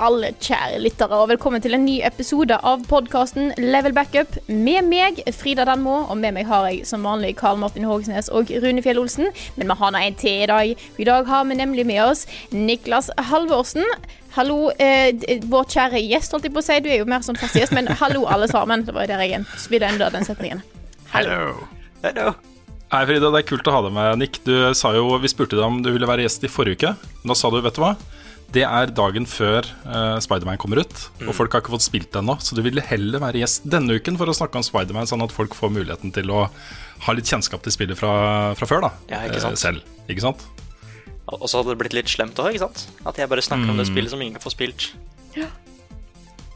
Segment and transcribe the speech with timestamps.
[0.00, 4.38] Alle kjære lyttere, og velkommen til en ny episode av podkasten Level Backup.
[4.48, 8.48] Med meg, Frida Danmo, og med meg har jeg som vanlig Karl Martin Hågsnes og
[8.62, 9.28] Rune Fjell Olsen.
[9.58, 10.86] Men vi har nå en til i dag.
[10.96, 12.24] I dag har vi nemlig med oss
[12.54, 13.84] Niklas Halvorsen.
[14.38, 15.12] Hallo, eh,
[15.50, 16.78] vår kjære gjest, holdt jeg på å si.
[16.80, 18.86] Du er jo mer sånn fast gjest, men hallo, alle sammen.
[18.86, 20.62] Det var jo der jeg spydde enda den setningen.
[21.12, 21.66] Hallo.
[22.06, 22.32] Hello.
[22.90, 23.28] Hei, Frida.
[23.28, 24.40] Det er kult å ha deg med, Nick.
[24.46, 27.12] Du sa jo, Vi spurte deg om du ville være gjest i forrige uke.
[27.20, 27.92] Nå da sa du, vet du hva?
[28.50, 32.18] Det er dagen før uh, Spiderman kommer ut, og folk har ikke fått spilt det
[32.18, 32.34] ennå.
[32.42, 35.34] Så du ville heller være gjest denne uken for å snakke om Spiderman, sånn at
[35.34, 36.46] folk får muligheten til å
[37.06, 38.10] ha litt kjennskap til spillet fra,
[38.58, 38.90] fra før, da.
[39.12, 39.60] Ja, ikke sant.
[39.60, 39.94] Uh, selv.
[40.10, 40.42] Ikke sant?
[41.30, 42.88] Og så hadde det blitt litt slemt òg, ikke sant?
[43.06, 44.88] At jeg bare snakker om det spillet som ingen får spilt.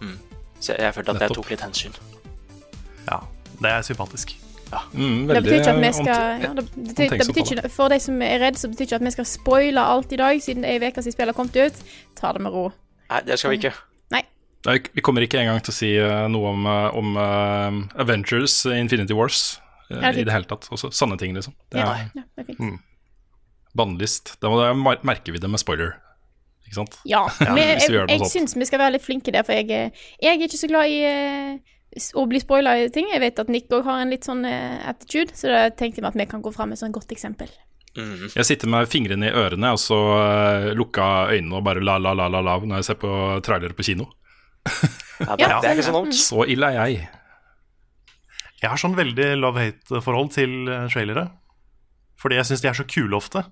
[0.01, 0.17] Mm.
[0.59, 1.95] Så jeg, jeg følte at jeg tok litt hensyn.
[3.07, 3.23] Ja,
[3.61, 4.35] det er sympatisk.
[4.93, 7.99] Mm, Det betyr ikke at vi skal ja, det, det, det betyr ikke, For de
[8.01, 10.71] som er redde, så betyr ikke at vi skal spoile alt i dag, siden det
[10.75, 11.83] er ei uke siden spillet har kommet ut.
[12.21, 12.69] Ta det med ro.
[13.11, 13.75] Nei, det skal vi ikke.
[14.65, 18.55] Nei, Vi kommer ikke engang til å si eh, noe om, eh, om uh, Avengers,
[18.73, 19.59] Infinity Wars,
[19.91, 20.23] uh, Ja, fint.
[20.23, 20.71] i det hele tatt.
[20.73, 21.53] Også sanne ting, liksom.
[21.71, 22.81] Det Ja, er ja, det er fint.
[23.77, 24.37] bannlyst.
[24.41, 25.93] Da det- merker vi det med spoiler.
[26.65, 26.97] Ikke sant?
[27.05, 30.31] Ja, men jeg, vi jeg syns vi skal være litt flinke der, for jeg, jeg
[30.33, 31.61] er ikke så glad i s-
[32.15, 33.11] å bli spoila i ting.
[33.13, 36.09] Jeg vet at Nick òg har en litt sånn eh, attitude, så da tenkte jeg
[36.09, 37.51] at vi kan gå fram med et sånt godt eksempel.
[37.95, 38.27] Mm.
[38.33, 42.11] Jeg sitter med fingrene i ørene og så eh, lukka øynene og bare la, la,
[42.19, 43.13] la, la, la når jeg ser på
[43.47, 44.09] trailere på kino.
[45.21, 46.17] Ja, det, det er ikke så dumt.
[46.19, 47.05] Så ille er jeg.
[48.65, 51.29] Jeg har sånn veldig love-hate-forhold til eh, trailere.
[52.21, 53.45] Fordi jeg syns de er så kule ofte.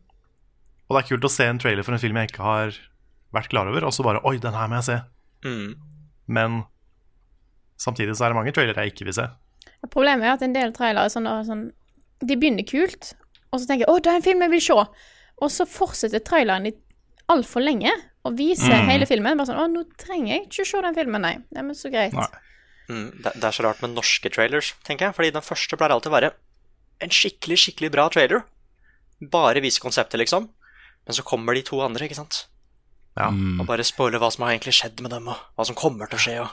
[0.89, 2.77] Og det er kult å se en trailer for en film jeg ikke har
[3.33, 4.99] vært klar over, og så bare Oi, den her må jeg se.
[5.47, 5.75] Mm.
[6.33, 6.63] Men
[7.83, 9.27] samtidig så er det mange trailere jeg ikke vil se.
[9.91, 11.65] Problemet er at en del trailere er sånn, er sånn
[12.23, 13.15] De begynner kult,
[13.51, 14.87] og så tenker jeg 'Å, det er en film jeg vil se',
[15.43, 16.73] og så fortsetter traileren i
[17.29, 17.91] altfor lenge
[18.25, 18.87] og viser Mm.
[18.89, 19.37] hele filmen.
[19.37, 21.35] Bare sånn 'Å, nå trenger jeg ikke se den filmen', nei.
[21.51, 22.13] Nei, men så greit.
[22.13, 22.29] Nei.
[22.89, 23.11] Mm.
[23.23, 25.15] Det, det er så rart med norske trailers, tenker jeg.
[25.17, 26.33] Fordi den første pleier alltid å være
[27.01, 28.45] en skikkelig, skikkelig bra trailer.
[29.21, 30.49] Bare vise konseptet, liksom.
[31.07, 32.47] Men så kommer de to andre, ikke sant.
[33.17, 33.31] Ja.
[33.31, 33.61] Mm.
[33.61, 36.19] Og bare spoiler hva som har egentlig skjedd med dem, og hva som kommer til
[36.19, 36.51] å skje, og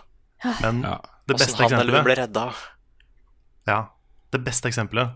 [0.61, 0.97] Men Ja.
[1.29, 2.45] Det beste han eller hun ble redda.
[3.69, 3.79] Ja,
[4.33, 5.15] det beste eksempelet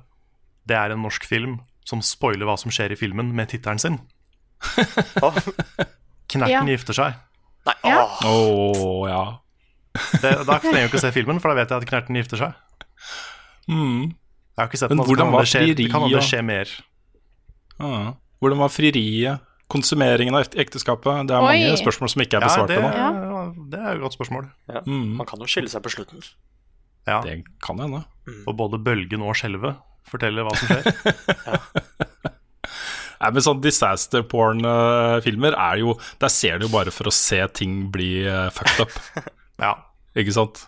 [0.67, 3.97] Det er en norsk film som spoiler hva som skjer i filmen med tittelen sin.
[6.31, 6.61] Knerten Ja.
[6.65, 7.13] gifter seg.
[7.67, 8.03] Nei, Ja.
[8.25, 9.07] åh.
[9.09, 9.23] Ja.
[10.21, 12.53] Det, da trenger jeg ikke se filmen, for da vet jeg at Knerten gifter seg.
[13.67, 14.13] Mm.
[14.55, 15.59] Jeg har ikke sett Men den, altså, hvordan kan var det skje,
[15.91, 16.73] kan det frieri, mer.
[17.79, 18.13] Ja.
[18.39, 19.39] Hvordan var frieriet?
[19.73, 21.25] Konsumeringen av ekteskapet?
[21.29, 21.47] Det er Oi.
[21.65, 22.83] mange spørsmål som ikke er Ja, besvart det, ja.
[23.73, 24.43] det er et godt spørsmål.
[24.69, 24.79] Ja.
[24.85, 25.07] Mm.
[25.17, 26.19] Man kan jo skille seg på slutten.
[27.09, 27.33] Ja, Det
[27.65, 28.01] kan hende.
[28.47, 29.75] Og både bølgen og skjelvet
[30.07, 30.83] forteller hva som skjer.
[33.23, 37.39] Nei, men sånn disaster porn-filmer er jo Der ser du jo bare for å se
[37.55, 38.91] ting bli eh, fucked up.
[39.63, 39.75] Ja,
[40.17, 40.65] Ikke sant?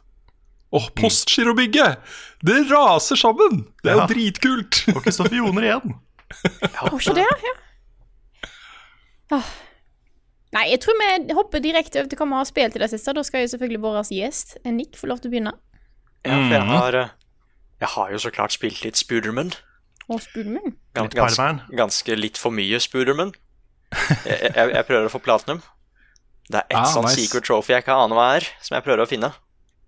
[0.75, 1.97] Åh, Postgirobygget!
[2.45, 3.63] Det raser sammen!
[3.83, 4.07] Det er jo Ja.
[4.11, 4.73] dritkult!
[4.93, 5.89] Og Kristoffer Joner igjen.
[5.95, 5.97] Å,
[6.95, 7.53] ikke det, ja.
[9.33, 9.47] Åh.
[10.55, 13.13] Nei, jeg tror vi hopper direkte over til hva vi har spilt i det siste.
[13.17, 15.53] Da skal jo selvfølgelig vår gjest, Nick, få lov til å begynne.
[16.25, 16.75] Ja, for jeg Mhm.
[16.77, 17.09] har eh,
[17.81, 19.51] Jeg har jo så klart spilt litt Spooderman.
[20.09, 20.75] Og Spooderman?
[20.95, 23.33] Gans, ganske, ganske litt for mye Spooderman.
[24.25, 25.61] Jeg, jeg, jeg prøver å få platinum.
[26.49, 27.19] Det er ett Ah, sånt nice.
[27.19, 29.33] secret trophy jeg ikke aner hva er, som jeg prøver å finne.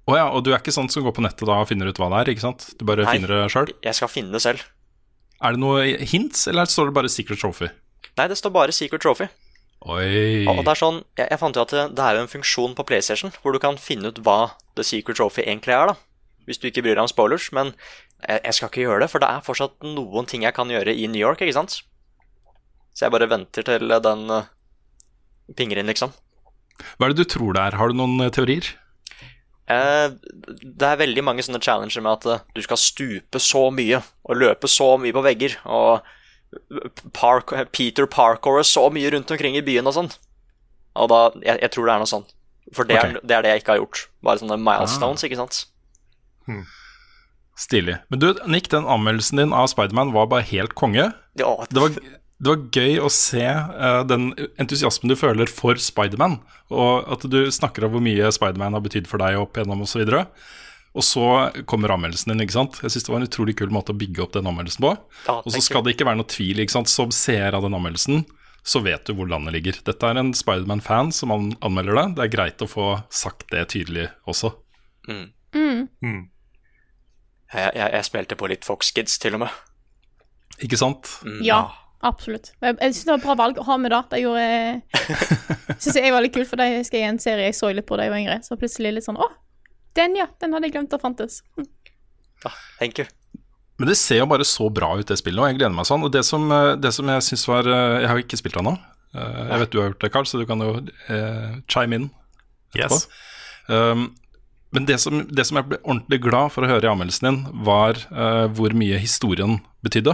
[0.07, 1.95] Å ja, og du er ikke sånn som går på nettet da og finner ut
[1.97, 2.73] hva det er, ikke sant?
[2.77, 3.13] Du bare Nei.
[3.17, 3.71] finner det sjøl?
[3.83, 4.63] Jeg skal finne det selv.
[5.41, 7.69] Er det noe hints, eller står det bare Secret Trophy?
[8.17, 9.27] Nei, det står bare secret trophy.
[9.87, 10.47] Oi.
[10.49, 12.73] Og det er sånn, jeg, jeg fant jo at det, det er jo en funksjon
[12.77, 15.95] på PlayStation hvor du kan finne ut hva The Secret Trophy egentlig er, da.
[16.49, 17.51] Hvis du ikke bryr deg om spoilers.
[17.53, 17.73] Men
[18.23, 20.95] jeg, jeg skal ikke gjøre det, for det er fortsatt noen ting jeg kan gjøre
[20.95, 21.81] i New York, ikke sant?
[22.97, 24.49] Så jeg bare venter til den uh,
[25.55, 26.15] pinger inn, liksom.
[26.97, 27.77] Hva er det du tror det er?
[27.77, 28.69] Har du noen eh, teorier?
[29.67, 30.07] Eh,
[30.63, 34.39] det er veldig mange sånne challenger med at eh, du skal stupe så mye og
[34.39, 36.05] løpe så mye på vegger og
[37.13, 40.12] Park, Peter Parkour så mye rundt omkring i byen og sånn.
[40.98, 42.27] Og da, jeg, jeg tror det er noe sånn.
[42.75, 44.04] For det, er, det er det jeg ikke har gjort.
[44.25, 45.62] Bare sånne milestones, ikke sant.
[47.57, 47.98] Stilig.
[48.12, 51.09] Men du, Nick, den anmeldelsen din av Spiderman var bare helt konge.
[51.39, 51.95] Ja, Det var,
[52.38, 54.30] det var gøy å se uh, den
[54.62, 56.39] entusiasmen du føler for Spiderman,
[56.69, 60.03] og at du snakker om hvor mye Spiderman har betydd for deg opp igjennom osv.
[60.97, 61.23] Og så
[61.69, 62.41] kommer anmeldelsen din.
[62.41, 62.79] ikke sant?
[62.81, 64.95] Jeg synes Det var en utrolig kul måte å bygge opp den anmeldelsen på.
[65.27, 66.63] Ja, og så skal det ikke være noe tvil.
[66.63, 66.89] ikke sant?
[66.89, 68.25] Som seer av den anmeldelsen,
[68.67, 69.77] så vet du hvor landet ligger.
[69.85, 72.07] Dette er en Spiderman-fan som an anmelder det.
[72.17, 74.51] Det er greit å få sagt det tydelig også.
[75.07, 75.27] Mm.
[75.55, 76.23] Mm.
[77.53, 79.59] Jeg, jeg, jeg spilte på litt Fox Kids, til og med.
[80.65, 81.13] Ikke sant?
[81.45, 81.61] Ja,
[82.05, 82.51] absolutt.
[82.59, 84.01] Jeg, jeg syns det var et bra valg å ha med da.
[84.11, 84.47] Det gjorde
[85.83, 88.00] Syns jeg var litt kult, for det husker jeg en serie jeg så litt på
[88.00, 88.39] da jeg var yngre.
[88.43, 89.29] Så plutselig litt sånn Å,
[89.97, 90.27] den, ja.
[90.41, 91.41] Den hadde jeg glemt at fantes.
[91.57, 91.67] Hm.
[92.45, 93.07] Ja, thank you.
[93.77, 96.05] Men det ser jo bare så bra ut, det spillet, og jeg gleder meg sånn.
[96.05, 98.57] Og det som, eh, det som jeg syns var eh, Jeg har jo ikke spilt
[98.57, 98.77] det ennå.
[99.13, 100.71] Eh, Jeg vet du har gjort det, Carl, så du kan jo
[101.13, 102.07] eh, chime in.
[102.77, 103.07] Yes.
[103.67, 104.09] Um,
[104.75, 107.39] men det som, det som jeg ble ordentlig glad for å høre i anmeldelsen din,
[107.65, 110.13] var uh, hvor mye historien betydde.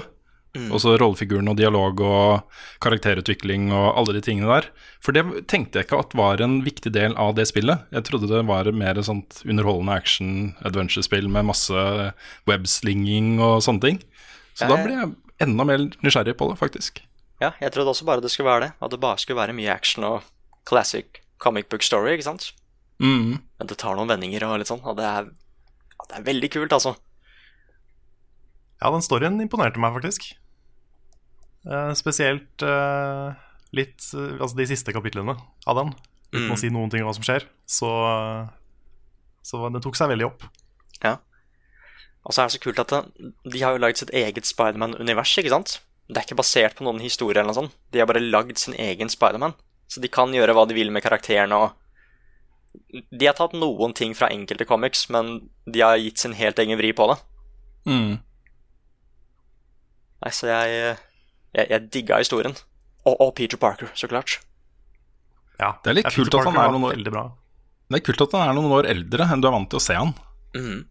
[0.54, 2.44] Også rollefiguren og dialog og
[2.86, 4.68] karakterutvikling og alle de tingene der.
[5.02, 7.88] For det tenkte jeg ikke at var en viktig del av det spillet.
[7.96, 11.86] Jeg trodde det var mer et sånt underholdende action-adventure-spill med masse
[12.50, 14.00] webslinging og sånne ting.
[14.54, 14.84] Så da Ja, ja.
[14.86, 17.02] ble jeg enda mer nysgjerrig på det, faktisk.
[17.42, 18.72] Ja, jeg trodde også bare det skulle være det.
[18.80, 20.22] At det bare skulle være mye action og
[20.70, 22.52] classic comic book story, ikke sant?
[23.02, 23.42] Mm.
[23.58, 25.26] Men det tar noen vendinger og litt sånn, og det er,
[26.08, 26.94] det er veldig kult, altså.
[28.84, 30.36] Ja, den storyen imponerte meg faktisk.
[31.64, 33.36] Eh, spesielt eh,
[33.72, 35.38] litt eh, Altså de siste kapitlene
[35.68, 35.94] av den.
[36.34, 36.52] Uten Mm.
[36.52, 37.44] å si noen ting om hva som skjer.
[37.70, 37.88] Så,
[39.46, 40.44] så det tok seg veldig opp.
[41.04, 41.20] Ja.
[42.26, 42.94] Og så er det så kult at
[43.46, 45.76] de har jo lagd sitt eget Spiderman-univers, ikke sant?
[46.10, 47.76] Det er ikke basert på noen historie eller noe sånt.
[47.94, 49.54] De har bare lagd sin egen Spiderman.
[49.88, 51.80] Så de kan gjøre hva de vil med karakterene og
[53.14, 55.36] De har tatt noen ting fra enkelte comics, men
[55.70, 57.20] de har gitt sin helt egen vri på det.
[57.86, 58.16] Mm.
[60.24, 60.96] Nei, så jeg
[61.54, 62.56] Jeg, jeg digga historien.
[63.06, 64.38] Og, og Peter Parker, så klart.
[65.60, 67.26] Ja, Det er litt kult at han er noen år- bra.
[67.92, 69.84] Det er kult at han er noen år eldre enn du er vant til å
[69.84, 70.14] se han.
[70.56, 70.86] Mm.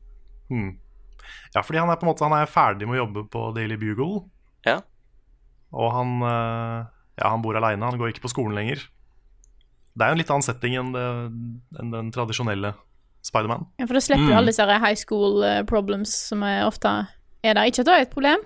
[0.52, 0.70] Mm.
[1.54, 3.76] Ja, fordi han er på en måte Han er ferdig med å jobbe på Daily
[3.80, 4.24] Bugle.
[4.66, 4.80] Ja.
[5.72, 6.86] Og han eh,
[7.20, 7.84] Ja, han bor aleine.
[7.84, 8.82] Han går ikke på skolen lenger.
[9.94, 11.02] Det er jo en litt annen setting enn, det,
[11.80, 12.74] enn den tradisjonelle
[13.22, 13.66] Spiderman.
[13.78, 14.30] Ja, for da slipper Mm.
[14.30, 16.88] du alle disse high school eh, problems som er ofte
[17.44, 17.68] er der.
[17.68, 18.40] Ikke at det er et problem,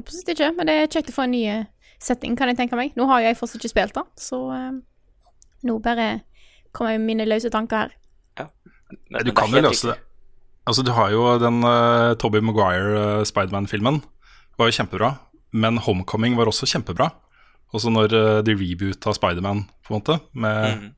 [0.00, 1.64] absolutt ikke, men det er kjekt å få en ny eh,
[2.02, 2.92] setting, kan jeg tenke meg.
[2.98, 4.70] Nå har jeg fortsatt ikke spilt det, så uh,
[5.68, 6.10] nå bare
[6.76, 7.96] kommer jeg med mine løse tanker her.
[9.10, 9.98] Men, Du kan jo løse det.
[10.68, 14.00] Altså, du har jo den uh, Tobey Maguire uh, Spiderman-filmen.
[14.58, 15.14] Var jo kjempebra.
[15.52, 17.10] Men Homecoming var også kjempebra.
[17.74, 20.88] Også når uh, de reboota Spiderman, på en måte, med Mhm.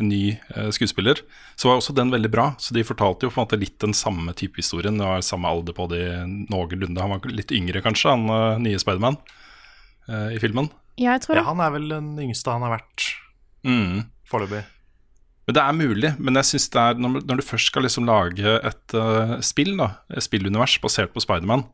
[0.00, 1.22] En ny uh, skuespiller,
[1.56, 2.50] så var også den veldig bra.
[2.60, 4.98] Så de fortalte jo på en måte litt den samme type historien.
[5.00, 6.02] Det var samme alder på de
[6.50, 7.00] noenlunde.
[7.00, 9.16] Han var litt yngre, kanskje, han uh, nye Spiderman
[10.10, 10.68] uh, i filmen.
[10.96, 13.10] Ja, jeg tror Ja, han er vel den yngste han har vært
[13.66, 14.04] Mm.
[14.30, 14.62] foreløpig.
[15.46, 16.10] Men det er mulig.
[16.18, 19.76] Men jeg synes det er når, når du først skal liksom lage et uh, spill,
[19.78, 21.64] da, et spillunivers basert på Spiderman,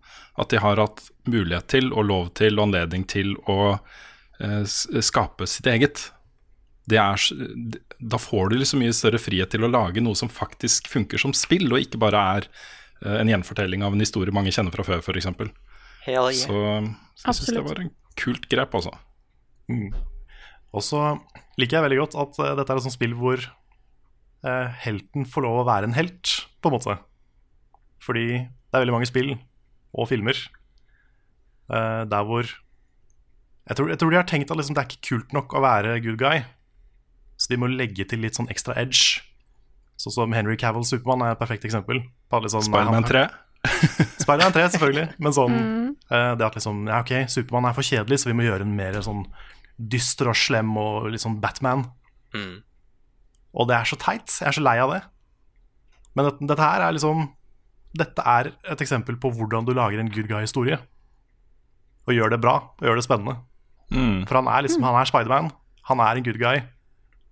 [0.40, 5.48] at de har hatt mulighet til og lov til og anledning til å uh, skape
[5.48, 6.10] sitt eget.
[6.90, 7.24] Det er,
[7.98, 11.34] da får du liksom mye større frihet til å lage noe som faktisk funker som
[11.36, 12.48] spill, og ikke bare er
[13.04, 15.30] eh, en gjenfortelling av en historie mange kjenner fra før, f.eks.
[16.08, 16.32] Yeah.
[16.34, 16.56] Så,
[17.14, 18.96] så jeg syns det var en kult grep, altså.
[20.72, 21.02] Og så
[21.60, 25.46] liker jeg veldig godt at uh, dette er et sånt spill hvor uh, helten får
[25.46, 26.96] lov å være en helt, på en måte.
[28.02, 29.34] Fordi det er veldig mange spill
[29.92, 30.38] og filmer
[31.70, 32.48] uh, der hvor
[33.62, 35.62] jeg tror, jeg tror de har tenkt at liksom, det er ikke kult nok å
[35.62, 36.42] være good guy,
[37.42, 39.22] så de må legge til litt sånn ekstra edge.
[39.98, 42.04] Sånn som Henry Cavill Supermann er et perfekt eksempel.
[42.30, 43.24] Sånn, liksom, Spiderman 3.
[44.22, 45.06] Spiderman 3, selvfølgelig.
[45.22, 48.46] Men sånn eh, Det at liksom Ja, ok, Supermann er for kjedelig, så vi må
[48.46, 49.24] gjøre en mer sånn
[49.78, 51.88] dyster og slem og litt sånn Batman.
[52.36, 52.60] Mm.
[53.58, 54.30] Og det er så teit.
[54.38, 55.02] Jeg er så lei av det.
[56.14, 57.30] Men dette, dette her er liksom
[57.92, 60.78] Dette er et eksempel på hvordan du lager en good guy-historie.
[62.06, 63.34] Og gjør det bra, og gjør det spennende.
[63.92, 64.22] Mm.
[64.30, 65.50] For han er liksom Han er Spiderman,
[65.90, 66.62] han er en good guy,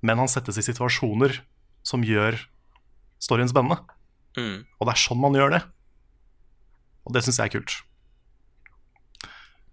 [0.07, 1.40] men han settes i situasjoner
[1.87, 2.38] som gjør
[3.21, 3.80] storyen spennende.
[4.38, 4.64] Mm.
[4.78, 5.62] Og det er sånn man gjør det.
[7.09, 7.78] Og det syns jeg er kult.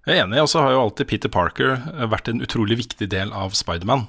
[0.07, 3.09] Jeg er enig, og så har jo alltid Peter Parker eh, vært en utrolig viktig
[3.11, 4.05] del av Spiderman.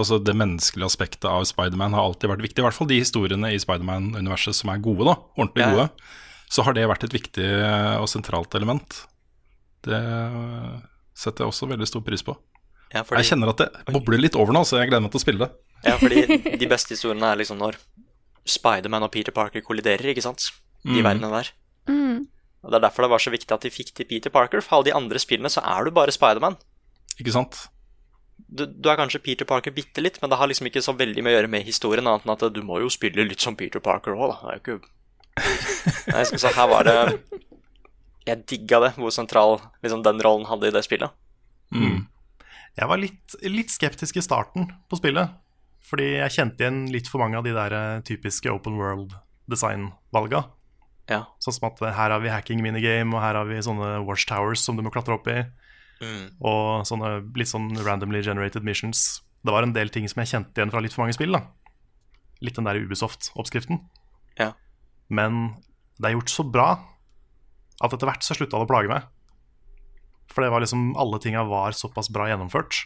[0.00, 2.62] Altså Det menneskelige aspektet av Spiderman har alltid vært viktig.
[2.62, 5.70] I hvert fall de historiene i Spiderman-universet som er gode, da, ordentlig Ja.
[5.70, 5.88] gode.
[6.52, 8.98] Så har det vært et viktig eh, og sentralt element.
[9.86, 9.98] Det,
[11.16, 12.34] setter jeg også veldig stor pris på.
[12.92, 15.20] Ja, fordi, Jeg kjenner at det bobler litt over nå, så jeg gleder meg til
[15.20, 15.50] å spille det.
[15.86, 17.78] ja, fordi de beste historiene er liksom når
[18.44, 20.50] Spiderman og Peter Parker kolliderer, ikke sant?
[20.84, 21.04] De Mm.
[21.06, 21.48] verdenene der.
[21.88, 22.26] Mm.
[22.64, 24.60] Og Det er derfor det var så viktig at de fikk til Peter Parker.
[24.60, 26.56] For alle de andre spillene så er du bare Spiderman.
[27.20, 27.68] Ikke sant?
[28.52, 31.22] Du, du er kanskje Peter Parker bitte litt, men det har liksom ikke så veldig
[31.22, 33.80] mye å gjøre med historien, annet enn at du må jo spille litt som Peter
[33.80, 34.36] Parker òg, da.
[34.42, 34.90] Det er jo ikke
[36.12, 37.20] Nei, så, her var det
[38.26, 41.10] Jeg digga det, hvor sentral liksom, den rollen hadde i det spillet.
[41.74, 42.06] Mm.
[42.78, 45.34] Jeg var litt, litt skeptisk i starten på spillet.
[45.82, 49.12] Fordi jeg kjente igjen litt for mange av de der eh, typiske open world
[49.50, 50.44] design-valga.
[51.10, 51.24] Ja.
[51.42, 54.62] Sånn som at eh, her har vi hacking minigame, og her har vi sånne watchtowers
[54.62, 55.42] som du må klatre opp i.
[56.02, 56.24] Mm.
[56.38, 59.20] Og sånne litt sånn randomly generated missions.
[59.42, 61.34] Det var en del ting som jeg kjente igjen fra litt for mange spill.
[61.34, 61.44] da
[62.42, 63.82] Litt den der Ubisoft-oppskriften.
[64.38, 64.52] Ja.
[65.12, 65.58] Men
[65.98, 66.70] det er gjort så bra
[67.82, 69.10] at etter hvert så slutta det å plage meg.
[70.32, 72.84] For det var liksom alle tinga var såpass bra gjennomført.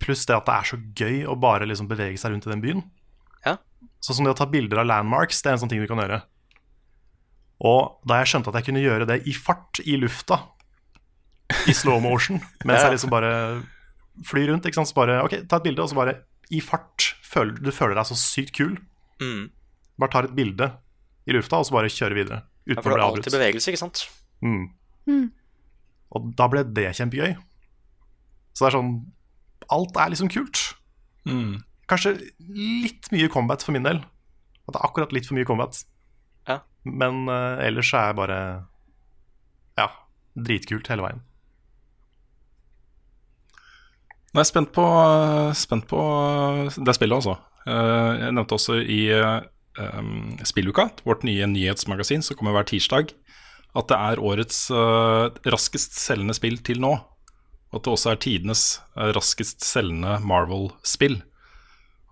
[0.00, 2.64] Pluss det at det er så gøy å bare liksom bevege seg rundt i den
[2.64, 2.84] byen.
[3.44, 3.56] Ja.
[4.04, 6.00] Sånn som det å ta bilder av landmarks, det er en sånn ting du kan
[6.02, 6.22] gjøre.
[7.68, 10.40] Og da jeg skjønte at jeg kunne gjøre det i fart i lufta,
[11.68, 13.32] i slow motion, mens jeg liksom bare
[14.26, 16.16] flyr rundt, ikke sant, så bare OK, ta et bilde, og så bare
[16.50, 18.78] i fart føler du føler deg så sykt kul.
[19.22, 19.50] Mm.
[20.00, 20.70] Bare tar et bilde
[21.28, 22.40] i lufta, og så bare kjører videre.
[22.68, 24.02] Ja, for det er alltid bevegelse, ikke sant?
[24.44, 24.70] Mm.
[25.08, 25.26] Mm.
[26.16, 27.34] Og da ble det kjempegøy.
[28.54, 28.94] Så det er sånn
[29.70, 30.58] Alt er liksom kult.
[31.28, 31.60] Mm.
[31.90, 32.16] Kanskje
[32.50, 34.00] litt mye combat for min del.
[34.66, 35.76] At det er akkurat litt for mye combat.
[36.48, 36.60] Ja.
[36.82, 38.38] Men uh, ellers er jeg bare
[39.78, 39.86] Ja,
[40.34, 41.22] dritkult hele veien.
[44.30, 44.84] Jeg spent på,
[45.58, 46.00] spent på
[46.86, 47.34] det spillet, altså.
[47.66, 53.10] Jeg nevnte også i um, Spilluka, vårt nye nyhetsmagasin som kommer hver tirsdag,
[53.78, 56.94] at det er årets uh, raskest selgende spill til nå.
[57.70, 58.64] Og at det også er tidenes
[58.96, 61.20] uh, raskest selgende Marvel-spill.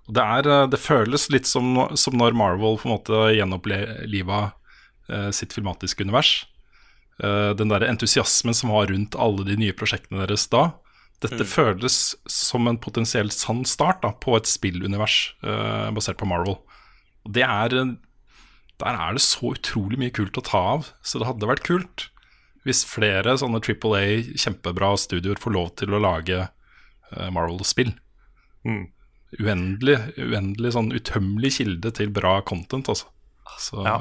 [0.08, 4.46] Det, eh, det føles litt som, som når Marvel på en måte gjenoppliva
[5.36, 6.30] sitt filmatiske univers.
[7.20, 10.62] Den der entusiasmen som var rundt alle de nye prosjektene deres da.
[11.24, 11.98] Dette føles
[12.28, 15.18] som en potensielt sann start da, på et spillunivers
[15.96, 16.56] basert på Marvel.
[17.28, 17.76] Det er,
[18.78, 22.08] der er det så utrolig mye kult å ta av, så det hadde vært kult
[22.66, 24.06] hvis flere sånne Triple A
[24.37, 27.94] kjempebra studioer får lov til å lage uh, Marvel-spill.
[28.68, 28.85] Mm.
[29.38, 33.08] Uendelig, uendelig sånn utømmelig kilde til bra content, altså.
[33.61, 34.00] Så Ja.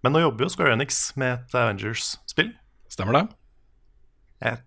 [0.00, 2.54] Men nå jobber jo Square Enix med et Avengers-spill.
[2.88, 3.24] stemmer det?
[4.40, 4.62] Jeg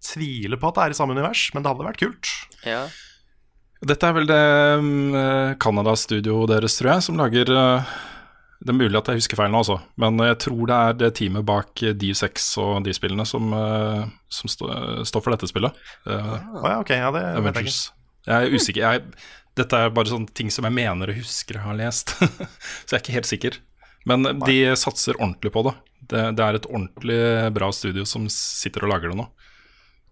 [0.00, 2.30] tviler på at det er i samme univers, men det hadde vært kult.
[2.64, 2.86] Ja.
[3.84, 4.44] Dette er vel det
[4.80, 5.12] um,
[5.60, 7.92] Canada-studioet deres, tror jeg, som lager eh,
[8.58, 9.76] Det er mulig at jeg husker feil nå, altså.
[10.02, 14.50] Men jeg tror det er det teamet bak D6 og de spillene som, eh, som
[14.50, 14.70] stå,
[15.06, 15.78] står for dette spillet.
[16.10, 17.22] Eh, Å ja, ok, ja, det.
[17.38, 17.84] Avengers.
[18.26, 18.82] Jeg er usikker.
[18.82, 22.16] Jeg, dette er bare sånne ting som jeg mener og husker jeg har lest.
[22.86, 23.60] Så jeg er ikke helt sikker.
[24.10, 25.74] Men de satser ordentlig på det.
[26.10, 26.24] det.
[26.38, 27.20] Det er et ordentlig
[27.54, 29.28] bra studio som sitter og lager det nå.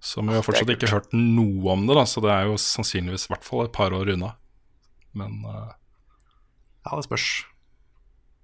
[0.06, 3.26] Som vi har fortsatt ikke hørt noe om det, da, så det er jo sannsynligvis
[3.26, 4.36] i hvert fall et par år unna.
[5.18, 5.72] Men uh...
[6.86, 7.30] Ja, det spørs.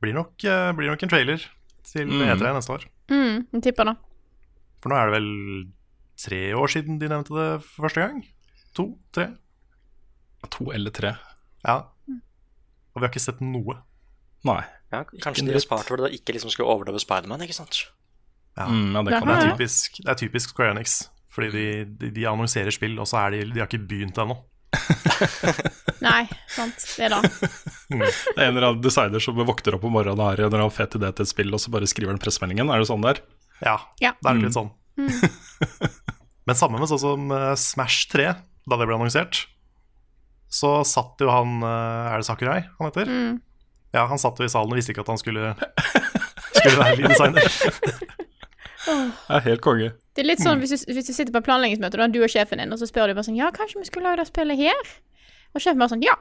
[0.02, 1.44] Blir nok, eh, blir nok en trailer
[1.86, 2.24] til Mm.
[2.26, 2.84] E3 neste år.
[3.12, 3.96] Mm, jeg tipper det.
[4.82, 5.30] For nå er det vel
[6.18, 8.22] tre år siden de nevnte det for første gang?
[8.74, 8.98] To?
[9.14, 9.28] Tre?
[10.50, 11.12] to eller tre.
[11.64, 11.76] Ja.
[12.92, 13.76] Og vi har ikke sett noe.
[14.44, 14.58] Nei.
[14.92, 17.84] ja kanskje de har spart for det da ikke liksom skulle overdøve Spiderman, ikke sant?
[18.58, 18.66] Ja.
[18.66, 21.08] Mm, ja, det kan Det er typisk, det er typisk Square Enix.
[21.32, 24.36] Fordi de, de, de annonserer spill, og så er de, de har ikke begynt ennå.
[26.02, 26.82] Nei, sant.
[26.98, 27.30] Det er det.
[27.92, 30.64] Det er en eller annen designer som våkner opp om morgenen og har en eller
[30.64, 32.70] annen fet idé til et spill, og så bare skriver den pressemeldingen.
[32.72, 33.20] Er det sånn der?
[33.62, 34.14] Ja, Ja.
[34.18, 34.72] det er litt sånn.
[36.48, 38.32] Men samme med sånn som eh, Smash 3,
[38.66, 39.44] da det ble annonsert,
[40.52, 43.08] så satt jo han eh, Er det Sakurai han heter?
[43.08, 43.38] Mm.
[43.94, 45.52] Ja, han satt jo i salen og visste ikke at han skulle,
[46.56, 47.48] skulle være lyddesigner.
[48.82, 49.92] Det er helt konge.
[50.16, 52.58] Det er litt sånn hvis du, hvis du sitter på planleggingsmøte, da, du og sjefen
[52.58, 54.90] din, og så spør du bare sånn Ja, kanskje vi skulle lage det spillet her?
[55.54, 56.14] Og sjefen bare sånn Ja.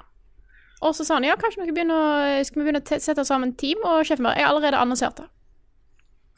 [0.82, 2.98] Og så sa han ja, kanskje vi skal begynne å, skal vi begynne å te-
[3.04, 3.84] sette sammen team?
[3.86, 5.28] Og sjefen bare Jeg har allerede annonsert det.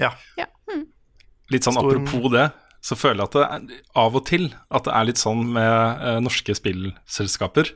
[0.04, 0.10] Ja.
[0.38, 0.50] Ja.
[0.68, 0.88] Mm.
[1.54, 2.50] Litt sånn apropos det,
[2.84, 3.46] så føler jeg at det
[3.78, 7.72] er, av og til at det er litt sånn med eh, norske spillselskaper.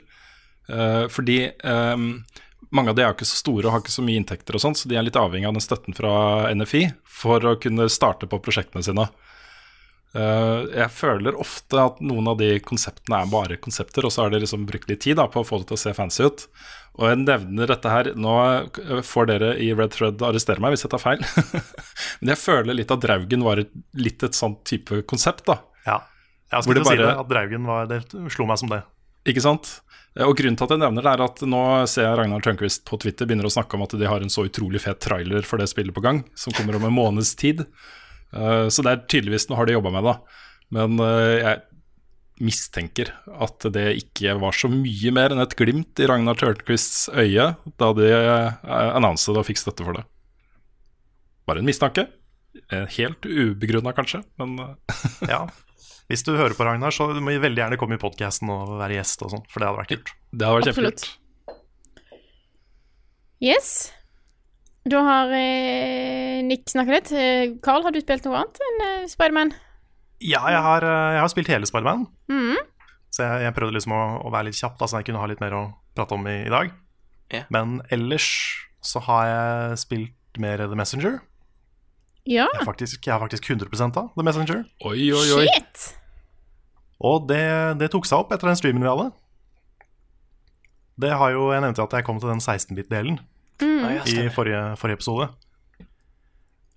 [0.68, 1.96] Eh, fordi eh,
[2.76, 4.64] mange av de er jo ikke så store og har ikke så mye inntekter og
[4.66, 8.28] sånt, så de er litt avhengig av den støtten fra NFI for å kunne starte
[8.28, 9.08] på prosjektene sine.
[10.18, 14.34] Eh, jeg føler ofte at noen av de konseptene er bare konsepter, og så har
[14.34, 16.48] de liksom brukt litt tid da, på å få det til å se fancy ut.
[16.98, 20.88] Og jeg nevner dette her Nå eh, får dere i Red Thread arrestere meg hvis
[20.88, 21.22] jeg tar feil.
[22.22, 25.46] Men jeg føler litt at Draugen var et, litt et sånt type konsept.
[25.50, 26.00] da Ja.
[26.48, 28.02] Jeg skulle bare, si det, at Draugen var, det
[28.34, 28.82] slo meg som det.
[29.28, 29.70] Ikke sant?
[30.18, 32.88] Eh, Og grunnen til at jeg nevner det, er at nå ser jeg Ragnar Tørnquist
[32.90, 35.62] på Twitter begynner å snakke om at de har en så utrolig fet trailer for
[35.62, 37.68] det spillet på gang, som kommer om en måneds tid.
[38.34, 40.16] Eh, Så det er tydeligvis noe har de jobba med, da.
[40.76, 41.64] Men eh, jeg
[42.44, 47.48] mistenker at det ikke var så mye mer enn et glimt i Ragnar Tørnquists øye
[47.82, 48.60] da de uh,
[48.94, 50.04] annonset og fikk støtte for det.
[51.50, 52.04] Bare en mistanke.
[52.70, 55.02] Eh, Helt ubegrunna, kanskje, men eh,
[55.34, 55.48] Ja.
[56.12, 59.00] Hvis du hører på Ragnar, så må du veldig gjerne komme i podkasten og være
[59.00, 60.14] gjest og sånn, for det hadde vært kult.
[60.32, 61.08] det hadde vært kjempekult.
[63.44, 63.72] Yes.
[64.88, 67.12] Da har eh, Nick snakka litt.
[67.12, 69.52] Eh, Carl, har du spilt noe annet enn eh, Spiderman?
[70.24, 72.56] Ja, jeg har, eh, jeg har spilt hele Spiderman, Mhm.
[73.14, 75.28] så jeg, jeg prøvde liksom å, å være litt kjapp, da, så jeg kunne ha
[75.30, 75.64] litt mer å
[75.98, 76.72] prate om i, i dag.
[77.34, 77.46] Yeah.
[77.52, 78.28] Men ellers
[78.82, 81.20] så har jeg spilt mer The Messenger.
[82.28, 82.48] Ja.
[82.54, 84.66] Jeg, er faktisk, jeg har faktisk 100 av The Messenger.
[84.88, 85.46] Oi, oi, oi.
[85.48, 85.88] Shit!
[87.04, 87.44] Og det,
[87.80, 89.12] det tok seg opp etter den streamen vi hadde.
[90.98, 93.20] Det har jo, Jeg nevnte at jeg kom til den 16-bit-delen
[93.62, 95.30] Ja, i forrige, forrige episode.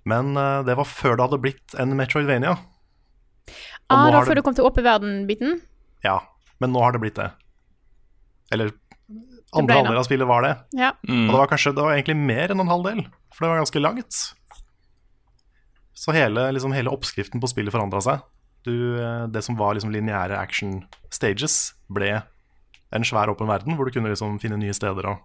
[0.09, 2.55] Men uh, det var før det hadde blitt en Metroidvania.
[2.57, 5.61] Og Ah, da før det- du kom til åpen verden-biten?
[6.05, 6.21] Ja,
[6.61, 7.31] men nå har det blitt det.
[8.53, 8.71] Eller
[9.53, 10.53] andre halvdel av spillet var det.
[10.79, 10.93] Ja.
[11.03, 13.03] Og det var kanskje det var egentlig mer enn en halv del,
[13.35, 14.21] for det var ganske langt.
[15.95, 18.23] Så hele, liksom, hele oppskriften på spillet forandra seg.
[18.65, 18.73] Du,
[19.03, 22.23] eh, det som var liksom lineære action stages, ble
[22.93, 25.07] en svær åpen verden hvor du kunne liksom finne nye steder.
[25.11, 25.19] Og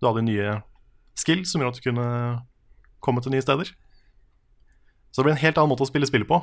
[0.00, 0.60] du hadde nye
[1.16, 2.08] skill som gjorde at du kunne
[3.04, 3.70] komme til nye steder.
[5.10, 6.40] Så det ble en helt annen måte å spille spillet på.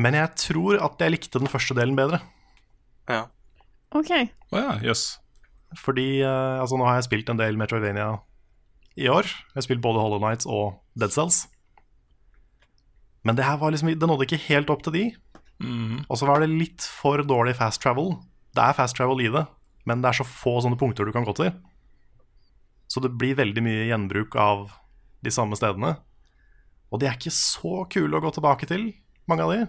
[0.00, 2.22] Men jeg tror at jeg likte den første delen bedre.
[3.10, 3.26] Ja.
[3.94, 4.10] OK.
[4.54, 5.20] Å ja, jøss.
[5.78, 8.14] Fordi eh, altså, nå har jeg spilt en del Metroidvania
[8.98, 9.28] i år.
[9.28, 11.44] Jeg har spilt både Hollow Nights og Dead Cells.
[13.26, 15.04] Men det her var liksom, det nådde ikke helt opp til de.
[16.08, 18.14] Og så var det litt for dårlig fast travel.
[18.56, 19.44] Det er fast travel i det,
[19.88, 21.52] men det er så få sånne punkter du kan gå til.
[22.90, 24.70] Så det blir veldig mye gjenbruk av
[25.24, 25.94] de samme stedene.
[26.90, 28.88] Og de er ikke så kule å gå tilbake til,
[29.30, 29.60] mange av de.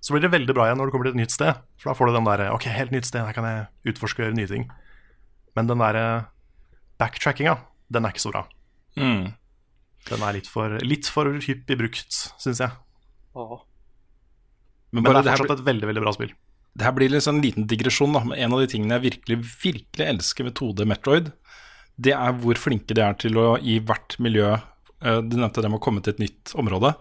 [0.00, 1.58] Så blir det veldig bra igjen når du kommer til et nytt sted.
[1.80, 4.28] For da får du den der Ok, helt nytt sted, her kan jeg utforske og
[4.28, 4.68] gjøre nye ting.
[5.58, 5.98] Men den der
[7.00, 7.58] backtrackinga,
[7.92, 8.44] den er ikke så bra.
[8.96, 9.32] Mm.
[10.08, 12.72] Den er litt for, litt for hyppig brukt, syns jeg.
[13.36, 13.58] Åh.
[14.90, 16.32] Men, Men det det er her, fortsatt et veldig veldig bra spill.
[16.78, 18.12] Det her blir sånn en liten digresjon.
[18.14, 21.32] da Men En av de tingene jeg virkelig virkelig elsker med 2D Metroid,
[22.00, 25.68] det er hvor flinke de er til å i hvert miljø eh, Du nevnte det
[25.68, 26.94] med å komme til et nytt område.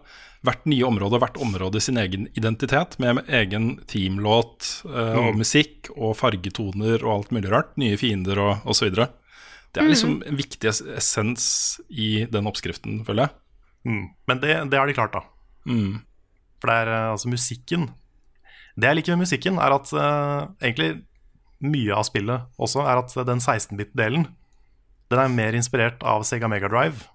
[0.44, 6.16] Hvert nye område, hvert område sin egen identitet, med egen teamlåt eh, og musikk og
[6.20, 7.76] fargetoner og alt mulig rart.
[7.80, 8.92] Nye fiender og osv.
[9.70, 13.36] Det er liksom en viktig essens i den oppskriften, føler jeg.
[13.90, 14.06] Mm.
[14.28, 15.24] Men det, det har de klart, da.
[15.70, 16.00] Mm.
[16.60, 17.90] For det er eh, altså musikken
[18.80, 21.02] Det jeg liker med musikken, er at uh, egentlig
[21.60, 24.30] mye av spillet også er at den 16-bit-delen
[25.12, 27.10] Den er mer inspirert av Sega Mega Drive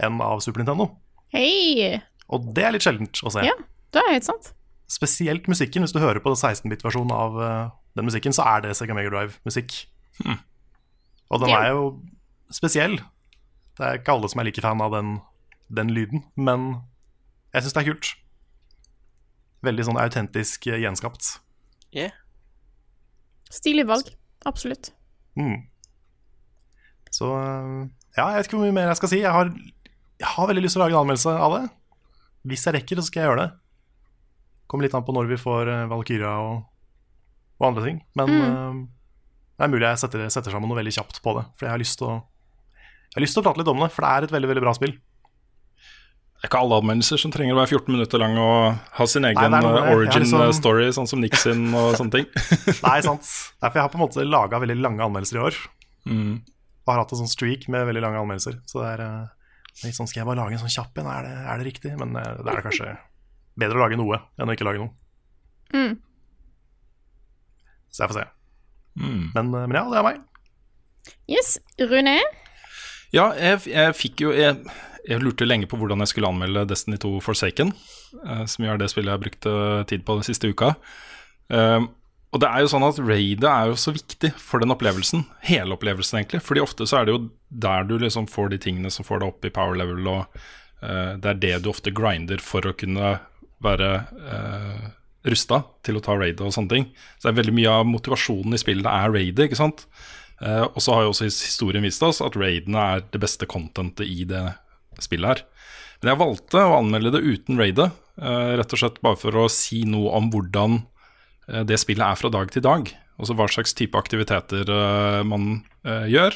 [0.00, 0.86] enn av Super Nintendo.
[1.34, 1.98] Hei!
[2.32, 3.42] Og det er litt sjeldent å se.
[3.44, 3.56] Ja,
[3.92, 4.52] det er helt sant.
[4.90, 5.84] Spesielt musikken.
[5.84, 9.76] Hvis du hører på 16-bit-versjonen av uh, den musikken, så er det Sega Mega Drive-musikk.
[11.30, 11.84] Og den er jo
[12.54, 12.96] spesiell.
[13.78, 15.18] Det er ikke alle som er like fan av den,
[15.72, 16.72] den lyden, men
[17.54, 18.10] jeg syns det er kult.
[19.66, 21.36] Veldig sånn autentisk eh, gjenskapt.
[21.96, 22.14] Yeah.
[23.52, 24.08] Stilig valg.
[24.48, 24.92] Absolutt.
[25.36, 25.66] Mm.
[27.10, 27.82] Så eh,
[28.16, 29.20] ja, jeg vet ikke hvor mye mer jeg skal si.
[29.22, 29.50] Jeg har,
[30.20, 31.64] jeg har veldig lyst til å lage en anmeldelse av det.
[32.50, 33.50] Hvis jeg rekker, så skal jeg gjøre det.
[34.70, 36.64] Kommer litt an på når vi får uh, Valkyria og,
[37.58, 38.00] og andre ting.
[38.18, 38.80] Men eh,
[39.58, 41.44] det er mulig jeg setter, setter sammen noe veldig kjapt på det.
[41.58, 42.16] For jeg har lyst til å
[43.10, 44.62] Jeg har lyst til å prate litt om det, for det er et veldig veldig
[44.62, 44.94] bra spill.
[46.40, 49.26] Det er ikke alle anmeldelser som trenger å være 14 minutter lang og ha sin
[49.28, 52.26] egen Nei, eh, origin liksom- eh, story, sånn som Nick sin og sånne ting.
[52.80, 53.28] Nei, sant.
[53.60, 55.58] Derfor jeg har på en måte laga veldig lange anmeldelser i år.
[56.08, 56.40] Mm.
[56.86, 58.56] Og har hatt en sånn streak med veldig lange anmeldelser.
[58.64, 59.28] Så det er eh,
[59.84, 61.12] litt sånn, Skal jeg bare lage en sånn kjapp en?
[61.12, 61.92] Er det, er det riktig?
[62.00, 62.96] Men det er det kanskje
[63.60, 64.96] bedre å lage noe enn å ikke lage noe.
[65.76, 65.98] Mm.
[67.92, 68.28] Så jeg får se.
[68.96, 69.24] Mm.
[69.34, 70.20] Men, men ja, det er meg.
[71.28, 71.58] Yes.
[71.84, 72.16] Rune?
[73.12, 74.56] Ja, jeg, jeg fikk jo jeg,
[75.08, 77.72] jeg lurte lenge på hvordan jeg skulle anmelde Destiny 2 Forsaken,
[78.24, 80.74] eh, som jo er det spillet jeg har brukt eh, tid på den siste uka.
[81.50, 81.88] Um,
[82.30, 85.24] og det er jo sånn at raidet er jo så viktig for den opplevelsen.
[85.48, 86.42] Hele opplevelsen, egentlig.
[86.46, 89.32] Fordi ofte så er det jo der du liksom får de tingene som får deg
[89.32, 90.38] opp i power level, og
[90.84, 93.16] eh, det er det du ofte grinder for å kunne
[93.60, 93.88] være
[94.24, 94.86] uh,
[95.28, 96.86] rusta til å ta raidet og sånne ting.
[97.18, 99.84] Så det er veldig mye av motivasjonen i spillet er raidet, ikke sant.
[100.40, 104.06] Uh, og så har jo også historien vist oss at raidene er det beste contentet
[104.06, 104.46] i det
[105.04, 105.44] spillet her.
[106.00, 109.50] Men jeg valgte å anmelde det uten raidet, eh, rett og slett bare for å
[109.52, 112.88] si noe om hvordan eh, det spillet er fra dag til dag.
[113.20, 116.34] Altså hva slags type aktiviteter eh, man gjør,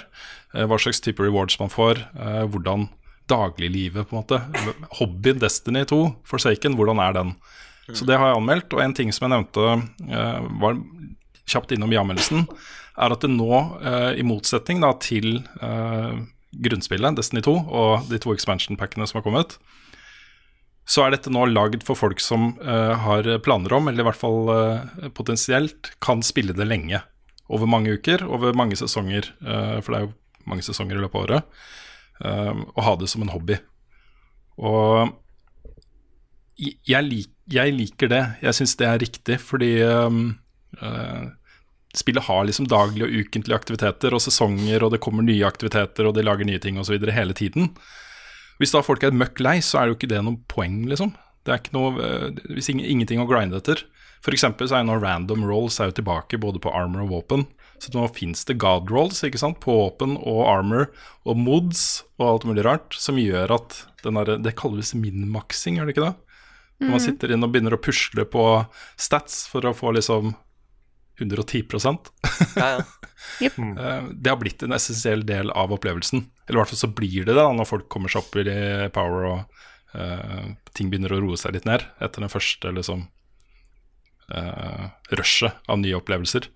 [0.55, 1.99] hva slags type rewards man får,
[2.49, 2.87] hvordan
[3.29, 4.39] dagliglivet, på en måte.
[4.97, 7.33] Hobbyen Destiny 2, Forsaken, hvordan er den?
[7.91, 8.73] Så det har jeg anmeldt.
[8.73, 10.79] Og en ting som jeg nevnte var
[11.45, 12.47] kjapt innom i anmeldelsen,
[12.97, 13.61] er at det nå,
[14.17, 15.43] i motsetning da, til
[16.63, 19.57] grunnspillet, Destiny 2, og de to expansion-packene som har kommet,
[20.85, 24.21] så er dette nå lagd for folk som uh, har planer om, eller i hvert
[24.21, 27.01] fall uh, potensielt, kan spille det lenge.
[27.49, 30.15] Over mange uker, over mange sesonger, uh, for det er jo
[30.51, 31.63] mange sesonger i løpet av året.
[32.77, 33.57] og ha det som en hobby.
[34.61, 35.09] Og
[36.61, 38.21] jeg, lik, jeg liker det.
[38.45, 40.37] Jeg syns det er riktig, fordi um,
[41.99, 46.17] spillet har liksom daglige og ukentlige aktiviteter og sesonger, og det kommer nye aktiviteter, og
[46.17, 46.99] de lager nye ting osv.
[47.15, 47.73] hele tiden.
[48.59, 51.15] Hvis da folk er møkk lei, så er det jo ikke det noe poeng, liksom.
[51.45, 53.83] Det er ikke noe, eh, hvis ing, ingenting å grinde etter.
[54.25, 57.13] For eksempel så er jo nå random rolls er jo tilbake både på armor og
[57.13, 57.47] våpen.
[57.83, 59.59] Så nå fins det god rolls ikke sant?
[59.61, 60.87] på våpen og armor
[61.29, 65.89] og mods og alt mulig rart, som gjør at den der, Det kalles min-maksing, gjør
[65.89, 66.17] det ikke det?
[66.81, 68.45] Når man sitter inn og begynner å pusle på
[69.01, 70.35] stats for å få liksom
[71.21, 71.67] 110
[72.57, 72.85] Ja, ja.
[73.41, 73.55] Yep.
[74.21, 76.27] Det har blitt en essensiell del av opplevelsen.
[76.45, 78.91] Eller i hvert fall så blir det det da, når folk kommer seg opp i
[78.95, 79.63] power og
[79.97, 83.07] uh, ting begynner å roe seg litt ned etter den første liksom
[84.29, 86.51] uh, rushet av nye opplevelser.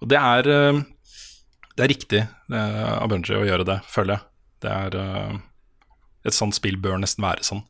[0.00, 0.80] Og det er, uh,
[1.76, 4.26] det er riktig uh, av Bunji å gjøre det, føler jeg.
[4.60, 5.36] Det er eh,
[6.28, 7.62] Et sånt spill bør nesten være sånn.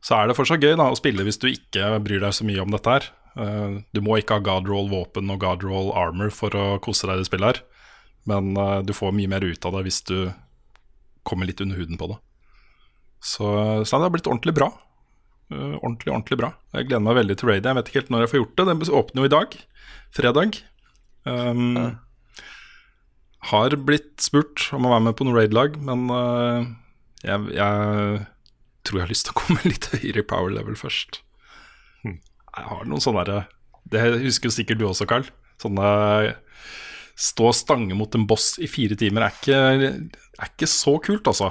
[0.00, 2.62] Så er det fortsatt gøy da, å spille hvis du ikke bryr deg så mye
[2.62, 3.08] om dette her.
[3.38, 7.22] Eh, du må ikke ha Godroll våpen og Godroll armor for å kose deg i
[7.22, 7.62] det spillet her.
[8.30, 10.16] Men eh, du får mye mer ut av det hvis du
[11.26, 12.20] kommer litt under huden på det.
[13.20, 13.46] Så,
[13.84, 14.70] så det har blitt ordentlig bra.
[15.52, 16.52] Eh, ordentlig, ordentlig bra.
[16.74, 17.70] Jeg gleder meg veldig til raidet.
[17.70, 18.68] Jeg vet ikke helt når jeg får gjort det.
[18.70, 19.56] Den åpner jo i dag.
[20.16, 20.60] Fredag.
[21.28, 21.96] Um,
[23.50, 26.64] Har blitt spurt om å være med på noe raid-lag, men uh,
[27.20, 28.22] jeg, jeg
[28.88, 31.20] tror jeg har lyst til å komme litt høyere i power level først.
[32.56, 33.46] Jeg har noen sånne derre
[33.90, 35.26] Det husker jo sikkert du også, Carl.
[35.62, 35.90] Sånne
[37.20, 39.56] Stå og stange mot en boss i fire timer er ikke,
[40.40, 41.50] er ikke så kult, altså.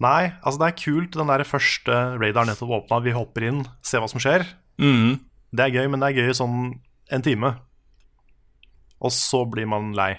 [0.00, 3.00] Nei, altså det er kult den der første radaren nettopp åpna.
[3.04, 4.46] Vi hopper inn, ser hva som skjer.
[4.80, 5.18] Mm.
[5.52, 6.56] Det er gøy, men det er gøy i sånn
[7.12, 7.50] en time.
[9.04, 10.14] Og så blir man lei.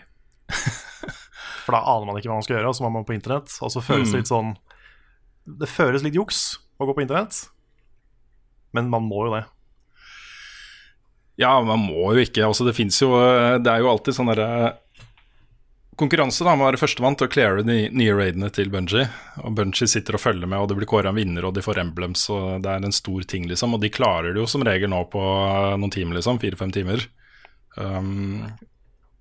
[1.65, 3.49] For da aner man ikke hva man skal gjøre, og så må man på internett.
[3.65, 4.21] Og så føles det Mm.
[4.21, 4.53] litt sånn
[5.57, 7.47] Det føles litt juks å gå på internett,
[8.77, 9.41] men man må jo det.
[11.39, 12.45] Ja, man må jo ikke.
[12.45, 13.09] Altså, det fins jo
[13.57, 14.77] Det er jo alltid sånn derre
[15.97, 19.05] konkurranse da, med å være førstemann til å cleare de nye raidene til Bungie.
[19.43, 21.83] Og Bungie sitter og følger med, og det blir kåra en vinner, og de får
[21.83, 23.75] emblems, og det er en stor ting, liksom.
[23.77, 25.21] Og de klarer det jo som regel nå på
[25.77, 26.41] noen timer, liksom.
[26.41, 27.05] Fire-fem timer.
[27.77, 28.41] Um,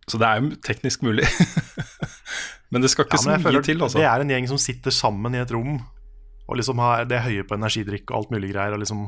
[0.09, 1.29] så det er jo teknisk mulig.
[2.73, 4.01] men det skal ikke Ja, så mye føler til, altså.
[4.01, 5.77] Det er en gjeng som sitter sammen i et rom
[6.49, 8.75] og liksom har, det høye på energidrikk og alt mulig greier.
[8.77, 9.07] Og liksom,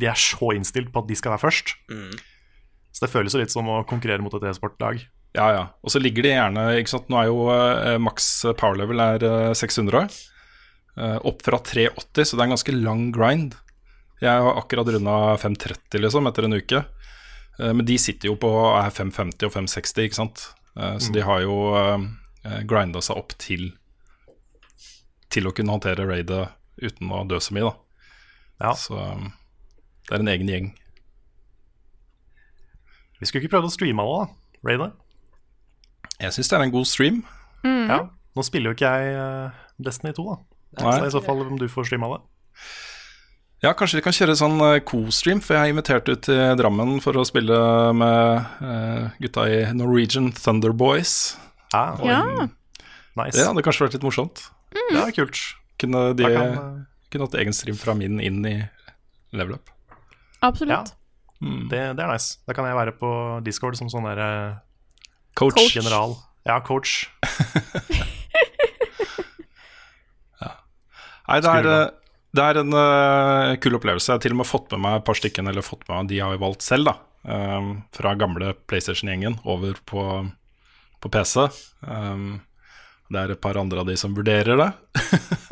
[0.00, 1.74] de er så innstilt på at de skal være først.
[1.90, 2.12] Mm.
[2.90, 5.02] Så det føles jo litt som å konkurrere mot et e-sportlag.
[5.36, 5.64] Ja, ja.
[5.84, 7.10] Og så ligger de gjerne ikke sant?
[7.10, 10.08] Nå er jo eh, maks power level er eh, 600.
[10.98, 13.54] eh, opp fra 380, så det er en ganske lang grind.
[14.20, 16.82] Jeg har akkurat runda 530 liksom, etter en uke.
[17.60, 20.48] Eh, men de sitter jo på er 550 og 560, ikke sant.
[20.76, 21.98] Eh, så de har jo uh,
[22.68, 23.72] grinda seg opp til
[25.30, 26.48] Til å kunne håndtere raidet
[26.80, 27.74] uten å dø så mye, da.
[28.66, 28.72] Ja.
[28.74, 30.70] Så det er en egen gjeng.
[33.20, 34.60] Vi skulle ikke prøvd å streame alle, da.
[34.68, 34.92] Raidet.
[36.20, 37.20] Jeg syns det er en god stream.
[37.64, 38.04] Ja.
[38.36, 40.38] Nå spiller jo ikke jeg eh, Destiny 2, da.
[40.80, 40.94] Nei.
[40.94, 42.20] Så i så fall om du får streama det.
[43.60, 47.00] Ja, kanskje vi kan kjøre sånn eh, co-stream, for jeg er invitert ut til Drammen
[47.04, 47.58] for å spille
[47.96, 51.36] med eh, gutta i Norwegian Thunder Boys.
[51.74, 52.48] Ja, Ja.
[53.18, 53.34] Nice.
[53.34, 54.44] Det hadde kanskje vært litt morsomt.
[54.72, 55.38] Det er kult.
[55.82, 57.02] Kunne de kan, uh...
[57.10, 58.54] kunne hatt egen stream fra min inn i
[59.34, 59.72] level up.
[60.46, 60.94] Absolutt.
[61.40, 62.38] Det, det er nice.
[62.48, 63.10] Da kan jeg være på
[63.44, 64.58] Discord som sånn der eh,
[65.38, 65.56] Coach.
[65.56, 65.76] Coach.
[65.76, 66.16] general.
[66.48, 67.08] Ja, coach.
[71.30, 71.90] Nei, det er, eh,
[72.34, 74.08] det er en uh, kul opplevelse.
[74.10, 76.08] Jeg har til og med fått med meg et par stykker, eller fått med meg,
[76.10, 76.94] de jeg har valgt selv, da.
[77.20, 80.02] Um, fra gamle PlayStation-gjengen over på,
[80.98, 81.46] på PC.
[81.86, 82.40] Um,
[83.12, 84.70] det er et par andre av de som vurderer det.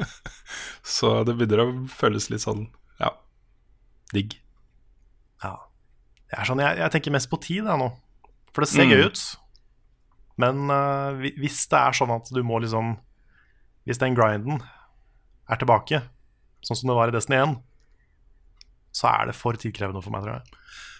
[0.98, 2.66] Så det begynner å føles litt sånn,
[2.98, 3.12] ja,
[4.14, 4.38] digg.
[6.28, 7.88] Jeg, er sånn, jeg, jeg tenker mest på tid jeg nå.
[8.52, 8.92] For det ser Mm.
[8.92, 9.22] gøy ut.
[10.38, 12.96] Men uh, hvis det er sånn at du må liksom
[13.88, 14.60] Hvis den grinden
[15.48, 16.02] er tilbake,
[16.60, 17.54] sånn som det var i Destiny 1,
[18.92, 20.58] så er det for tidkrevende for meg, tror jeg.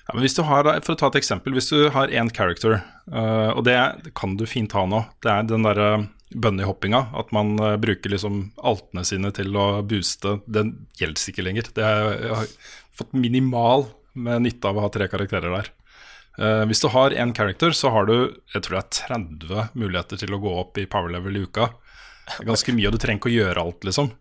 [0.08, 1.52] Ja, men hvis du har, For å ta et eksempel.
[1.52, 2.78] Hvis du har én character,
[3.12, 5.90] uh, og det, det kan du fint ha nå, det er den derre
[6.32, 11.68] bunnyhoppinga, at man uh, bruker liksom altene sine til å booste, den gjelder ikke lenger.
[11.76, 12.56] Det er, jeg har
[13.02, 15.72] fått minimal med nytte av å ha tre karakterer der.
[16.38, 18.14] Uh, hvis du har én character, så har du
[18.54, 21.72] jeg tror det er 30 muligheter til å gå opp i power level i uka.
[22.28, 24.12] Det er ganske mye, og du trenger ikke å gjøre alt, liksom.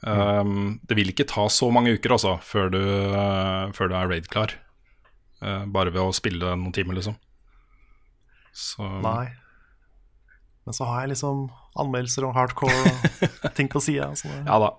[0.00, 4.12] Um, det vil ikke ta så mange uker altså, før du, uh, før du er
[4.12, 4.54] raid-klar.
[5.40, 7.16] Uh, bare ved å spille noen timer, liksom.
[8.56, 9.30] Så Nei.
[10.66, 11.46] Men så har jeg liksom
[11.80, 14.10] anmeldelser og hardcore og ting på sida.
[14.46, 14.74] Ja da.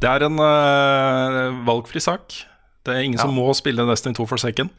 [0.00, 2.36] Det er en uh, valgfri sak.
[2.86, 3.24] Det er ingen Ja.
[3.26, 4.70] som må spille Destiny 2 Forsaken.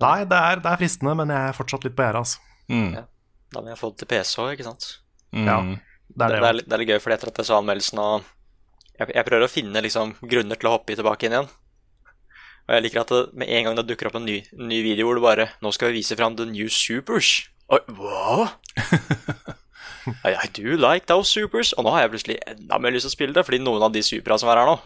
[0.00, 2.20] Nei, det er, det er fristende, men jeg er fortsatt litt på gjerdet.
[2.22, 2.38] Altså.
[2.70, 2.90] Mm.
[2.94, 3.04] Ja.
[3.54, 4.88] Da må jeg få det til PC òg, ikke sant.
[5.32, 5.46] Mm.
[5.48, 5.78] Ja, Det,
[6.16, 6.48] det er det, det.
[6.48, 8.22] er, det er litt gøy, for etter at jeg så anmeldelsen og
[8.98, 11.48] jeg, jeg prøver å finne liksom grunner til å hoppe tilbake inn igjen.
[12.68, 15.06] Og jeg liker at det, med en gang det dukker opp en ny, ny video
[15.08, 17.48] hvor det bare Nå skal vi vise fram the new supers.
[17.72, 18.50] Oi, hva?
[20.24, 21.72] I, I do like those supers.
[21.76, 23.92] Og nå har jeg plutselig enda mer lyst til å spille det, fordi noen av
[23.94, 24.78] de supera som er her nå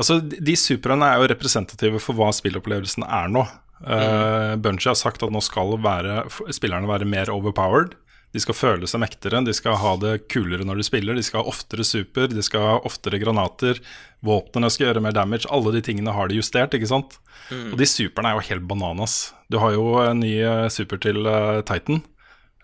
[0.00, 3.44] Altså, de superene er jo representative for hva spillopplevelsen er nå.
[3.80, 7.96] Uh, Bungie har sagt at nå skal være, spillerne være mer overpowered.
[8.30, 11.18] De skal føle seg mektigere, de skal ha det kulere når de spiller.
[11.18, 13.80] De skal ha oftere super, de skal ha oftere granater.
[14.26, 15.50] Våpnene skal gjøre mer damage.
[15.50, 17.18] Alle de tingene har de justert, ikke sant.
[17.50, 19.32] Og de superne er jo helt bananas.
[19.50, 22.04] Du har jo en ny eh, super til eh, Titan.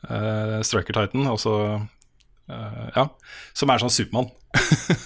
[0.07, 1.53] Uh, Striker Titan, altså
[2.46, 3.09] uh, Ja.
[3.59, 4.31] Som er sånn Supermann.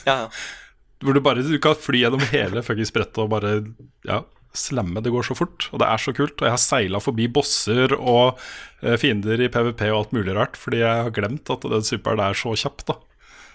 [0.05, 0.33] Ja, ja.
[1.01, 3.55] Hvor du bare du kan fly gjennom hele fuckings brettet og bare
[4.05, 4.19] ja,
[4.57, 5.01] slamme.
[5.01, 6.35] Det går så fort, og det er så kult.
[6.41, 8.41] Og jeg har seila forbi bosser og
[8.83, 12.21] eh, fiender i PVP og alt mulig rart, fordi jeg har glemt at den superen
[12.25, 12.99] er så kjapp, da.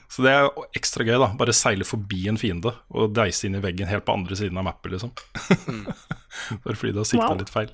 [0.09, 1.31] Så det er ekstra gøy, da.
[1.37, 4.65] Bare seile forbi en fiende og deise inn i veggen helt på andre siden av
[4.69, 5.11] mappet, liksom.
[6.65, 7.39] Bare fordi du har sikta Wow.
[7.41, 7.73] litt feil.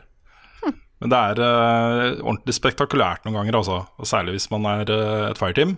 [1.01, 3.79] Men det er uh, ordentlig spektakulært noen ganger, altså.
[3.97, 5.77] Og særlig hvis man er uh, et fireteam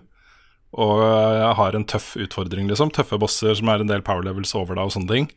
[0.74, 1.02] og
[1.60, 2.92] har en tøff utfordring, liksom.
[2.94, 5.30] Tøffe bosser som er en del power levels over deg og sånne ting.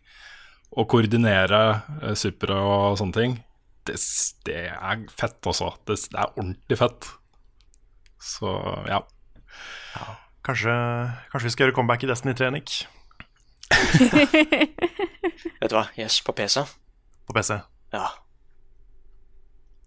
[0.76, 1.60] Å koordinere
[2.00, 3.36] eh, supre og sånne ting,
[3.86, 3.98] det,
[4.48, 5.74] det er fett, altså.
[5.86, 7.10] Det, det er ordentlig fett.
[8.22, 8.52] Så
[8.88, 9.02] ja.
[10.46, 10.74] Kanskje,
[11.32, 12.84] kanskje vi skal gjøre comeback i Destiny 3, Nick,
[15.60, 15.88] Vet du hva?
[15.98, 16.62] Yes, på PC.
[17.26, 17.58] på PC.
[17.94, 18.06] Ja.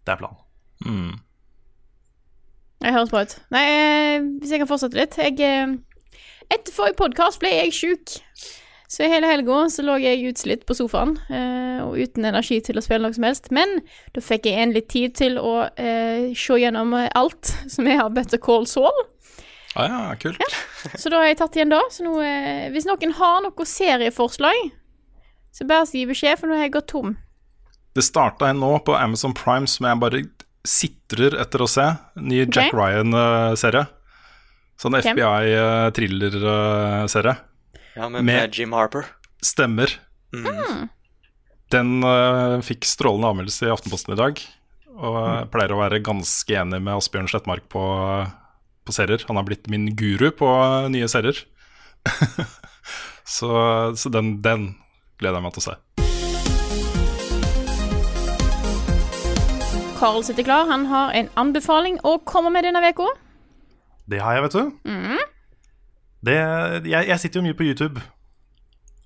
[0.04, 0.42] Det er planen.
[0.86, 1.14] Mm.
[2.80, 3.36] Det høres bra ut.
[3.52, 5.78] Nei, eh, hvis jeg kan fortsette litt jeg, eh,
[6.50, 8.16] Etter forrige podkast ble jeg sjuk.
[8.90, 12.82] Så hele helga så lå jeg utslitt på sofaen eh, og uten energi til å
[12.82, 13.52] spille noe som helst.
[13.54, 13.84] Men
[14.16, 18.10] da fikk jeg en litt tid til å eh, se gjennom alt som jeg har
[18.10, 19.06] bedt Better Call Saul.
[19.76, 20.42] Ah, ja, kult.
[20.98, 21.84] Så da har jeg tatt igjen da.
[21.94, 24.72] Så nå, eh, hvis noen har noe serieforslag,
[25.54, 27.18] så bare gi beskjed, for nå har jeg gått tom.
[27.94, 30.26] Det starta en nå på Amazon Prime som jeg bare
[30.68, 31.86] sitrer etter å se.
[32.20, 32.80] Ny Jack okay.
[32.80, 33.86] Ryan-serie.
[34.80, 37.36] Sånn FBI-thriller-serie.
[37.96, 39.04] ja med, Med- med Jim Harper.
[39.44, 39.90] Stemmer.
[41.70, 44.34] Den uh, fikk strålende anmeldelse i Aftenposten i dag.
[45.00, 47.84] Og jeg pleier å være ganske enig med Asbjørn Slettmark på,
[48.84, 49.22] på serier.
[49.30, 51.38] Han har blitt min guru på eh, nye serier.
[53.38, 53.50] så
[53.96, 54.62] så den, den
[55.22, 55.76] gleder jeg meg til å se.
[60.00, 60.68] Carl sitter klar.
[60.70, 63.10] Han har en anbefaling å komme med denne uka.
[64.10, 65.20] Det har jeg, vet du.
[66.26, 66.36] Det,
[66.90, 68.02] jeg, jeg sitter jo mye på YouTube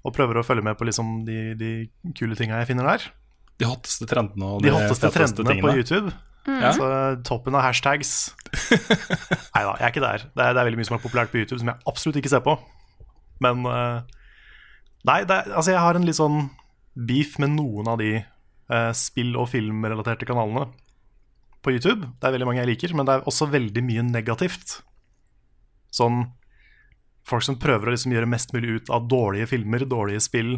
[0.03, 1.69] og prøver å følge med på liksom de, de
[2.17, 3.05] kule tinga jeg finner der.
[3.61, 5.63] De hotteste trendene og De hotteste trendene tingene.
[5.63, 5.75] på.
[5.79, 6.13] YouTube.
[6.43, 6.73] Ja.
[6.75, 6.87] Så
[7.23, 8.33] toppen av hashtags.
[9.53, 10.25] Nei da, jeg er ikke der.
[10.33, 12.33] Det er, det er veldig mye som er populært på YouTube som jeg absolutt ikke
[12.33, 12.57] ser på.
[13.43, 14.19] Men eh,
[15.07, 16.45] Nei, det altså jeg har en litt sånn
[16.95, 20.67] beef med noen av de eh, spill- og filmrelaterte kanalene
[21.63, 22.09] på YouTube.
[22.19, 24.81] Det er veldig mange jeg liker, men det er også veldig mye negativt.
[25.93, 26.25] Sånn
[27.23, 30.57] folk som prøver å liksom gjøre mest mulig ut av dårlige filmer, dårlige spill.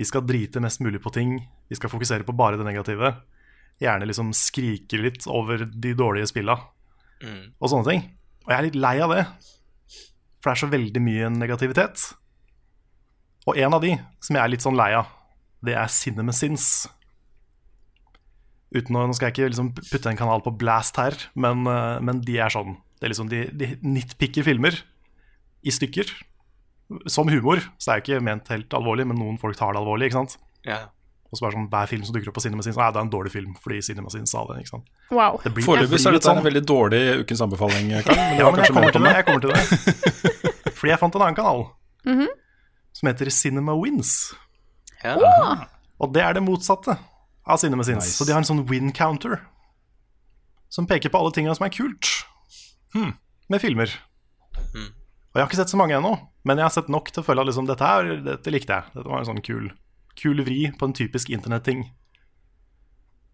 [0.00, 1.34] Vi skal drite mest mulig på ting.
[1.68, 3.12] Vi skal fokusere på bare det negative.
[3.80, 6.58] Gjerne liksom skrike litt over de dårlige spilla
[7.20, 7.52] Mm.
[7.60, 8.02] og sånne ting.
[8.46, 9.26] Og jeg er litt lei av det.
[10.40, 12.14] For det er så veldig mye negativitet.
[13.46, 13.90] Og en av de
[14.24, 15.06] som jeg er litt sånn lei av,
[15.62, 16.88] det er Cinema Sins.
[18.74, 21.98] Uten å, Nå skal jeg ikke liksom putte en kanal på blast her, men, eh,
[22.06, 22.76] men de er sånn.
[23.00, 24.76] Det er liksom De, de nitpicker filmer
[25.66, 26.06] i stykker.
[27.06, 29.78] Som humor, så det er jo ikke ment helt alvorlig, men noen folk tar det
[29.82, 30.08] alvorlig.
[30.10, 30.36] ikke sant?
[30.66, 30.88] Ja.
[31.30, 33.10] Og så bare sånn, hver film som dukker opp på Cinemasins, nei, det er en
[33.12, 34.56] dårlig film fordi Cinemasins sa det.
[34.64, 34.88] ikke sant?
[35.14, 35.38] Wow.
[35.44, 36.38] Det blir- Foreløpig så er dette sånn.
[36.42, 38.16] en veldig dårlig ukens anbefaling, Karl.
[38.18, 39.12] Men det Ja, men jeg kommer til det.
[39.14, 39.62] Jeg kommer til det.
[40.80, 41.66] Fordi jeg fant en annen kanal
[42.92, 44.32] som heter Cinema Wins.
[45.04, 45.14] Ja.
[46.00, 46.96] Og det er det motsatte
[47.52, 48.04] av Cinema Sins.
[48.04, 48.18] Nice.
[48.18, 49.40] Så de har en sånn win counter
[50.70, 52.10] som peker på alle tingene som er kult
[52.94, 53.12] hmm,
[53.50, 53.92] med filmer.
[55.30, 57.26] Og jeg har ikke sett så mange ennå, men jeg har sett nok til å
[57.26, 58.94] føle at liksom, dette, her, dette likte jeg.
[58.96, 59.68] Dette var en sånn kul,
[60.18, 61.84] kul vri på en typisk internetting.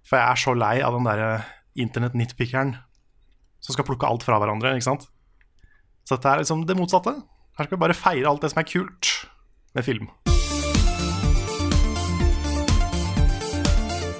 [0.07, 1.31] For jeg er så lei av den derre
[1.77, 2.77] internett-nitpickeren
[3.65, 5.09] som skal plukke alt fra hverandre, ikke sant?
[6.07, 7.17] Så dette er liksom det motsatte.
[7.57, 9.13] Her skal vi bare feire alt det som er kult
[9.75, 10.13] med film.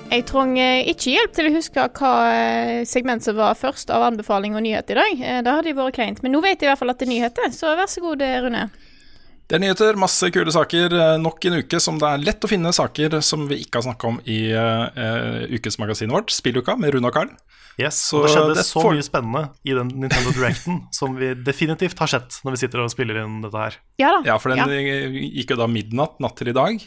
[0.07, 4.55] Jeg trenger ikke hjelp til å huske hva eh, segment som var først av anbefaling
[4.55, 5.23] og nyhet i dag.
[5.23, 6.21] Da Det hadde jo vært kleint.
[6.23, 8.23] Men nå vet jeg i hvert fall at det er nyheter, så vær så god,
[8.23, 8.69] eh, Rune.
[9.47, 10.95] Det er nyheter, masse kule saker.
[10.95, 13.89] Eh, Nok en uke som det er lett å finne saker som vi ikke har
[13.91, 17.35] snakka om i uh, ukesmagasinet vårt, Spilluka, med Rune og Carl.
[17.77, 21.35] Yes, Så og det skjedde det så mye spennende i den Nintendo Directen som vi
[21.37, 23.81] definitivt har sett når vi sitter og spiller inn dette her.
[24.01, 24.23] Ja da.
[24.31, 24.87] Ja, for den ja.
[25.43, 26.87] gikk jo da midnatt natt til i dag.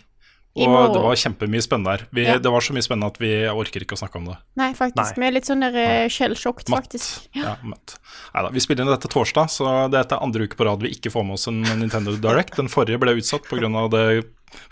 [0.57, 0.79] Og må...
[0.91, 2.05] det var kjempemye spennende der.
[2.15, 2.38] Vi, Ja.
[2.41, 4.38] Det var så mye spennende at vi orker ikke å snakke om det.
[4.59, 5.13] Nei, faktisk.
[5.13, 5.21] Nei.
[5.21, 7.29] Vi er litt sånn der eh, shell-shocked, faktisk.
[7.38, 7.95] Ja, matt.
[8.33, 11.13] Neida, vi spiller inn dette torsdag, så dette er andre uke på rad vi ikke
[11.13, 12.57] får med oss en Nintendo Direct.
[12.57, 13.69] Den forrige ble utsatt pga.
[13.93, 14.05] det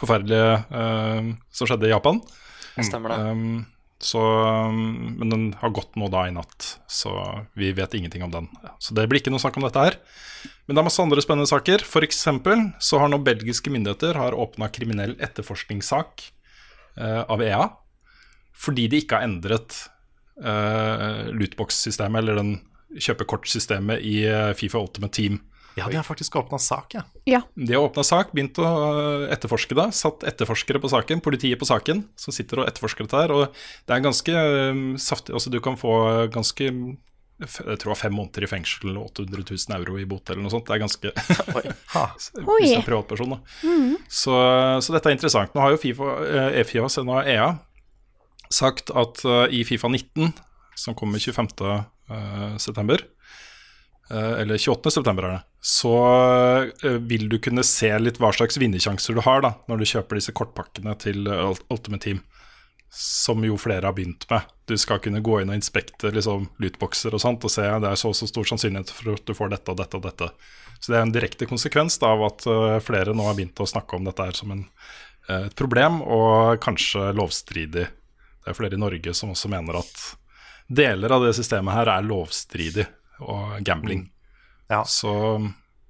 [0.02, 2.22] forferdelige uh, som skjedde i Japan.
[2.82, 3.22] Stemmer det.
[3.22, 3.66] Um,
[4.04, 4.22] så,
[4.70, 7.14] um, men den har gått nå da i natt, så
[7.58, 8.50] vi vet ingenting om den.
[8.80, 9.98] Så det blir ikke noe snakk om dette her.
[10.68, 11.86] Men det er masse andre spennende saker.
[12.06, 16.28] Eksempel så har nå belgiske myndigheter har åpna kriminell etterforskningssak
[17.00, 17.66] eh, av EA
[18.58, 19.76] fordi de ikke har endret
[20.42, 22.56] eh, lootbox-systemet, eller den
[22.98, 25.38] kjøpekortsystemet i eh, Fifa Ultimate Team.
[25.78, 27.04] Ja, de har faktisk åpna sak, ja.
[27.30, 27.42] Ja.
[27.54, 28.68] De har åpna sak, begynt å
[29.30, 29.92] etterforske det.
[29.94, 33.34] Satt etterforskere på saken, politiet på saken, som sitter og etterforsker dette her.
[33.36, 35.94] Og det er ganske øh, saftig Altså, du kan få
[36.34, 36.72] ganske
[37.38, 40.42] jeg tror det var fem måneder i fengsel og 800 000 euro i bot eller
[40.42, 40.66] noe sånt.
[40.66, 41.12] Det er ganske
[41.60, 41.64] Oi.
[42.64, 43.68] Hvis du er privatperson, da.
[44.10, 44.34] Så,
[44.82, 45.54] så dette er interessant.
[45.54, 47.52] Nå har jo FIFA, eh, E-FIFA, senda nå EA,
[48.50, 50.34] sagt at eh, i Fifa 19,
[50.82, 51.54] som kommer 25.
[54.10, 54.92] eh, eller 28.
[54.92, 55.94] september er det, så
[56.84, 60.20] eh, vil du kunne se litt hva slags vinnersjanser du har da, når du kjøper
[60.20, 62.24] disse kortpakkene til eh, Ultimate Team.
[62.98, 64.48] Som jo flere har begynt med.
[64.66, 68.00] Du skal kunne gå inn og inspekte liksom, lootboxer og sånt, og se det er
[68.00, 70.30] så og så stor sannsynlighet for at du får dette og dette og dette.
[70.80, 72.48] Så det er en direkte konsekvens da, av at
[72.86, 74.64] flere nå har begynt å snakke om dette her som en,
[75.36, 77.88] et problem, og kanskje lovstridig.
[77.92, 80.06] Det er flere i Norge som også mener at
[80.68, 82.88] deler av det systemet her er lovstridig
[83.20, 84.10] og gambling.
[84.70, 84.84] Ja.
[84.84, 85.12] Så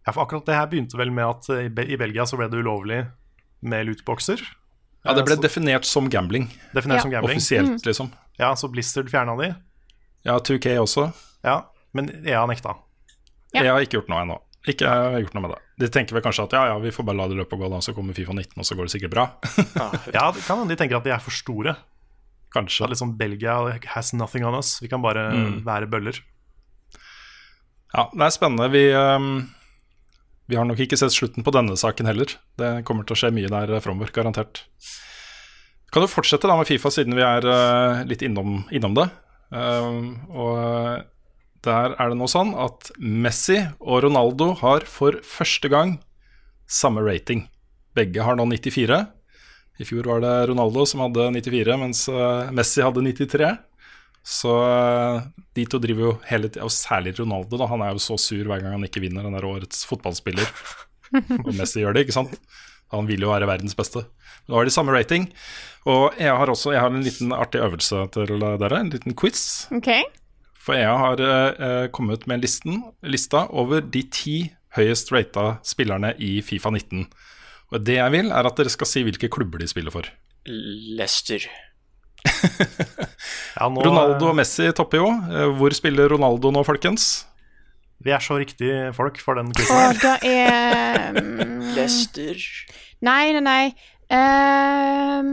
[0.06, 2.38] ja, for akkurat det her begynte vel med at eh, i Be- i Belgia så
[2.38, 3.02] ble det ulovlig
[3.62, 4.40] med lootboxer.
[5.04, 7.02] ja, det ble Eh, så- definert som gambling, definert Ja.
[7.02, 7.38] som gambling.
[7.38, 8.12] offisielt, liksom.
[8.40, 9.56] Ja, så Blizzard fjerna de.
[10.24, 11.12] Ja, 2K også.
[11.44, 12.76] Ja, men EA nekta.
[13.54, 13.64] Ja.
[13.64, 14.42] EA har ikke gjort noe ennå.
[14.68, 15.60] Ikke jeg har gjort noe med det.
[15.80, 17.70] De tenker vel kanskje at ja, ja, vi får bare la det løpe og gå,
[17.72, 19.26] da, så kommer Fifa 19, og så går det sikkert bra.
[20.14, 21.76] Ja, det kan hende de tenker at de er for store.
[22.54, 22.84] kanskje.
[22.84, 23.56] At liksom Belgia
[23.94, 24.80] has nothing on us.
[24.82, 25.64] Vi kan bare Mm.
[25.66, 26.20] være bøller.
[27.96, 28.70] Ja, det er spennende.
[28.74, 29.48] Vi, ehm,
[30.48, 32.34] vi har nok ikke sett slutten på denne saken heller.
[32.60, 34.66] Det kommer til å skje mye der framover, garantert.
[35.92, 39.08] Kan du fortsette da med Fifa, siden vi er eh, litt innom, innom det?
[39.56, 41.06] Ehm, og
[41.68, 45.98] der er det nå sånn at Messi og Ronaldo har for første gang
[46.68, 47.48] samme rating.
[47.96, 49.00] Begge har nå 94.
[49.78, 53.56] I fjor var det Ronaldo som hadde 94, mens eh, Messi hadde 93.
[54.28, 57.70] Så eh, de to driver jo hele tida, og særlig Ronaldo, da.
[57.72, 59.24] Han er jo så sur hver gang han ikke vinner.
[59.24, 60.50] den der årets fotballspiller.
[61.46, 62.36] og Messi gjør det, ikke sant?
[62.92, 64.04] Han vil jo være verdens beste.
[64.48, 65.30] Nå har de samme rating.
[65.88, 68.80] Og jeg har også jeg har en liten artig øvelse til dere.
[68.80, 69.68] En liten quiz.
[69.76, 69.90] OK.
[70.60, 74.38] For EA har eh, kommet med listen, lista over de ti
[74.76, 77.08] høyest rata spillerne i Fifa 19.
[77.72, 80.08] Og det jeg vil, er at dere skal si hvilke klubber de spiller for.
[80.48, 81.48] Leicester.
[83.58, 85.08] Ja, nå, Ronaldo og Messi topper jo.
[85.32, 87.26] Eh, Hvor spiller Ronaldo nå, folkens?
[88.06, 89.74] Vi er så riktige folk for den quizen.
[89.76, 91.18] Og det er
[91.78, 92.38] Lester.
[93.02, 93.64] Nei, nei, nei.
[94.14, 95.32] Um,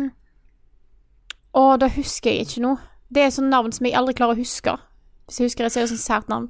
[1.55, 2.81] Å, da husker jeg ikke noe.
[3.15, 4.73] Det er sånn navn som jeg aldri klarer å huske.
[5.29, 6.49] Hvis jeg husker det, så er det sånn sært navn.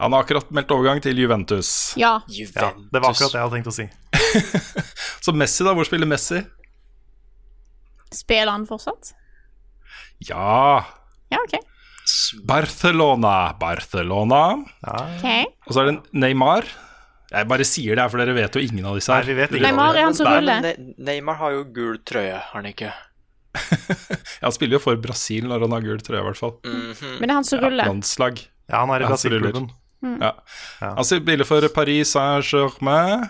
[0.00, 1.68] Han har akkurat meldt overgang til Juventus.
[1.98, 2.18] Ja.
[2.30, 3.86] Ja, det var akkurat det jeg hadde tenkt å si.
[5.26, 5.72] Så Messi, da?
[5.76, 6.42] Hvor spiller Messi?
[8.14, 9.14] Spiller han fortsatt?
[10.24, 10.84] Ja
[11.30, 11.56] Ja, OK.
[12.46, 13.52] Barcelona.
[13.58, 14.42] Barcelona.
[14.86, 15.44] Okay.
[15.66, 16.66] Og så er det Neymar.
[17.32, 19.26] Jeg bare sier det her, for dere vet jo ingen av disse Nei, her.
[19.26, 19.64] vi vet ikke.
[19.66, 20.68] Neymar er han som Nei, ruller.
[21.08, 22.92] Neymar har jo gul trøye, har han ikke?
[24.44, 26.54] Han spiller jo for Brasil når han har gul trøye, i hvert fall.
[26.68, 27.16] Mhm.
[27.18, 27.88] Men det er han som ruller.
[27.88, 28.42] Landslag.
[28.68, 29.10] Ja, han er i Ja.
[29.10, 29.68] Brasil-klubben.
[30.20, 30.32] Ja.
[30.84, 33.24] Han spiller for Paris Saint-Germain.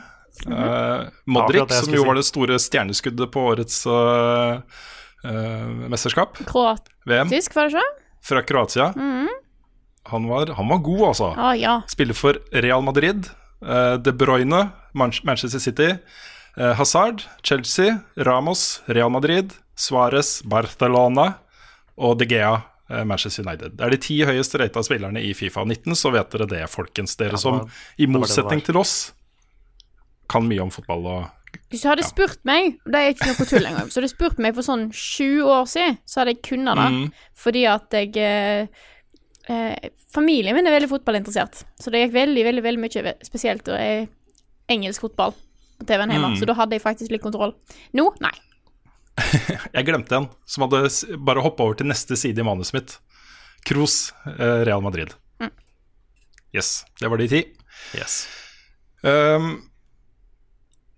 [0.44, 2.06] Eh, Modric, akkurat det jeg som jo si.
[2.10, 4.82] var det store stjerneskuddet på årets eh, eh,
[5.24, 6.46] mesterskap, VM,
[7.28, 8.02] Kroatisk, var det ikke?
[8.26, 8.92] fra Kroatia.
[10.06, 11.32] Han, var, han var god, altså.
[11.36, 11.80] Ah, ja.
[11.90, 13.26] Spiller for Real Madrid,
[13.66, 15.88] eh, De Bruyne, Manchester City,
[16.56, 21.32] eh, Hazard, Chelsea, Ramos, Real Madrid, Suárez, Barcelona
[21.98, 22.60] og De Gea,
[22.90, 23.74] eh, Manchester United.
[23.76, 27.16] Det er de ti høyest rata spillerne i Fifa 19, så vet dere det, folkens.
[27.18, 29.12] Dere Ja, som, det var- i det det det motsetning til oss,
[30.28, 31.26] kan mye om fotball og
[31.70, 34.14] Hvis du hadde spurt meg, og det er ikke noe tull engang, så hadde du
[34.14, 36.90] spurt meg for sånn sju år siden, så hadde jeg kunnet det.
[36.94, 37.08] Mm.
[37.42, 38.84] Fordi at jeg eh,
[39.50, 44.06] eh, Familien min er veldig fotballinteressert, så det gikk veldig, veldig veldig mye spesielt eh,
[44.72, 45.34] engelsk fotball
[45.76, 46.38] på TV-en hjemme, Mm.
[46.40, 47.52] så da hadde jeg faktisk litt kontroll.
[47.92, 48.32] Nå, nei.
[49.76, 50.88] Jeg glemte en som hadde
[51.24, 52.94] bare hoppa over til neste side i manuset mitt.
[53.66, 55.12] Kroos, eh, Real Madrid.
[55.42, 55.50] Mm.
[56.54, 57.42] Yes, det var de ti.
[57.98, 58.22] Yes.
[59.02, 59.68] Um,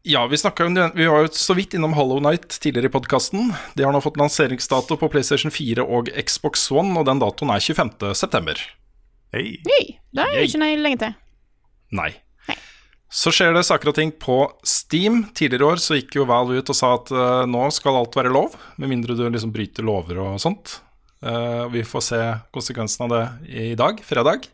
[0.08, 3.52] ja, vi om Vi var jo så vidt innom Hollow Night tidligere i podkasten.
[3.76, 7.60] De har nå fått lanseringsdato på PlayStation 4 og Xbox One, og den datoen er
[7.60, 8.14] 25.
[8.16, 8.56] september.
[9.36, 9.60] Hei.
[10.08, 11.16] da Det er det ikke noe lenge til.
[11.98, 12.08] Nei.
[12.48, 12.56] Nei.
[13.12, 15.26] Så skjer det saker og ting på Steam.
[15.36, 18.32] Tidligere år så gikk jo Valve ut og sa at uh, nå skal alt være
[18.32, 20.78] lov, med mindre du liksom bryter lover og sånt.
[21.20, 22.22] Uh, vi får se
[22.54, 23.24] konsekvensen av det
[23.68, 24.48] i dag, fredag.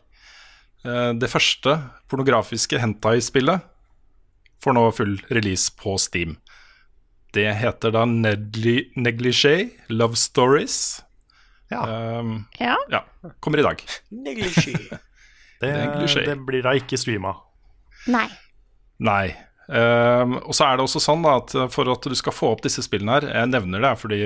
[0.83, 1.77] Uh, det første
[2.11, 3.71] pornografiske hentai-spillet
[4.63, 6.37] får nå full release på Steam.
[7.35, 11.01] Det heter da Negli Negligé Love Stories.
[11.71, 11.81] Ja,
[12.19, 12.75] Um, Ja.
[12.89, 13.01] ja,
[13.41, 13.81] kommer i dag.
[14.11, 14.75] Negligé.
[15.61, 15.71] det,
[16.25, 17.33] det blir da ikke streama.
[18.07, 18.27] Nei.
[18.99, 19.33] Nei.
[19.67, 22.61] Um, og så er det også sånn da, at for at du skal få opp
[22.61, 24.19] disse spillene her Jeg nevner det fordi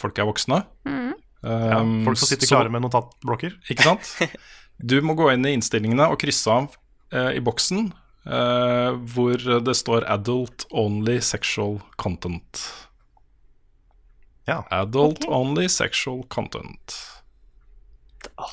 [0.00, 0.62] folk er voksne.
[0.88, 0.96] Ja,
[1.40, 3.54] Ehm, folk som sitter så- klare med notatblokker.
[3.72, 4.10] Ikke sant?
[4.80, 6.66] Du må gå inn i innstillingene og krysse av
[7.12, 7.90] uh, i boksen
[8.26, 12.86] eh, hvor det står 'Adult Only Sexual Content'.
[14.48, 14.64] Ja.
[14.70, 16.96] Adult Only Sexual Content.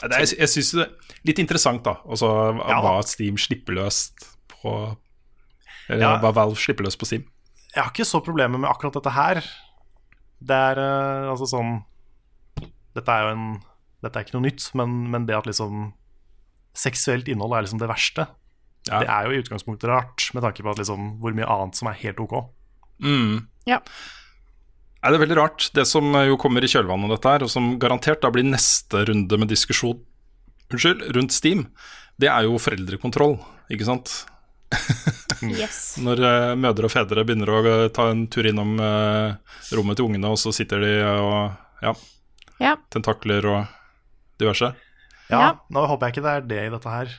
[0.01, 1.97] Det er, jeg syns det er litt interessant, da.
[2.07, 2.28] Altså,
[2.68, 2.82] Ja.
[2.82, 4.97] hva Steam slipper løst på
[5.89, 6.18] Eller Ja.
[6.20, 7.24] hva Valve slipper løst på Steam.
[7.74, 9.36] Jeg har ikke så problemer med akkurat dette her.
[10.43, 11.84] Det er uh, altså sånn
[12.93, 13.63] Dette er jo en
[14.03, 15.93] Dette er ikke noe nytt, men, men det at liksom
[16.76, 18.28] seksuelt innhold er liksom det verste,
[18.92, 19.00] Ja.
[19.04, 21.90] det er jo i utgangspunktet rart, med tanke på at liksom hvor mye annet som
[21.92, 22.38] er helt ok.
[23.04, 23.48] Mm.
[23.70, 23.82] Ja.
[25.04, 25.70] Er det er veldig rart.
[25.78, 29.06] Det som jo kommer i kjølvannet av dette her, og som garantert da blir neste
[29.08, 30.00] runde med diskusjon
[30.74, 31.68] unnskyld, rundt Steam,
[32.20, 33.38] det er jo foreldrekontroll,
[33.72, 34.18] ikke sant?
[35.46, 35.96] Yes.
[36.06, 39.36] Når uh, mødre og fedre begynner å eh, ta en tur innom uh,
[39.78, 41.94] rommet til ungene, og så sitter de og ja,
[42.64, 42.72] Ja.
[42.90, 43.76] tentakler og
[44.42, 44.72] diverse.
[45.30, 45.50] Ja, Ja.
[45.70, 47.14] Nå håper jeg ikke det er det i dette her.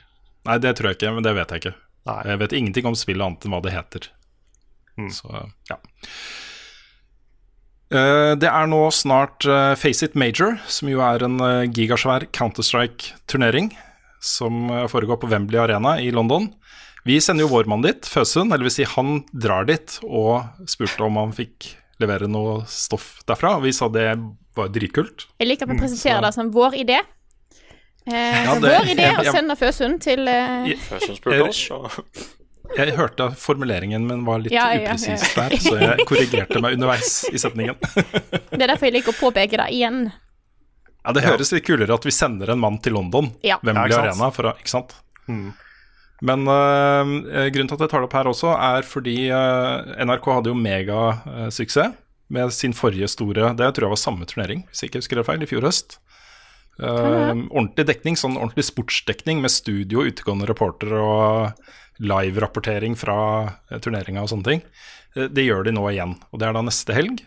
[0.47, 1.75] Nei, det tror jeg ikke, men det vet jeg ikke.
[2.09, 2.21] Nei.
[2.31, 4.07] Jeg vet ingenting om spillet annet enn hva det heter.
[4.99, 5.09] Mm.
[5.11, 5.27] Så,
[5.69, 5.77] ja.
[7.91, 12.27] Eh, Det er nå snart eh, Face It Major, som jo er en eh, gigasvær
[12.35, 13.71] Counter-Strike-turnering
[14.21, 16.49] som foregår på Wembley Arena i London.
[17.07, 21.05] Vi sender jo vår mann dit, Føsund, eller vil si han drar dit og spurte
[21.05, 21.69] om han fikk
[22.03, 24.09] levere noe stoff derfra, og vi sa det
[24.59, 25.23] var dritkult.
[25.39, 26.99] Jeg liker at vi presenterer så- det som vår idé.
[28.09, 31.89] Eh, Ja, det- vår idé er å sende Føsund til eh, Først spurte oss, og
[32.77, 35.15] Jeg hørte formuleringen, men var litt Ja, ja, ja.
[35.17, 37.77] der, så jeg korrigerte meg underveis i setningen.
[38.53, 40.03] Det er derfor jeg liker å påpeke det igjen.
[41.05, 43.57] Ja, Det høres litt kulere at vi sender en mann til London, Ja.
[43.63, 44.03] Wembley Ja.
[44.03, 44.93] Arena, for å, ikke sant?
[45.29, 45.47] Mm.
[46.21, 50.25] Men uh, grunnen til at jeg tar det opp her også, er fordi uh, NRK
[50.35, 51.95] hadde jo megasuksess
[52.29, 55.25] med sin forrige store Det tror jeg var samme turnering, hvis jeg ikke husker det
[55.25, 55.97] feil, i fjor høst.
[56.79, 61.65] Uh, ordentlig dekning, sånn ordentlig sportsdekning med studio, utegående reporter og
[61.99, 63.17] live-rapportering fra
[63.51, 64.63] uh, turneringa og sånne ting.
[65.15, 67.23] Eh, det gjør de nå igjen, og det er da neste helg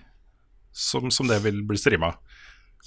[0.72, 2.14] som, som det vil bli streama.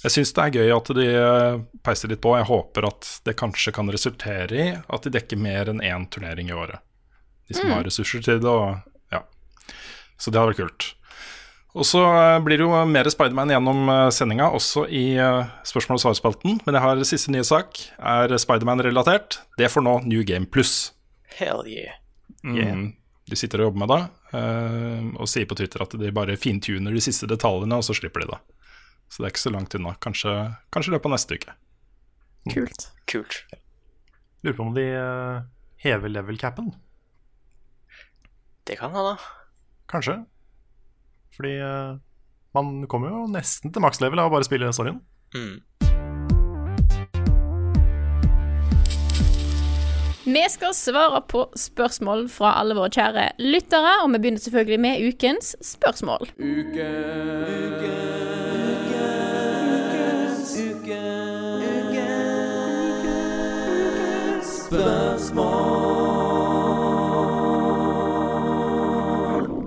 [0.02, 2.34] Jeg syns det er gøy at de eh, peiser litt på.
[2.36, 6.52] Jeg håper at det kanskje kan resultere i at de dekker mer enn én turnering
[6.52, 6.82] i året.
[7.48, 8.50] De som har ressurser til det.
[8.50, 8.76] Og,
[9.14, 9.22] ja.
[10.18, 10.88] Så det hadde vært kult.
[11.76, 15.98] Og så eh, blir det jo mer Spiderman gjennom uh, sendinga, også i eh, spørsmål-
[15.98, 16.60] og svarspalten.
[16.64, 17.82] Men jeg har siste nye sak.
[18.00, 19.42] Er Spiderman-relatert.
[19.60, 20.94] Det får nå New Game Plus.
[21.36, 21.98] hell yeah.
[22.44, 22.94] Mm.
[23.28, 24.02] De sitter og jobber med det,
[24.38, 28.22] eh, og sier på Twitter at de bare fintuner de siste detaljene, og så slipper
[28.22, 28.38] de det.
[29.10, 29.94] Så det er ikke så langt unna.
[30.02, 30.34] Kanskje,
[30.74, 31.56] kanskje løpet av neste uke.
[32.54, 32.86] Kult.
[33.10, 33.40] Kult.
[34.46, 35.42] Lurer på om de eh,
[35.82, 36.70] hever level-capen.
[38.66, 39.18] Det kan hende.
[39.90, 40.20] Kanskje.
[41.36, 41.96] Fordi uh,
[42.56, 45.00] man kommer jo nesten til makslevel av å bare spille storyen.
[45.36, 45.60] Mm.
[50.26, 55.04] Vi skal svare på spørsmål fra alle våre kjære lyttere, og vi begynner selvfølgelig med
[55.06, 56.26] ukens spørsmål.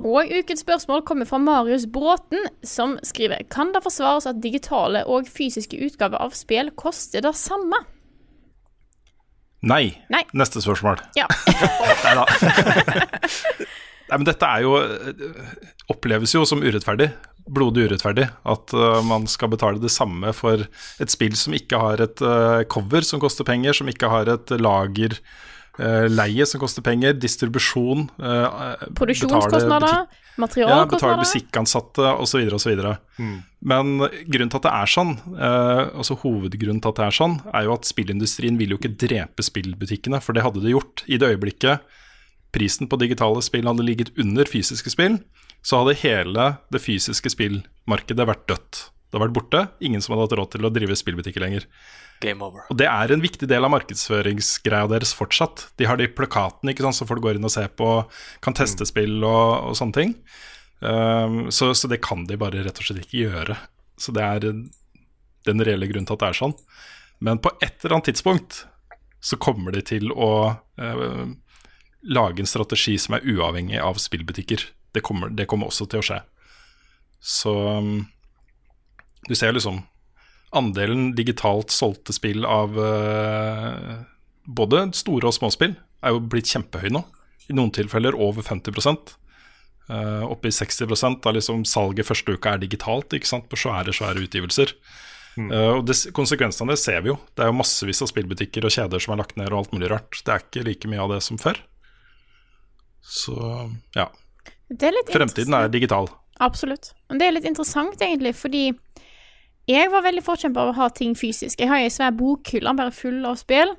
[0.09, 5.29] Og ukens spørsmål kommer fra Marius Bråten, som skriver Kan det forsvares at digitale og
[5.29, 7.83] fysiske utgaver av spill koster det samme?
[9.59, 9.89] Nei.
[10.09, 10.23] Nei.
[10.33, 11.01] Neste spørsmål.
[11.19, 11.27] Ja.
[12.05, 12.25] Nei da.
[14.09, 14.77] Nei, men dette er jo
[15.91, 17.09] Oppleves jo som urettferdig.
[17.49, 18.29] Blodig urettferdig.
[18.49, 22.63] At uh, man skal betale det samme for et spill som ikke har et uh,
[22.71, 25.17] cover som koster penger, som ikke har et lager
[26.11, 31.21] leie som koster penger, distribusjon uh, Produksjonskostnader, Ja, betale materialkostnader.
[31.23, 32.49] musikkansatte osv.
[32.55, 32.81] osv.
[33.59, 37.35] Men grunnen til at det er sånn, eh, altså hovedgrunnen til at det er sånn,
[37.51, 41.03] er jo at spillindustrien vil jo ikke drepe spillbutikkene, for det hadde de gjort.
[41.11, 41.83] I det øyeblikket
[42.55, 45.19] prisen på digitale spill hadde ligget under fysiske spill,
[45.61, 48.85] så hadde hele det fysiske spillmarkedet vært dødt.
[49.09, 49.65] Det hadde vært borte.
[49.83, 51.65] Ingen som hadde hatt råd til å drive spillbutikker lenger.
[52.19, 52.65] Game over.
[52.67, 55.69] Og det er en viktig del av markedsføringsgreia deres fortsatt.
[55.79, 57.87] De har de plakatene ikke sant, så folk går inn og ser på,
[58.43, 60.15] kan teste spill og, og sånne ting.
[60.79, 63.55] Um, så, så det kan de bare rett og slett ikke gjøre.
[63.99, 64.47] Så det er
[65.47, 66.55] den reelle grunnen til at det er sånn.
[67.23, 68.63] Men på et eller annet tidspunkt
[69.23, 70.31] så kommer de til å
[70.79, 71.23] uh,
[72.07, 74.63] lage en strategi som er uavhengig av spillbutikker.
[74.95, 76.19] Det kommer, det kommer også til å skje.
[77.19, 78.07] Så um,
[79.27, 79.81] du ser liksom
[80.55, 83.99] andelen digitalt solgte spill av uh,
[84.45, 85.75] både store og små spill
[86.05, 87.03] er jo blitt kjempehøy nå.
[87.49, 88.73] I noen tilfeller over 50
[89.89, 93.49] uh, Oppe i 60% av liksom salget første uka er digitalt ikke sant?
[93.49, 94.75] på svære svære utgivelser.
[95.39, 97.17] Eh, og det, Konsekvensene av det ser vi jo.
[97.35, 99.91] Det er jo massevis av spillbutikker og kjeder som er lagt ned og alt mulig
[99.91, 100.21] rart.
[100.25, 101.61] Det er ikke like mye av det som før.
[103.05, 103.35] Så
[103.95, 104.09] ja.
[104.69, 106.09] Det er litt Fremtiden er digital.
[106.43, 106.93] Absolutt.
[107.09, 108.69] Men det er litt interessant, egentlig, fordi
[109.69, 111.59] jeg var veldig forkjemper av å ha ting fysisk.
[111.59, 113.75] Jeg har ei svær bokhylle bare full av spill.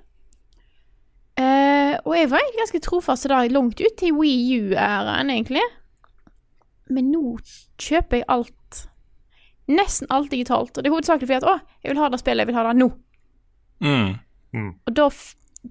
[1.40, 5.64] Uh, og jeg var egentlig ganske trofast da langt ut til Wii U-æraen, egentlig.
[6.90, 7.38] Men nå
[7.80, 8.56] kjøper jeg alt
[9.70, 10.74] Nesten alt digitalt.
[10.74, 11.52] Og det er hovedsakelig fordi at å,
[11.84, 12.88] jeg vil ha det spillet, jeg vil ha det nå.
[13.86, 14.72] Mm.
[14.88, 15.04] Og da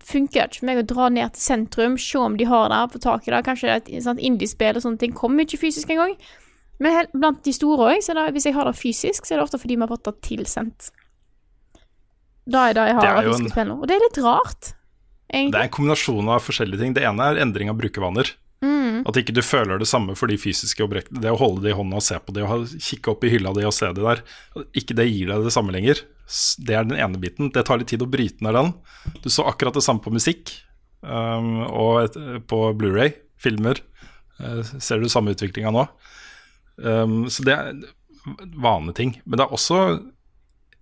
[0.05, 2.79] funker det ikke for meg å dra ned til sentrum, se om de har det,
[2.93, 3.41] få tak i det.
[3.43, 6.15] Kanskje et sånt indiespill og sånne ting kommer ikke fysisk engang.
[6.79, 9.75] Men blant de store òg, hvis jeg har det fysisk, så er det ofte fordi
[9.75, 10.91] vi har fått det tilsendt.
[12.49, 13.81] Da er det jeg har Det av en- nå.
[13.81, 14.73] Og det er litt rart,
[15.29, 16.93] Det er en kombinasjon av forskjellige ting.
[16.93, 18.31] Det ene er endring av brukervaner.
[18.63, 19.07] Mm.
[19.07, 21.21] At ikke du føler det samme for de fysiske objektene.
[21.21, 23.53] Det å holde det i hånda og se på det, og kikke opp i hylla
[23.53, 24.23] di og se det der,
[24.73, 26.01] ikke det gir deg det samme lenger.
[26.59, 27.51] Det er den ene biten.
[27.53, 28.73] Det tar litt tid å bryte ned den.
[29.21, 30.51] Du så akkurat det samme på musikk
[31.03, 32.17] um, og et,
[32.47, 33.79] på Blu-ray, filmer.
[34.39, 35.87] Uh, ser du samme utviklinga nå?
[36.79, 37.79] Um, så det er
[38.59, 39.17] vaneting.
[39.25, 39.83] Men det er også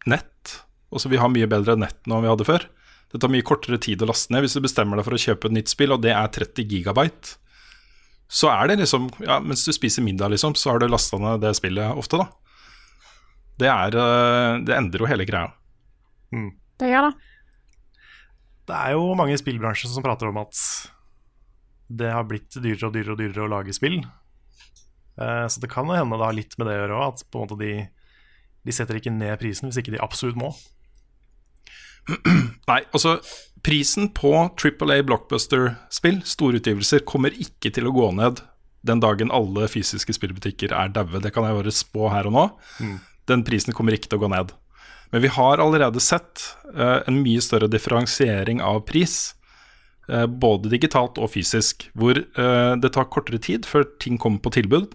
[0.10, 0.58] nett.
[0.93, 2.68] Også vi har mye bedre nett nå enn vi hadde før.
[3.12, 4.43] Det tar mye kortere tid å laste ned.
[4.43, 7.38] Hvis du bestemmer deg for å kjøpe et nytt spill, og det er 30 gigabyte,
[8.28, 11.39] så er det liksom ja, Mens du spiser middag, liksom, så har du lasta ned
[11.45, 12.28] det spillet ofte, da.
[13.58, 15.54] Det er eh, Det endrer jo hele greia.
[16.78, 17.14] Det gjør det.
[18.68, 20.60] Det er jo mange i spillbransjen som prater om at
[21.88, 24.02] det har blitt dyrere og dyrere og dyrere å lage spill.
[25.18, 27.39] Eh, Så det kan hende det har litt med det å gjøre òg, at på
[27.39, 27.74] en måte de,
[28.65, 30.53] de setter ikke ned prisen hvis ikke de absolutt må.
[32.70, 33.18] Nei, altså
[33.65, 38.39] Prisen på Triple A blockbuster-spill, storutgivelser, kommer ikke til å gå ned
[38.88, 41.20] den dagen alle fysiske spillbutikker er daue.
[41.20, 42.45] Det kan jeg bare spå her og nå.
[43.28, 44.53] Den prisen kommer ikke til å gå ned.
[45.11, 46.45] Men vi har allerede sett
[46.76, 49.34] uh, en mye større differensiering av pris,
[50.08, 54.93] både digitalt og fysisk, hvor eh, det tar kortere tid før ting kommer på tilbud.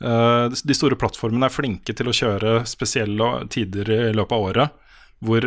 [0.00, 4.78] Eh, de store plattformene er flinke til å kjøre spesielle tider i løpet av året
[5.20, 5.44] hvor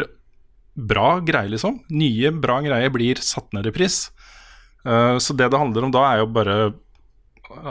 [0.74, 1.80] bra greier, liksom.
[1.94, 4.08] Nye, bra greier blir satt ned i pris.
[4.86, 6.58] Eh, så det det handler om da, er jo bare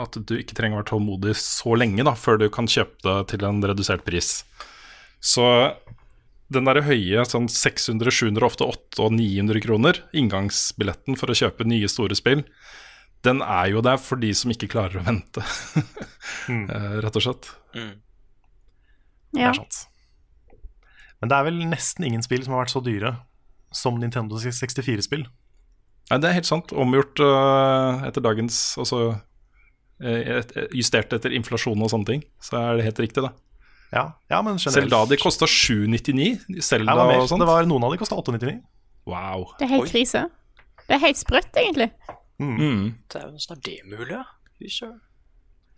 [0.03, 3.17] at du ikke trenger å være tålmodig så lenge da, før du kan kjøpe det
[3.33, 4.43] til en redusert pris.
[5.23, 5.45] Så
[6.53, 11.67] den der høye sånn 600, 700, ofte 800 og 900 kroner, inngangsbilletten for å kjøpe
[11.69, 12.45] nye, store spill,
[13.23, 15.43] den er jo der for de som ikke klarer å vente,
[16.51, 16.65] mm.
[17.03, 17.51] rett og slett.
[17.75, 17.93] Mm.
[19.33, 19.85] Det er sant.
[21.23, 23.13] Men det er vel nesten ingen spill som har vært så dyre
[23.73, 25.23] som Nintendo 64-spill.
[26.11, 26.73] Nei, det er helt sant.
[26.75, 32.25] Omgjort uh, etter dagens Altså uh, justert etter inflasjon og sånne ting.
[32.43, 33.31] Så er det helt riktig, det.
[33.93, 37.43] Ja, ja men generelt Selv da de kosta 799, Selv da det var og sånt.
[37.43, 38.55] Det var Noen av de kosta 899.
[39.05, 39.43] Wow.
[39.59, 39.91] Det er helt Oi.
[39.91, 40.23] krise.
[40.87, 41.89] Det er helt sprøtt, egentlig.
[42.41, 42.95] Mm.
[43.11, 44.23] Det er jo nesten er det mulig, ja.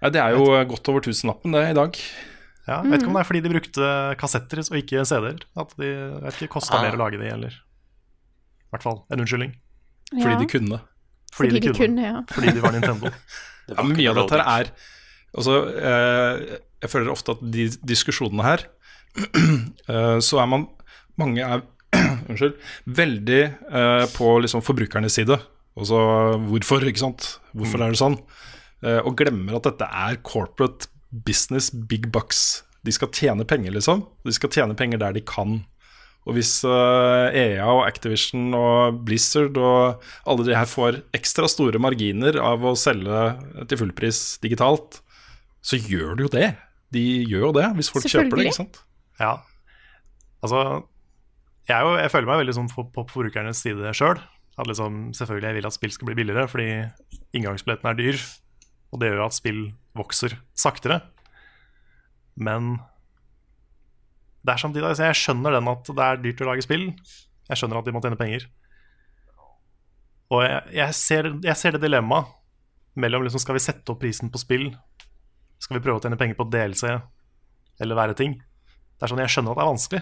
[0.02, 2.00] Ja, det er jo godt over tusenlappen, det, i dag.
[2.66, 3.90] Ja, jeg vet ikke om det er fordi de brukte
[4.22, 5.44] kassetter og ikke CD-er.
[5.62, 5.90] At de
[6.24, 6.86] vet ikke, kosta Ah.
[6.88, 9.54] mer å lage de, eller I hvert fall en unnskyldning.
[10.12, 10.40] Fordi Ja.
[10.40, 10.80] de kunne.
[11.36, 12.02] Fordi, de, kunne.
[12.02, 12.22] ja.
[12.32, 13.12] Fordi de var Nintendo.
[13.68, 14.72] Det Ja, men mye av dette her er
[15.36, 18.66] Altså, jeg, jeg føler ofte at de diskusjonene her
[19.92, 20.68] eh, Så er man
[21.20, 21.64] Mange er
[22.30, 22.56] Unnskyld.
[22.98, 25.38] Veldig eh, på liksom forbrukernes side.
[25.76, 26.00] Altså
[26.48, 27.28] hvorfor, ikke sant.
[27.56, 28.18] Hvorfor er det sånn?
[28.84, 30.90] Eh, og glemmer at dette er corporate
[31.26, 32.66] business, big bucks.
[32.84, 34.04] De skal tjene penger, liksom.
[34.28, 35.62] De skal tjene penger der de kan.
[36.26, 41.82] Og hvis uh, EA og Activision og Blizzard og alle de her får ekstra store
[41.82, 43.28] marginer av å selge
[43.70, 45.04] til fullpris digitalt,
[45.66, 46.50] så gjør de jo det.
[46.94, 48.50] De gjør jo det hvis folk kjøper det.
[48.50, 48.80] Ikke sant?
[49.20, 49.34] Ja.
[50.46, 50.62] Altså,
[51.66, 54.20] jeg, jo, jeg føler meg veldig sånn på, på forbrukernes side sjøl.
[54.22, 54.70] Selv.
[54.70, 56.68] liksom, selvfølgelig jeg vil at spill skal bli billigere, fordi
[57.36, 58.22] inngangsbilletten er dyr.
[58.94, 59.64] Og det gjør at spill
[59.98, 61.02] vokser saktere.
[62.36, 62.78] Men
[64.46, 66.92] det er samtidig altså Jeg skjønner den at det er dyrt å lage spill.
[67.50, 68.46] Jeg skjønner at de må tjene penger.
[70.34, 72.30] Og jeg, jeg, ser, jeg ser det dilemmaet
[72.98, 74.70] mellom liksom, Skal vi sette opp prisen på spill?
[75.66, 76.86] Skal vi prøve å tjene penger på DLC
[77.82, 78.38] eller være ting?
[78.38, 80.02] Det er sånn, Jeg skjønner at det er vanskelig.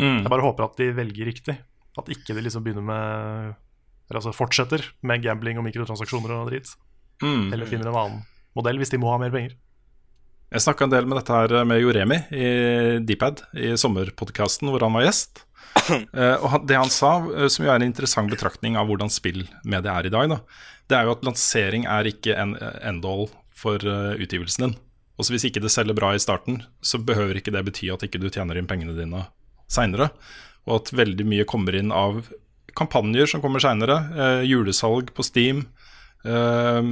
[0.00, 0.18] Mm.
[0.24, 1.56] Jeg bare håper at de velger riktig.
[2.00, 3.54] At ikke de liksom begynner med
[4.06, 6.72] Eller altså fortsetter med gambling og mikrotransaksjoner og drit.
[7.22, 7.52] Mm.
[7.52, 8.20] Eller finner en annen
[8.56, 9.56] modell hvis de må ha mer penger.
[10.54, 12.50] Jeg snakka en del med dette her med Joremi i
[13.02, 15.42] Dpad i sommerpodkasten hvor han var gjest.
[15.92, 19.90] Eh, og det han sa, eh, som jo er en interessant betraktning av hvordan spillmediet
[19.92, 20.38] er i dag, da,
[20.88, 24.74] det er jo at lansering er ikke en end-all for eh, utgivelsen din.
[25.16, 28.20] Også hvis ikke det selger bra i starten, så behøver ikke det bety at ikke
[28.20, 29.24] du tjener inn pengene dine
[29.72, 30.10] seinere.
[30.66, 32.26] Og at veldig mye kommer inn av
[32.76, 33.96] kampanjer som kommer seinere.
[34.12, 35.64] Eh, julesalg på Steam.
[36.26, 36.82] Eh,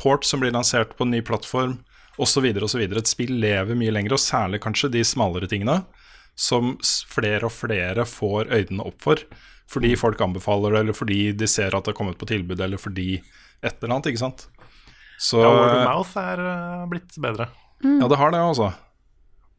[0.00, 1.78] port som blir lansert på en ny plattform
[2.20, 2.50] osv.
[2.60, 2.82] osv.
[2.84, 5.80] Et spill lever mye lenger, og særlig kanskje de smalere tingene
[6.40, 9.24] som flere og flere får øynene opp for.
[9.70, 12.80] Fordi folk anbefaler det, eller fordi de ser at det har kommet på tilbud, eller
[12.80, 13.20] fordi
[13.62, 14.10] et eller annet.
[14.10, 14.48] ikke sant?
[15.20, 17.50] Så, Ja, word of mouth er uh, blitt bedre.
[17.84, 18.72] Ja, det har det, altså.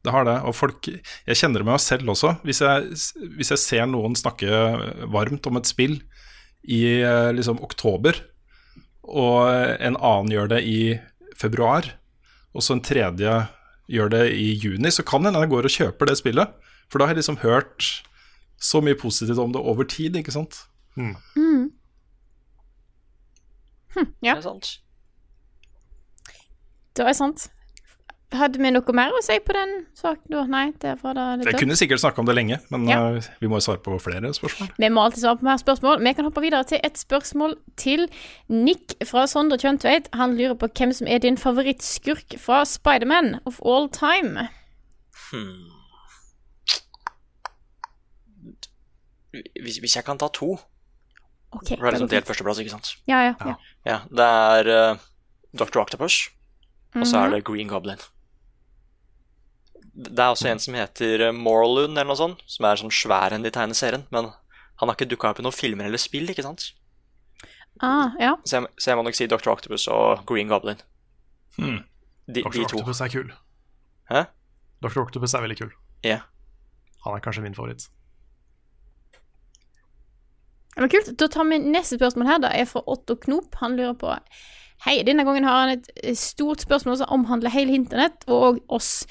[0.01, 0.37] Det har det.
[0.49, 2.35] Og folk Jeg kjenner det med meg selv også.
[2.45, 2.97] Hvis jeg,
[3.37, 4.49] hvis jeg ser noen snakke
[5.13, 5.99] varmt om et spill
[6.61, 8.19] i eh, liksom oktober,
[9.01, 9.49] og
[9.81, 10.81] en annen gjør det i
[11.37, 11.87] februar,
[12.53, 13.33] og så en tredje
[13.91, 16.53] gjør det i juni, så kan hende jeg går og kjøper det spillet.
[16.91, 17.87] For da har jeg liksom hørt
[18.61, 20.63] så mye positivt om det over tid, ikke sant.
[20.97, 21.13] Ja.
[24.21, 24.69] Det er sant.
[26.95, 27.49] Det er sant.
[28.31, 30.47] Hadde vi noe mer å si på den saken?
[30.49, 32.99] Nei, det var da litt Jeg kunne sikkert snakka om det lenge, men Ja.
[33.17, 34.69] eh, vi må jo svare på flere spørsmål.
[34.77, 35.99] Vi må alltid svare på mer spørsmål.
[35.99, 38.07] Vi kan hoppe videre til et spørsmål til
[38.47, 40.07] Nick fra Sondre Kjøntveit.
[40.13, 44.47] Han lurer på hvem som er din favorittskurk fra Spiderman of all time.
[45.31, 45.67] Hmm.
[49.61, 50.57] Hvis, hvis jeg kan ta to
[51.51, 52.95] okay, For det er liksom delt førsteplass, ikke sant?
[53.07, 53.55] Ja, ja, ja.
[53.85, 54.97] Ja, Det er uh,
[55.55, 55.79] Dr.
[55.83, 56.29] Octopus,
[56.95, 57.25] og så Mhm.
[57.25, 57.97] er det Green Goblin.
[59.93, 63.35] Det er også en som heter eh, Morlund, eller noe sånt, som er sånn svær
[63.35, 64.05] enn i tegneserien.
[64.13, 66.71] Men han har ikke dukka opp i noen filmer eller spill, ikke sant?
[67.83, 68.35] Ah, ja.
[68.45, 69.51] Så jeg, så jeg må nok si Dr.
[69.51, 70.79] Octopus og Green Goblin.
[71.57, 71.81] Hmm.
[72.27, 72.53] De, Dr.
[72.55, 72.79] de to.
[72.79, 73.33] Octopus er kul.
[74.11, 74.25] Hæ?
[74.83, 75.01] Dr.
[75.03, 75.73] Octopus er veldig kul.
[76.07, 76.21] Ja.
[77.05, 77.87] Han er kanskje min favoritt.
[80.77, 81.11] Men kult.
[81.19, 82.41] Da tar vi neste spørsmål her.
[82.45, 83.55] Det er fra Otto Knop.
[83.61, 84.13] Han lurer på
[84.81, 89.03] Hei, denne gangen har han et eh, stort spørsmål som omhandler hele internett og oss.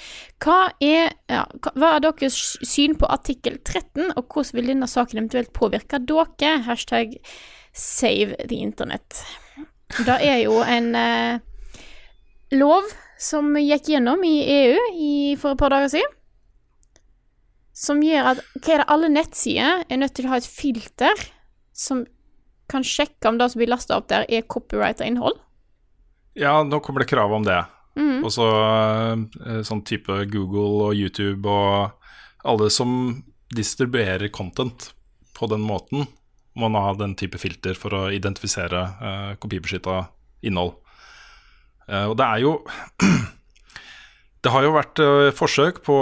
[0.42, 5.20] Hva er, ja, hva- er deres syn på artikkel 13, og hvordan vil denne saken
[5.20, 6.56] eventuelt påvirke dere?
[6.66, 7.14] Hashtag
[7.70, 9.20] save the internet.
[9.94, 11.38] Det er jo en eh,
[12.58, 12.88] lov
[13.20, 16.16] som gikk gjennom i EU i, for et par dager siden.
[17.80, 21.22] Som gjør at hva er det, alle nettsider er nødt til å ha et filter
[21.72, 22.02] som
[22.70, 25.38] kan sjekke om det som blir lasta opp der, er copyrighta innhold.
[26.40, 27.58] Ja, nå kommer det krav om det.
[27.98, 28.22] Mm.
[28.24, 33.20] Og så eh, sånn type Google og YouTube og alle som
[33.52, 34.90] distribuerer content
[35.36, 36.06] på den måten,
[36.60, 40.02] må ha den type filter for å identifisere uh, kopibeskytta
[40.44, 40.74] innhold.
[41.90, 42.56] Eh, og det er jo
[44.40, 45.96] Det har jo vært eh, forsøk på,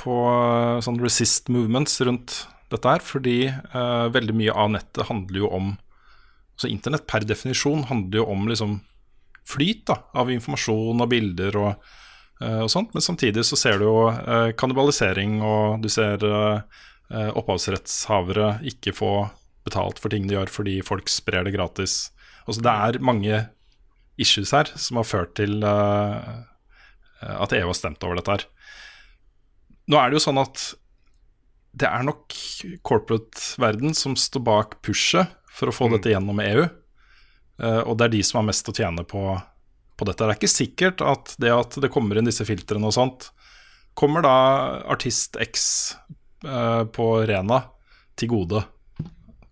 [0.00, 2.38] på eh, sånn resist movements rundt
[2.72, 5.74] dette her, fordi eh, veldig mye av nettet handler jo om
[6.60, 8.78] Så internett per definisjon handler jo om liksom
[9.48, 11.90] flyt da, av informasjon og bilder og,
[12.42, 17.30] eh, og sånt, men samtidig så ser du jo eh, kannibalisering, og du ser eh,
[17.30, 19.14] opphavsrettshavere ikke få
[19.66, 22.12] betalt for ting de gjør fordi folk sprer det gratis.
[22.46, 23.42] Altså Det er mange
[24.20, 28.44] issues her som har ført til at EU har stemt over dette her.
[29.90, 30.62] Nå er det jo sånn at
[31.76, 32.34] det er nok
[32.86, 36.66] corporate-verden som står bak pushet for å få dette gjennom med EU.
[37.60, 39.24] Eh, og det er de som har mest å tjene på,
[39.96, 40.24] på dette.
[40.24, 43.30] Det er ikke sikkert at det at det kommer inn disse filtrene og sånt,
[43.98, 44.34] kommer da
[44.90, 45.62] artist X
[46.46, 47.62] eh, på Rena
[48.20, 48.64] til gode.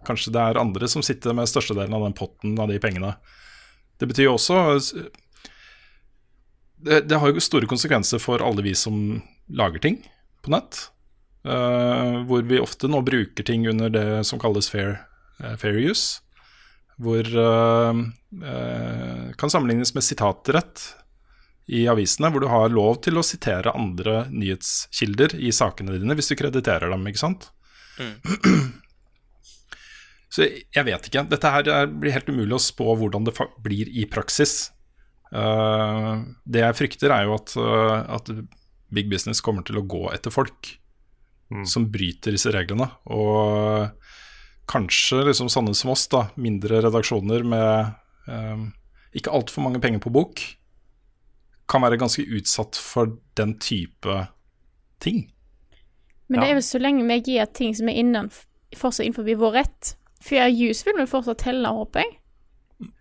[0.08, 3.16] Kanskje det er andre som sitter med størstedelen av den potten av de pengene.
[3.98, 4.60] Det betyr jo også
[6.78, 9.18] det, det har jo store konsekvenser for alle vi som
[9.50, 9.98] lager ting
[10.46, 10.86] på nett.
[11.46, 15.00] Uh, hvor vi ofte nå bruker ting under det som kalles fair,
[15.42, 16.20] uh, fair use.
[16.98, 18.00] Hvor eh,
[18.52, 20.82] eh, kan sammenlignes med sitatrett
[21.68, 26.30] i avisene, hvor du har lov til å sitere andre nyhetskilder i sakene dine hvis
[26.32, 27.50] du krediterer dem, ikke sant?
[30.32, 31.28] Så jeg- vet ikke.
[31.28, 33.34] Dette her er, blir helt umulig å spå hvordan det
[33.64, 34.70] blir i praksis.
[35.32, 38.30] Uh, det jeg frykter, er jo at, uh, at
[38.92, 40.74] big business kommer til å gå etter folk
[41.64, 42.90] som bryter disse reglene.
[43.08, 43.88] Og
[44.68, 47.92] kanskje liksom sånne som oss, da, mindre redaksjoner med
[48.28, 48.66] eh,
[49.18, 50.42] ikke altfor mange penger på bok,
[51.68, 54.22] kan være ganske utsatt for den type
[55.02, 55.26] ting.
[56.28, 58.30] Men det er vel så lenge vi gir ting som er innen,
[58.76, 59.94] fortsatt innenfor vår rett.
[60.24, 62.16] Fair use vil vel fortsatt telle, håper jeg.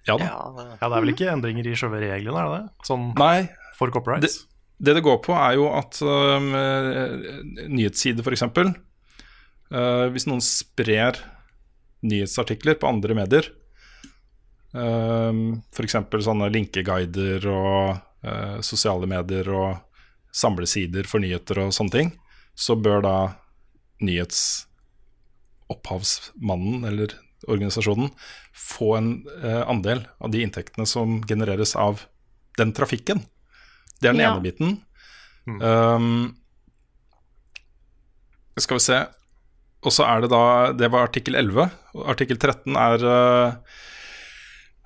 [0.07, 0.27] Ja da.
[0.27, 2.85] Ja, det, er vel ikke endringer i selve reglene, er det det?
[2.87, 3.47] Sånn Nei,
[3.77, 4.45] for copyrights?
[4.77, 7.31] Det det går på, er jo at um, eh,
[7.65, 8.45] nyhetssider, f.eks.
[9.67, 11.17] Uh, hvis noen sprer
[12.05, 13.45] nyhetsartikler på andre medier,
[14.73, 15.95] um, f.eks.
[16.25, 19.77] sånne linkeguider og eh, sosiale medier og
[20.37, 22.09] samlesider for nyheter og sånne ting,
[22.57, 23.15] så bør da
[24.05, 27.09] nyhetsopphavsmannen eller
[27.47, 28.09] organisasjonen
[28.57, 29.09] få en
[29.43, 32.01] eh, andel av de inntektene som genereres av
[32.57, 33.19] den trafikken.
[34.01, 34.31] Det er den Ja.
[34.35, 34.69] ene biten.
[35.47, 36.35] Um,
[38.59, 38.97] skal vi se
[39.87, 41.69] Og så er det da Det var artikkel 11.
[41.95, 43.77] og Artikkel 13 er eh,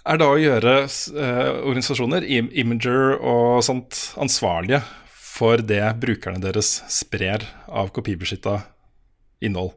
[0.02, 4.82] er da å gjøre eh, organisasjoner, im Imager og sånt, ansvarlige
[5.22, 8.60] for det brukerne deres sprer av kopibeskytta
[9.46, 9.76] innhold.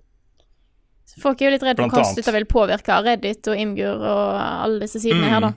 [1.21, 4.81] Folk er jo litt redd for hvordan dette vil påvirke Reddit og Imgur og alle
[4.83, 5.53] disse sidene her, da.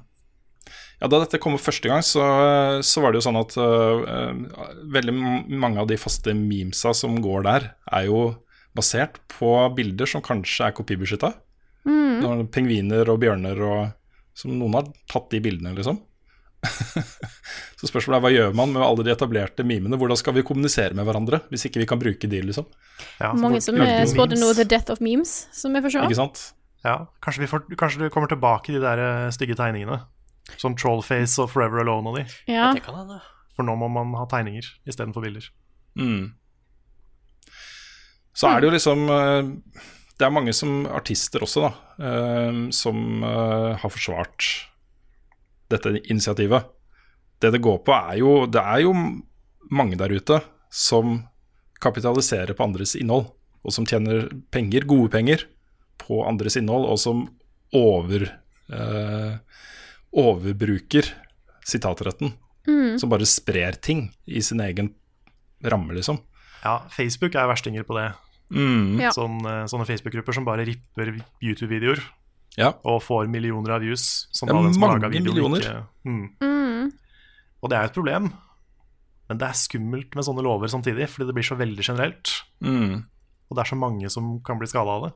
[0.97, 2.24] Ja, Da dette kom første gang, så,
[2.86, 4.43] så var det jo sånn at øh,
[4.93, 5.15] veldig
[5.63, 8.22] mange av de faste memesa som går der, er jo
[8.78, 11.34] basert på bilder som kanskje er kopibeskytta.
[11.88, 12.47] Mm.
[12.51, 13.93] Pingviner og bjørner og
[14.38, 15.95] Som noen har tatt de bildene, liksom.
[17.80, 19.97] så spørsmålet er hva gjør man med alle de etablerte mimene?
[19.97, 22.67] Hvordan skal vi kommunisere med hverandre hvis ikke vi kan bruke de, liksom?
[23.17, 26.05] Ja, Mange som eh, spådde nå The Death of Memes, som vi får se.
[26.05, 26.43] Ikke sant?
[26.86, 30.03] Ja, kanskje, vi får, kanskje du kommer tilbake de der eh, stygge tegningene.
[30.55, 32.28] Som Trollface og Forever Alone og de.
[32.53, 32.69] Ja.
[33.57, 35.49] For nå må man ha tegninger istedenfor bilder.
[35.97, 36.38] Mm.
[38.38, 39.51] Så er det jo liksom eh,
[40.17, 41.71] Det er mange som artister også, da,
[42.09, 44.49] eh, som eh, har forsvart
[45.71, 46.69] dette initiativet.
[47.41, 48.93] Det det går på, er jo Det er jo
[49.73, 50.39] mange der ute
[50.71, 51.23] som
[51.81, 53.27] kapitaliserer på andres innhold,
[53.61, 55.43] og som tjener penger, gode penger,
[56.01, 57.25] på andres innhold, og som
[57.75, 58.25] over
[58.71, 59.35] eh,
[60.17, 61.09] overbruker
[61.67, 62.33] sitatretten.
[62.99, 64.89] Som bare sprer ting i sin egen
[65.63, 66.17] ramme, liksom.
[66.63, 68.09] Ja, Facebook er verstinger på det.
[68.53, 68.99] Mm.
[69.01, 69.11] Ja.
[69.15, 71.99] Sånn, eh, sånne Facebook-grupper som bare ripper YouTube-videoer
[72.57, 72.73] Ja.
[72.85, 74.27] og får millioner av views.
[74.31, 75.59] Som Ja, den som mange videoen millioner.
[75.59, 76.29] Ikke, mm.
[76.41, 76.91] Mm.
[77.61, 78.33] Og det er jo et problem.
[79.27, 82.31] Men det er skummelt med sånne lover samtidig, fordi det blir så veldig generelt.
[82.63, 83.03] Mm.
[83.49, 85.13] Og det er så mange som kan bli skada av det.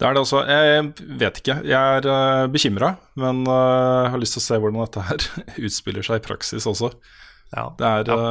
[0.00, 0.40] Det er det også.
[0.48, 1.56] Jeg vet ikke.
[1.68, 5.26] Jeg er uh, bekymra, men uh, har lyst til å se hvordan dette her
[5.68, 6.90] utspiller seg i praksis også.
[7.52, 7.68] Ja.
[7.78, 8.24] Det er Ja.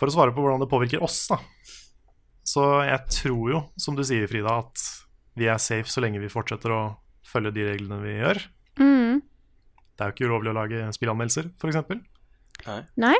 [0.00, 1.36] For å svare på hvordan det påvirker oss, da.
[2.50, 4.86] Så jeg tror jo, som du sier, Frida, at
[5.38, 6.82] vi er safe så lenge vi fortsetter å
[7.26, 8.40] følge de reglene vi gjør.
[8.80, 9.20] Mm.
[9.94, 12.00] Det er jo ikke ulovlig å lage spillanmeldelser, f.eks.
[13.00, 13.16] Nei?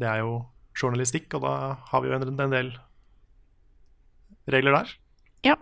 [0.00, 0.40] Det er jo
[0.80, 1.54] journalistikk, og da
[1.90, 2.72] har vi jo en, en del
[4.50, 4.92] regler der.
[5.46, 5.56] Ja.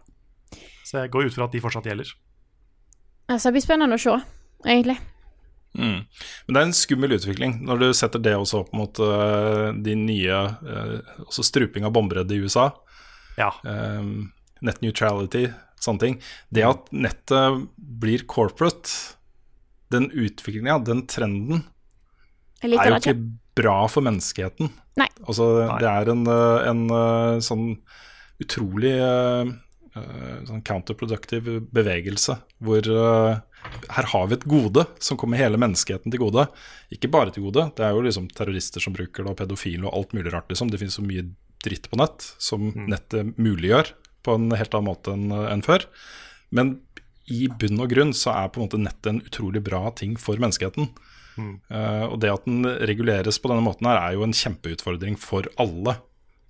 [0.87, 2.15] Så jeg går ut fra at de fortsatt gjelder.
[3.29, 4.15] Altså, det blir spennende å se,
[4.65, 4.97] egentlig.
[5.77, 6.01] Mm.
[6.47, 9.95] Men det er en skummel utvikling når du setter det også opp mot uh, de
[9.99, 10.97] nye uh,
[11.27, 12.71] Også struping av bomberedde i USA.
[13.39, 13.53] Ja.
[13.63, 14.31] um,
[14.65, 15.47] net neutrality,
[15.83, 16.17] sånne ting.
[16.51, 18.91] Det at nettet blir corporate,
[19.93, 21.65] den utviklinga, den trenden,
[22.65, 23.15] er jo ikke.
[23.59, 24.73] bra for menneskeheten.
[24.99, 25.09] Nei.
[25.25, 25.49] Altså,
[25.79, 27.69] det er en, eh, en eh, sånn
[28.43, 29.53] utrolig eh,
[29.95, 32.39] eh, sånn counterproductive bevegelse.
[32.63, 33.39] Hvor eh,
[33.89, 36.47] her har vi et gode som kommer hele menneskeheten til gode.
[36.95, 37.69] Ikke bare til gode.
[37.77, 40.49] Det er jo liksom terrorister som bruker det, og pedofile og alt mulig rart.
[40.49, 40.71] liksom.
[40.71, 41.27] Det finnes så mye
[41.65, 43.93] dritt på nett som nettet muliggjør
[44.27, 45.89] på en helt annen måte enn en før.
[46.55, 46.79] Men
[47.29, 50.41] i bunn og grunn så er på en måte nettet en utrolig bra ting for
[50.41, 50.93] menneskeheten.
[51.39, 55.49] Eh, og det at den reguleres på denne måten her, er jo en kjempeutfordring for
[55.61, 55.99] alle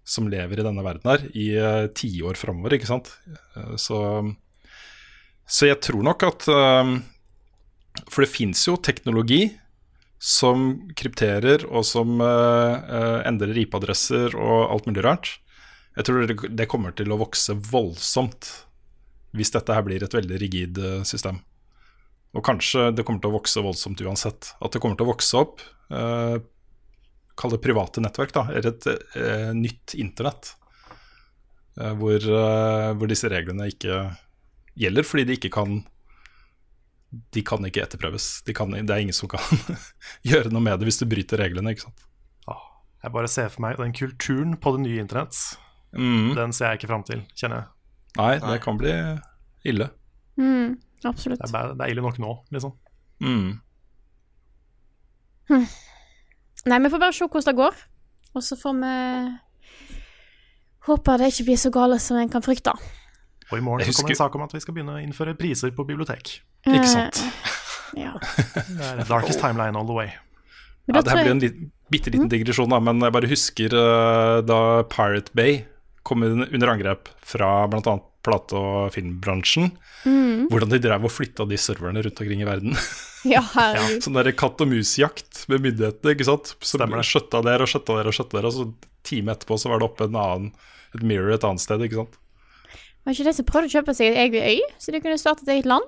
[0.08, 3.10] som lever i denne verden her, i uh, tiår framover, ikke sant.
[3.52, 3.98] Uh, så,
[5.48, 6.90] så jeg tror nok at eh,
[8.12, 9.48] For det fins jo teknologi
[10.18, 15.28] som krypterer, og som uh, uh, endrer IP-adresser og alt mulig rart.
[15.94, 18.48] Jeg tror det, det kommer til å vokse voldsomt
[19.36, 21.40] hvis dette her blir et veldig rigid eh, system.
[22.36, 24.52] Og kanskje det kommer til å vokse voldsomt uansett.
[24.60, 26.38] At det kommer til å vokse opp, eh,
[27.38, 30.54] kall det private nettverk, da, eller et eh, nytt internett.
[31.78, 32.24] Eh, hvor,
[32.98, 34.00] hvor disse reglene ikke
[34.78, 35.80] gjelder, fordi de ikke kan
[37.32, 38.42] De kan ikke etterprøves.
[38.44, 39.40] De kan, det er ingen som kan
[40.28, 41.72] gjøre noe med det hvis du bryter reglene.
[41.72, 42.04] ikke sant?
[42.98, 45.38] Jeg bare ser for meg den kulturen på det nye internett.
[45.94, 46.34] Mm.
[46.36, 47.68] Den ser jeg ikke fram til, kjenner jeg.
[48.18, 48.92] Nei, det kan bli
[49.70, 49.86] ille.
[50.36, 50.74] Mm,
[51.06, 51.40] absolutt.
[51.40, 52.74] Det er, det er ille nok nå, liksom.
[53.22, 53.54] Mm.
[56.68, 57.84] Nei, vi får bare se hvordan det går.
[58.36, 58.94] Og så får vi
[60.88, 62.74] håpe det ikke blir så gale som en kan frykte.
[63.48, 65.72] Og i morgen så kommer en sak om at vi skal begynne å innføre priser
[65.76, 66.38] på bibliotek.
[66.68, 67.22] Ikke sant?
[67.96, 68.10] Ja.
[69.08, 70.10] Darkest timeline all the way.
[70.88, 74.40] Ja, det her blir en lit- bitte liten digresjon, da, men jeg bare husker uh,
[74.44, 74.58] da
[74.92, 75.62] Pirate Bay
[76.04, 77.94] kom under angrep fra bl.a.
[78.24, 79.70] plate- og filmbransjen.
[80.52, 82.76] Hvordan de drev og flytta de serverne rundt omkring i verden.
[83.34, 83.42] ja,
[84.04, 86.54] sånn der katt og mus-jakt med myndighetene, ikke sant.
[86.60, 88.68] Så skjøtta der og skjøtta der og skjøtta der, og så
[89.08, 90.52] time etterpå så var det oppe en annen,
[90.96, 92.20] et mirror et annet sted, ikke sant.
[93.08, 95.46] Var ikke de som prøvde å kjøpe seg et eget øy, så de kunne starte
[95.46, 95.86] et eget land?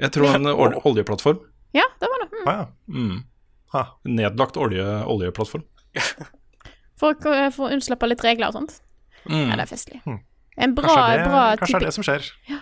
[0.00, 0.48] Jeg tror en
[0.88, 1.42] oljeplattform.
[1.76, 2.28] Ja, det var det.
[2.32, 2.46] Mm.
[2.48, 2.64] Ah, ja.
[2.88, 3.18] Mm.
[3.74, 3.82] Ha.
[4.08, 5.66] Nedlagt olje, oljeplattform.
[7.02, 7.18] For,
[7.50, 8.76] for å unnslippe litt regler og sånt.
[9.26, 9.50] Mm.
[9.50, 10.00] Ja, det er festlig.
[10.06, 12.28] En bra, Kanskje, det, bra kanskje det er det som skjer.
[12.48, 12.60] Ja.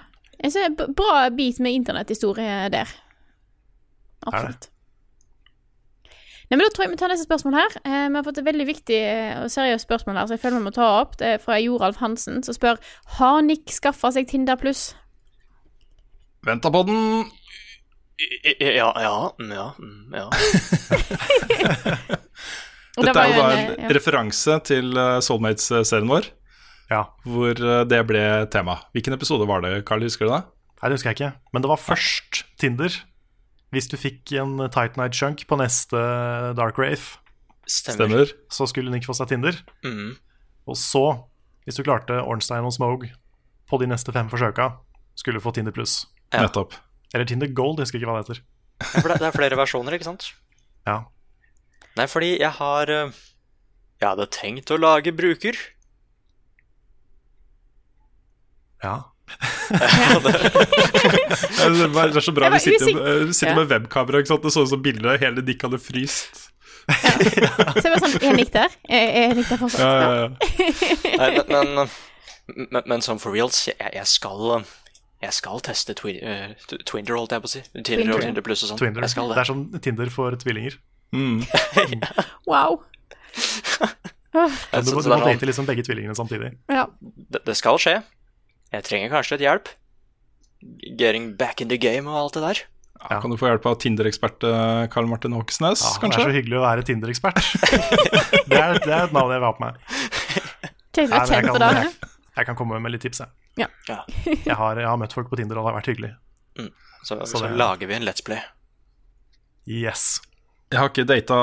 [0.48, 2.94] En bra bit med internetthistorie der.
[4.24, 4.70] Absolutt.
[6.50, 7.74] Nei, men Da tror jeg vi tar neste spørsmål her.
[7.84, 10.58] Eh, vi har fått et veldig viktig eh, og seriøst spørsmål her, så jeg føler
[10.58, 11.12] vi må ta opp.
[11.20, 12.80] Det er fra Joralf Hansen, som spør
[13.20, 14.88] Har Nick skaffa seg Tinder pluss.
[16.46, 17.28] Venta på den!
[18.60, 20.26] Ja, ja, mm, ja, mm, ja.
[23.00, 23.92] Dette er jo da en, eh, ja.
[23.96, 26.32] referanse til eh, Soulmates-serien vår,
[26.90, 27.04] Ja.
[27.22, 27.54] hvor
[27.86, 28.80] det ble tema.
[28.96, 30.02] Hvilken episode var det, Carl?
[30.02, 30.42] Husker du det?
[30.80, 31.32] Nei, det husker jeg ikke.
[31.54, 32.98] Men det var først Tinder.
[33.70, 35.98] Hvis du fikk en Tight Night Chunk på neste
[36.58, 37.20] Dark Rave,
[37.70, 37.94] Stemmer.
[37.94, 38.32] Stemmer.
[38.50, 39.54] så skulle Nick få seg Tinder.
[39.86, 40.16] Mm.
[40.66, 41.04] Og så,
[41.64, 43.12] hvis du klarte Ornstein og Smoke
[43.70, 44.72] på de neste fem forsøka,
[45.14, 46.00] skulle du få Tinder pluss.
[46.32, 46.42] Ja.
[46.42, 46.74] Nettopp.
[47.14, 48.42] Eller Tinder Gold, jeg husker ikke hva det heter.
[48.80, 50.32] Ja, for det, det er flere versjoner, ikke sant?
[50.88, 50.98] Ja.
[51.98, 53.16] Nei, fordi jeg har eh,
[54.00, 55.58] Jeg hadde tenkt å lage bruker.
[58.82, 58.96] Ja.
[61.30, 62.50] Ja, Det er så bra.
[62.50, 64.20] Vi sitter, eh, sitter med webkamera.
[64.22, 64.42] ikke sant?
[64.42, 66.46] Det så ut som bildet hele Dick hadde fryst.
[66.90, 68.72] Så jeg var sånn Er Nick der?
[68.88, 69.80] Er, Nick der fortsatt?
[69.80, 70.28] Ja, ja, ja.
[71.20, 71.90] Nei, men, men,
[72.72, 74.64] men, men sånn for reals, jeg, jeg skal
[75.22, 76.48] Jeg skal teste twi uh,
[76.88, 77.62] Twinder, holdt jeg på å si.
[77.84, 78.80] Tinder og Tinder pluss og sånn.
[79.04, 79.42] Jeg skal Det det.
[79.44, 80.78] er som Tinder for tvillinger.
[81.14, 81.42] Mm.
[82.50, 82.80] Wow.
[84.32, 86.52] Du, må- du det må sånn- date liksom begge tvillingene samtidig.
[86.70, 86.86] Ja.
[87.02, 87.96] det, det skal skje.
[88.72, 89.68] Jeg trenger kanskje litt hjelp.
[90.98, 92.58] Getting back in the game og alt det der.
[93.00, 96.34] Ja, kan du få hjelp av Tinder-ekspert eh, Karl Martin Håkesnes, Ja, det er så
[96.36, 97.38] hyggelig å være Tinder-ekspert.
[98.50, 99.78] det, er- det er et navn jeg vil ha på meg.
[99.80, 101.94] Å Nei, jeg kan- jeg,
[102.36, 103.22] Jeg kan komme med litt tips.
[103.24, 103.66] Jeg, Ja.
[103.88, 104.02] Ja.
[104.28, 106.12] jeg, har, jeg har møtt folk på Tinder, og det har vært hyggelig.
[107.08, 108.42] Så, Så så, det- lager vi en Let's Play.
[109.66, 110.20] Yes.
[110.70, 111.36] Jeg har ikke data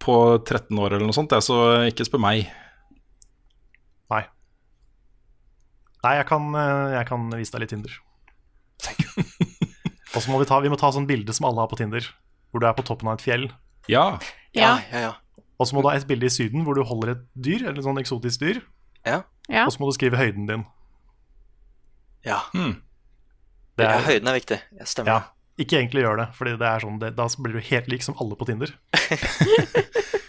[0.00, 0.14] på
[0.46, 1.58] 13 år eller noe sånt, jeg, så
[1.90, 2.46] ikke spør meg.
[4.14, 4.22] Nei.
[6.06, 7.98] Nei, jeg kan, eh, jeg kan vise deg litt Tinder.
[10.16, 12.04] Og så må vi ta, vi må ta sånn bilde som alle har på Tinder,
[12.50, 13.48] hvor du er på toppen av et fjell.
[13.90, 14.18] Ja.
[14.56, 14.78] Ja.
[14.92, 15.12] ja, ja.
[15.58, 17.84] Og så må du ha et bilde i Syden hvor du holder et dyr, eller
[17.84, 18.60] sånn eksotisk dyr.
[19.06, 19.22] Ja.
[19.50, 19.64] Ja.
[19.66, 20.64] Og så må du skrive høyden din.
[22.26, 22.40] ja.
[22.52, 22.76] Hmm.
[23.78, 24.56] Det ja er, høyden er viktig.
[24.80, 25.12] Jeg stemmer.
[25.12, 28.34] ja, ikke egentlig gjør det, Fordi er sånn, da blir du helt lik som alle
[28.38, 28.74] på Tinder.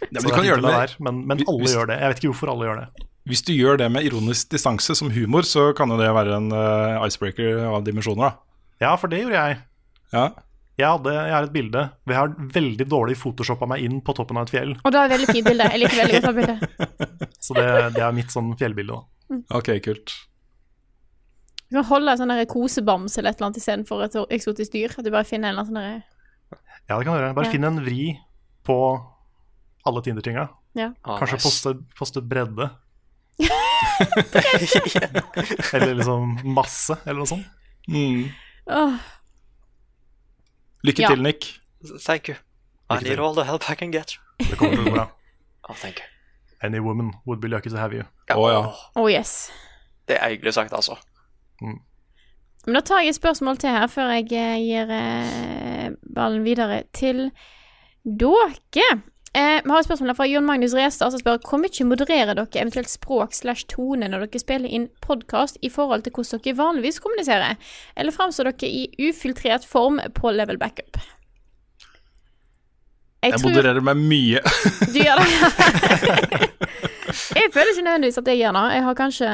[0.10, 1.96] Ja, Så men, du kan gjøre det der, men, men Hvis- alle hvis- gjør det.
[2.02, 3.09] Jeg vet ikke hvorfor alle gjør det.
[3.28, 6.52] Hvis du gjør det med ironisk distanse som humor, så kan jo det være en
[6.54, 8.32] uh, icebreaker av dimensjoner, da.
[8.86, 9.58] Ja, for det gjorde jeg.
[10.14, 10.30] Ja.
[10.80, 14.14] Jeg, hadde, jeg har et bilde hvor jeg har veldig dårlig photoshoppa meg inn på
[14.16, 14.72] toppen av et fjell.
[14.80, 15.68] Og det er et veldig fint bilde.
[15.74, 16.96] Jeg liker veldig godt det bildet.
[17.46, 17.66] Så det,
[17.98, 18.96] det er mitt sånn fjellbilde.
[18.96, 19.42] da.
[19.60, 20.16] Ok, kult.
[21.70, 24.96] Du kan holde en sånn der kosebams eller et eller annet istedenfor et eksotisk dyr.
[24.98, 26.58] At du bare finner en eller annen sånn
[26.90, 27.36] Ja, det kan du gjøre.
[27.38, 27.52] Bare Ja.
[27.54, 28.06] finn en vri
[28.66, 28.78] på
[29.86, 30.48] alle Tinder-tinga.
[30.80, 30.94] Ja.
[31.04, 32.72] Ah, Kanskje poste, poste bredde.
[35.74, 37.46] eller liksom masse, eller noe sånt.
[38.70, 38.94] Åh,
[40.84, 41.08] Lykke Ja.
[41.14, 41.48] til, Nick.
[42.06, 42.36] Thank you.
[42.90, 43.24] I Lykke need til.
[43.26, 44.18] all the help I can get.
[44.40, 45.08] Det kommer til å gå bra.
[45.70, 46.06] Oh, thank you.
[46.66, 48.04] Any woman would be lucky to have you.
[48.30, 48.72] Ja, Oh, ja.
[48.96, 49.52] oh yes.
[50.08, 50.96] Det er hyggelig sagt, altså.
[51.62, 56.84] Men da tar jeg et spørsmål til her før jeg eh, gir eh, ballen videre
[56.94, 57.30] til
[58.04, 59.02] dere.
[59.34, 62.62] Eh, vi har et spørsmål fra Jon Magnus Restad som spør hvor mye modererer dere
[62.64, 66.98] eventuelt språk slash tone når dere spiller inn podkast i forhold til hvordan dere vanligvis
[67.04, 67.60] kommuniserer?
[67.96, 70.98] Eller framstår dere i ufiltrert form på level backup?
[73.22, 74.42] Jeg, Jeg tror modererer meg mye.
[74.94, 75.28] du gjør det.
[77.38, 78.64] jeg føler ikke nødvendigvis at jeg gjør det.
[78.74, 79.34] Jeg har kanskje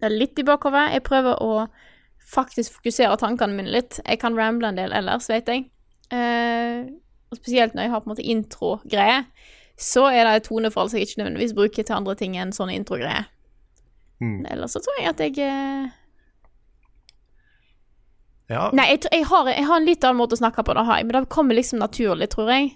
[0.00, 0.86] det litt i bakhodet.
[0.96, 1.66] Jeg prøver å
[2.30, 4.00] faktisk fokusere tankene mine litt.
[4.06, 5.68] Jeg kan ramble en del ellers, vet jeg.
[6.10, 6.88] Eh,
[7.30, 9.24] og spesielt når jeg har på en måte intro-greier,
[9.80, 12.74] så er det et toneforhold som jeg ikke nødvendigvis bruker til andre ting enn sånne
[12.76, 13.28] intro-greier.
[14.20, 14.42] Mm.
[14.52, 15.86] Ellers så tror jeg at jeg eh,
[18.50, 20.82] Ja, Nei, jeg, jeg, har, jeg har en litt annen måte å snakke på, det
[20.88, 22.72] har jeg, men det kommer liksom naturlig, tror jeg.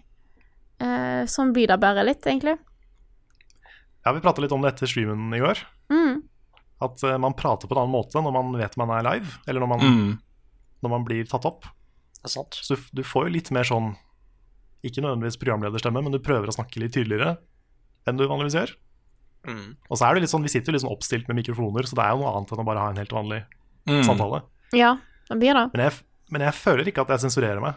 [0.85, 2.55] Eh, sånn blir det bare litt, egentlig.
[4.05, 5.65] ja vi prata litt om det etter streamen i går.
[5.91, 6.23] Mm.
[6.85, 9.65] At uh, man prater på en annen måte når man vet man er live, eller
[9.65, 10.15] når man, Mm.
[10.85, 11.67] når man blir tatt opp.
[12.21, 12.55] Det er sant.
[12.63, 13.95] Så du, du får jo litt mer sånn
[14.85, 17.39] Ikke nødvendigvis programlederstemme, men du prøver å snakke litt tydeligere
[18.07, 18.74] enn du vanligvis gjør.
[19.49, 19.76] Mm.
[19.89, 21.97] Og så er det litt sånn, Vi sitter jo litt sånn oppstilt med mikrofoner, så
[21.97, 23.43] det er jo noe annet enn å bare ha en helt vanlig
[23.87, 24.03] Mm.
[24.05, 24.43] samtale.
[24.72, 24.95] Ja,
[25.28, 25.70] det blir det.
[25.74, 25.93] Men jeg,
[26.32, 27.74] men jeg føler ikke at jeg sensurerer meg.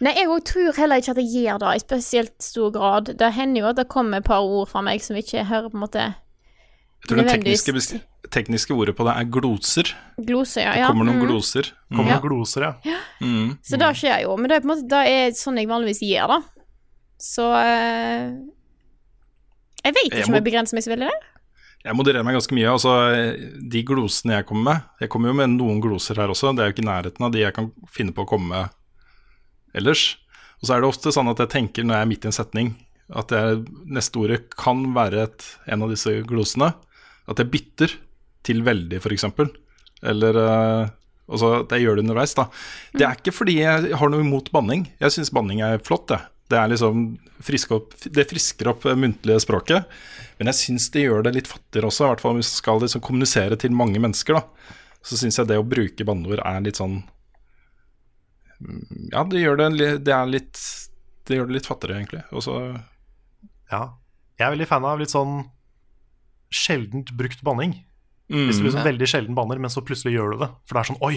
[0.00, 3.16] Nei, jeg òg tror heller ikke at jeg gjør det i spesielt stor grad.
[3.18, 5.78] Det hender jo at det kommer et par ord fra meg som ikke hører på
[5.78, 8.00] en måte Jeg tror det tekniske,
[8.32, 9.90] tekniske ordet på det er gloser.
[10.18, 10.62] gloser.
[10.64, 11.26] Ja, Det kommer noen mm.
[11.28, 11.68] gloser.
[11.90, 11.96] Mm.
[11.96, 12.16] Kommer Ja.
[12.18, 12.98] noen gloser, ja.
[13.20, 13.58] Mm.
[13.62, 14.36] Så det skjer jo.
[14.36, 16.40] Men det er på en måte det er sånn jeg vanligvis gjør, da.
[17.20, 18.32] Så eh,
[19.84, 21.30] Jeg vet Jeg ikke om jeg begrenser meg så veldig der.
[21.84, 22.70] Jeg modererer meg ganske mye.
[22.72, 22.92] Altså,
[23.70, 26.54] de glosene jeg kommer med Jeg kommer jo med noen gloser her også.
[26.56, 28.68] Det er jo ikke i nærheten av de jeg kan finne på å komme med
[29.76, 30.16] ellers.
[30.62, 32.36] Og så er det ofte sånn at jeg tenker når jeg er midt i en
[32.38, 32.70] setning,
[33.12, 36.70] at jeg, neste ordet kan være et, en av disse glosene.
[37.28, 37.92] At jeg bytter
[38.46, 39.26] til veldig, f.eks.
[40.04, 40.92] Eller uh,
[41.30, 42.36] altså at jeg gjør det underveis.
[42.36, 42.46] da.
[42.92, 44.86] Det er ikke fordi jeg har noe imot banning.
[45.00, 46.06] Jeg syns banning er flott.
[46.12, 46.20] Det.
[46.52, 47.06] Det, er liksom
[47.44, 49.90] frisk opp, det frisker opp det muntlige språket.
[50.38, 52.80] Men jeg syns det gjør det litt fattigere også, i hvert fall hvis man skal
[52.84, 54.40] liksom kommunisere til mange mennesker.
[54.40, 54.70] da.
[55.04, 57.02] Så syns jeg det å bruke banneord er litt sånn
[58.60, 60.60] mm, Ja, det gjør det, det er litt
[61.28, 62.22] Det gjør det litt fattigere, egentlig.
[62.32, 62.56] Og så
[63.72, 63.82] ja.
[64.38, 65.44] Jeg er veldig fan av litt sånn
[66.54, 67.76] sjeldent brukt banning.
[68.30, 70.50] Mm, Hvis du liksom veldig sjelden banner, men så plutselig gjør du det.
[70.66, 71.16] For det er sånn oi!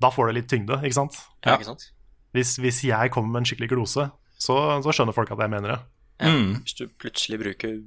[0.00, 1.16] Da får det litt tyngde, ikke sant?
[1.44, 1.56] Ja, Ja.
[1.58, 1.88] ikke sant?
[2.36, 5.68] Hvis, hvis jeg kommer med en skikkelig glose, så, så skjønner folk at jeg mener
[5.74, 5.78] det.
[6.20, 6.30] Ja.
[6.34, 6.52] Mm.
[6.62, 7.78] Hvis du plutselig bruker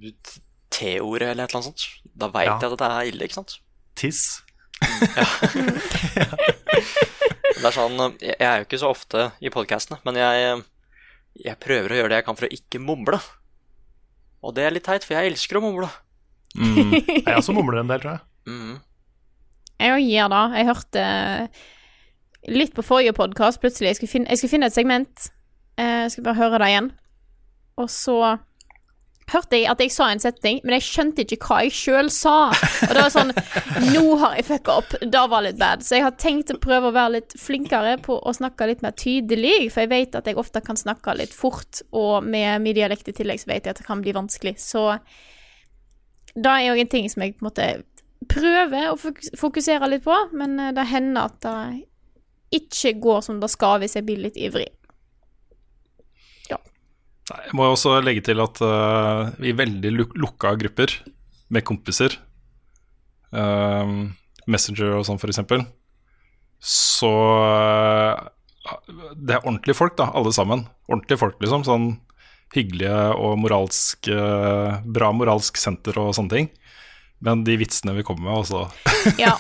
[0.71, 2.57] T-ordet eller et eller annet sånt, da veit Ja.
[2.59, 3.57] jeg at det er ille, ikke sant?
[3.95, 4.21] Tiss.
[7.61, 10.63] Det er sånn, Jeg jeg er jo ikke så ofte i podkastene, men jeg,
[11.45, 13.19] jeg prøver å gjøre det jeg kan for å ikke mumle.
[14.41, 15.89] Og det er litt teit, for jeg elsker å mumle.
[16.57, 16.91] Mm.
[17.25, 18.23] Jeg også mumler en del, tror jeg.
[18.51, 18.79] Mm.
[19.81, 20.41] Jeg òg gir det.
[20.59, 21.05] Jeg hørte
[22.51, 23.91] litt på forrige podkast plutselig.
[23.93, 25.27] Jeg skulle, finne, jeg skulle finne et segment.
[25.79, 26.89] Eh, Jeg skulle bare høre det igjen.
[27.81, 28.17] Og så
[29.31, 32.33] hørte jeg at jeg sa en setning, men jeg skjønte ikke hva jeg sjøl sa.
[32.51, 33.31] Og det var sånn
[33.93, 34.95] Nå har jeg fucka opp.
[34.99, 35.85] Det var litt bad.
[35.87, 38.91] Så jeg har tenkt å prøve å være litt flinkere på å snakke litt mer
[38.99, 43.07] tydelig, for jeg vet at jeg ofte kan snakke litt fort, og med min dialekt
[43.07, 44.57] i tillegg så vet jeg at det kan bli vanskelig.
[44.59, 44.89] Så
[46.35, 47.69] det er òg en ting som jeg på en måte
[48.31, 48.99] prøver å
[49.39, 53.95] fokusere litt på, men eh, det hender at det ikke går som det skal hvis
[53.97, 54.69] jeg blir litt ivrig.
[57.31, 60.93] Nei, Jeg må også legge til at uh, i veldig luk lukka grupper
[61.53, 62.17] med kompiser,
[63.35, 63.87] uh,
[64.51, 65.63] Messenger og sånn eksempel,
[66.61, 68.29] så uh,
[69.15, 70.67] Det er ordentlige folk, da, alle sammen.
[70.89, 71.63] Ordentlige folk, liksom.
[71.65, 71.87] Sånn
[72.55, 76.49] hyggelige og moralsk uh, Bra moralsk senter og sånne ting.
[77.21, 78.65] Men de vitsene vi kommer med, altså
[79.21, 79.35] Ja.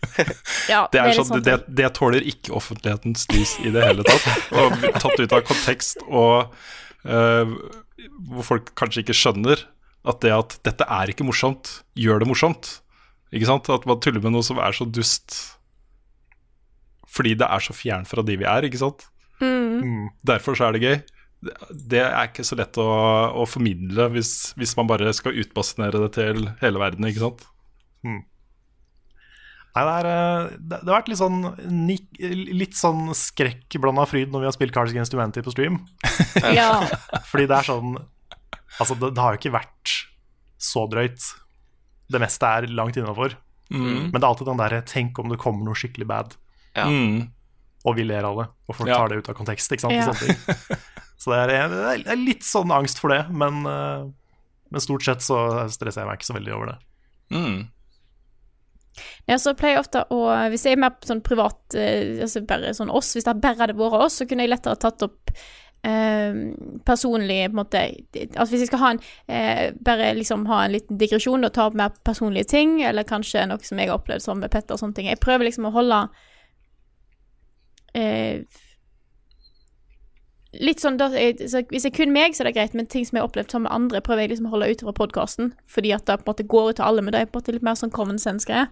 [0.72, 4.06] ja Det, er litt sånn, sånn det, det tåler ikke offentlighetens lys i det hele
[4.08, 4.48] tatt.
[4.56, 6.54] Og tatt ut av kontekst, og
[7.04, 7.56] uh,
[8.30, 9.66] hvor folk kanskje ikke skjønner
[10.08, 12.78] at det at dette er ikke morsomt, gjør det morsomt.
[13.36, 13.68] Ikke sant?
[13.68, 15.36] At man tuller med noe som er så dust
[17.10, 19.08] fordi det er så fjern fra de vi er, ikke sant.
[19.42, 20.12] Mm.
[20.26, 21.00] Derfor så er det gøy.
[21.40, 21.54] Det,
[21.88, 22.84] det er ikke så lett å,
[23.40, 27.46] å formidle hvis, hvis man bare skal utbasinere det til hele verden, ikke sant.
[29.70, 31.40] Nei, det, er, eh, det, det har vært litt sånn,
[32.58, 35.78] litt sånn skrekk blanda fryd når vi har spilt Cards Against Humanity på stream.
[36.58, 36.82] Ja.
[37.30, 37.94] Fordi det er sånn
[38.80, 39.92] Altså, det, det har jo ikke vært
[40.60, 41.24] så drøyt.
[42.10, 43.34] Det meste er langt innafor.
[43.70, 46.32] Men det er alltid den derre 'tenk om det kommer noe skikkelig bad',
[46.74, 46.86] Ja.
[46.88, 47.28] Mm.
[47.84, 48.46] og vi ler av det.
[48.68, 48.96] Og folk Ja.
[48.96, 49.70] tar det ut av kontekst.
[49.74, 49.94] Ikke sant?
[50.00, 50.76] Ja.
[51.20, 51.68] Så det er,
[52.00, 54.06] det er litt sånn angst for det, men, eh,
[54.72, 56.78] men stort sett så stresser jeg meg ikke så veldig over det.
[57.36, 57.58] Mm.
[59.28, 62.72] Ja, så pleier jeg ofte å Hvis jeg er mer sånn privat, eh, altså bare
[62.76, 65.30] sånn oss, hvis det bare hadde vært oss, så kunne jeg lettere tatt opp
[65.86, 66.40] eh,
[66.88, 67.84] personlig på en måte
[68.24, 71.68] Altså hvis jeg skal ha en eh, bare liksom ha en liten digresjon og ta
[71.70, 74.82] opp mer personlige ting, eller kanskje noe som jeg har opplevd som med Petter og
[74.82, 76.02] sånne ting Jeg prøver liksom å holde
[77.94, 78.42] eh,
[80.60, 83.06] Litt sånn da, så Hvis det er kun meg, så er det greit, men ting
[83.08, 85.94] som jeg har opplevd sammen med andre, prøver jeg liksom å holde utover podkasten, fordi
[85.96, 87.54] at det på en måte går ut til alle, men det er på en måte
[87.56, 88.66] litt mer sånn common sense-greie.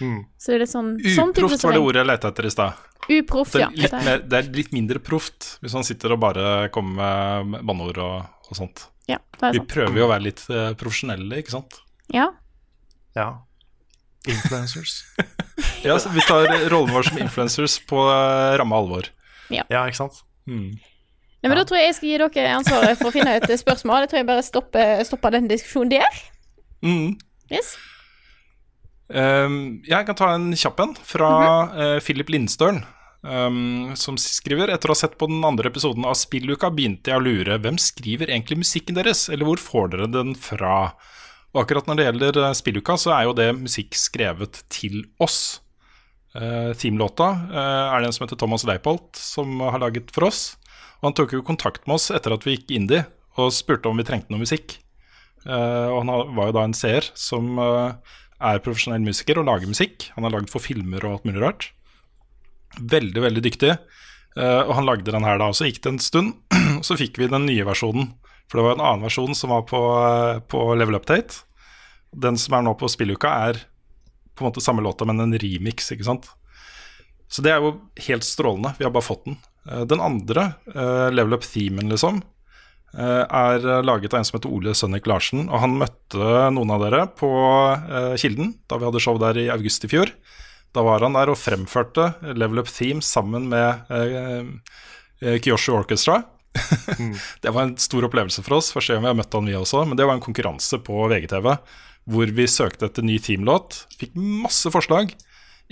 [0.00, 0.24] Mm.
[0.38, 2.82] Så det er litt sånn, sånn Uproft var det ordet jeg lette etter i stad.
[3.14, 3.68] Uproft, ja.
[3.74, 7.44] litt Det er- mer- det er litt mindre proft hvis man sitter og bare kommer
[7.44, 8.86] med banneord og, og sånt.
[9.06, 9.68] ja, det er Vi sant.
[9.74, 11.80] prøver jo å være litt uh, profesjonelle, ikke sant?
[12.12, 12.30] Ja.
[13.14, 13.28] Ja.
[14.26, 15.04] Influencers.
[15.84, 19.04] Ja, så Vi tar rollen vår som influencers på uh, ramme alvor.
[19.52, 20.22] ja, ikke sant?
[20.48, 20.78] Mm.
[21.44, 24.06] Nei, men Da tror jeg jeg skal gi dere ansvaret for å finne ut spørsmål.
[24.06, 26.22] Jeg tror jeg bare stopper, stopper den diskusjonen der.
[26.80, 27.18] Mm.
[27.52, 27.74] Yes.
[29.12, 31.28] Um, jeg kan ta en kjapp en fra
[31.76, 32.80] eh, Philip Lindstølen,
[33.20, 37.20] um, som skriver Etter å ha sett på den andre episoden av Spilluka, begynte jeg
[37.20, 40.94] å lure hvem skriver egentlig musikken deres, eller hvor får dere den fra?
[41.52, 45.60] Og akkurat når det gjelder eh, Spilluka, så er jo det musikk skrevet til oss.
[46.34, 50.56] Uh, Teamlåta eh, er det en som heter Thomas Leipold, som har laget for oss.
[50.98, 53.04] Og han tok jo kontakt med oss etter at vi gikk indie,
[53.38, 54.78] og spurte om vi trengte noe musikk.
[55.44, 59.70] Eh, og han var jo da en seer som eh, er profesjonell musiker og lager
[59.70, 60.08] musikk.
[60.16, 61.68] Han har lagd for filmer og alt mulig rart.
[62.80, 63.74] Veldig, veldig dyktig.
[64.34, 65.68] Eh, og han lagde den her da også.
[65.68, 66.34] Gikk det en stund,
[66.86, 68.12] så fikk vi den nye versjonen.
[68.50, 71.44] For det var en annen versjon som var på, eh, på Level Update.
[72.14, 73.62] Den som er nå på spilluka, er
[74.34, 76.28] på en måte samme låta, men en remix, ikke sant.
[77.30, 77.74] Så det er jo
[78.06, 78.74] helt strålende.
[78.78, 79.38] Vi har bare fått den.
[79.70, 82.22] Eh, Den andre, eh, Level Up-themen, liksom,
[82.96, 85.48] eh, er laget av en som heter Ole Sønnik Larsen.
[85.48, 87.30] Og han møtte noen av dere på
[88.18, 90.10] Kilden da vi hadde show der i august i fjor.
[90.72, 93.86] Da var han der og fremførte Level Up Theme sammen med
[95.20, 96.24] Kyosho Orchestra.
[97.42, 98.72] det var en stor opplevelse for oss.
[98.72, 99.86] Første gang vi har møtt han vi også.
[99.86, 101.56] Men det var en konkurranse på VGTV
[102.10, 103.86] hvor vi søkte etter ny teamlåt.
[103.98, 105.14] Fikk masse forslag.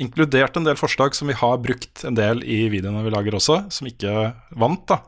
[0.01, 3.59] Inkludert en del forslag som vi har brukt en del i videoene vi lager også,
[3.70, 4.87] som ikke vant.
[4.89, 5.03] da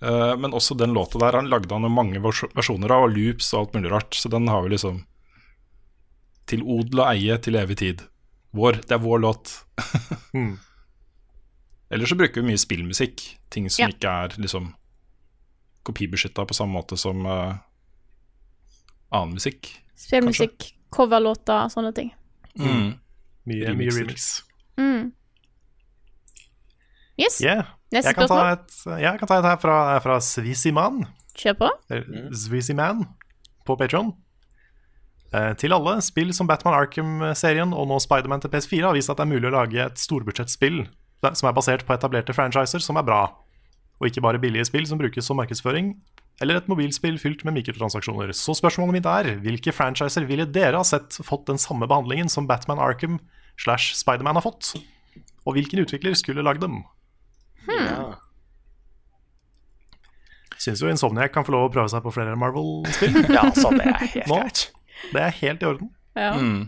[0.00, 3.60] Eh, Men også den låta der han lagde han mange versjoner av, og loops og
[3.60, 4.14] alt mulig rart.
[4.14, 5.00] Så den har vi liksom
[6.46, 8.04] til odel og eie til evig tid.
[8.54, 9.64] Vår, det er vår låt.
[10.34, 10.58] Mm.
[11.90, 13.22] Ellers så bruker vi mye spillmusikk.
[13.50, 13.88] Ting som Ja.
[13.88, 14.74] ikke er liksom
[15.82, 17.56] kopibeskytta på samme måte som uh,
[19.10, 19.70] annen musikk.
[19.98, 22.12] Spillmusikk, coverlåter, sånne ting.
[22.58, 22.92] Mm.
[23.48, 24.28] Mye, mye remix.
[24.78, 25.10] Mm.
[27.18, 27.64] Yes, Yeah.
[27.90, 28.52] neste Jeg kan spørsmål.
[28.52, 31.00] et, jeg kan ta et her fra, fra Svisiman.
[31.38, 31.70] Kjør på.
[32.34, 33.04] Svisiman
[33.66, 34.12] på Patreon.
[35.34, 39.18] Eh, til alle, spill som Batman Arkham-serien og nå Spiderman til PS4 har vist at
[39.18, 40.86] det er mulig å lage et storbudsjettspill
[41.34, 43.24] som er basert på etablerte franchiser som er bra,
[43.98, 45.96] og ikke bare billige spill som brukes som markedsføring,
[46.40, 48.30] eller et mobilspill fylt med mikrotransaksjoner.
[48.36, 52.46] Så spørsmålet mitt er, hvilke franchiser ville dere ha sett fått den samme behandlingen som
[52.46, 53.18] Batman Arkham
[53.58, 54.74] slash Spiderman har fått?
[55.48, 56.82] Og hvilken utvikler skulle lagd dem?
[57.68, 58.14] Ja.
[60.58, 63.18] Syns jo Insomniac kan få lov å prøve seg på flere Marvel-spill.
[63.36, 64.38] ja, så det er helt Nå?
[64.40, 64.62] greit.
[65.12, 65.90] Det er helt i orden.
[66.18, 66.32] Ja.
[66.34, 66.64] Mm.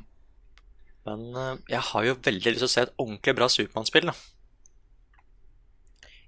[1.08, 4.10] Men eh, jeg har jo veldig lyst til å se et ordentlig bra Supermann-spill.
[4.12, 4.14] da.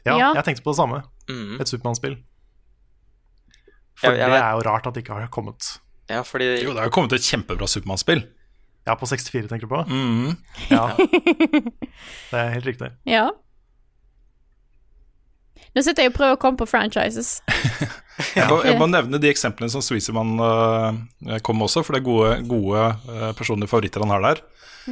[0.03, 0.31] Ja, Ja.
[0.41, 1.03] jeg tenkte på det samme.
[1.31, 1.61] Mm.
[1.63, 2.17] Et Supermann-spill.
[4.01, 5.79] For Jeg- jeg det er jo rart at det ikke har kommet.
[6.11, 8.25] Ja, fordi Jo, det har jo kommet et kjempebra Supermann-spill.
[8.87, 9.85] Ja, på 64, tenker du på?
[9.87, 10.37] Mm.
[10.71, 10.89] Ja.
[12.33, 12.91] Det er helt riktig.
[13.07, 13.31] ja.
[15.73, 17.39] Nå sitter jeg og prøver å komme på franchises.
[18.37, 22.03] Jeg, må, jeg må nevne de eksemplene som Sweezyman uh, kom med også, for det
[22.03, 24.43] er gode, gode uh, personlige favoritter han har der.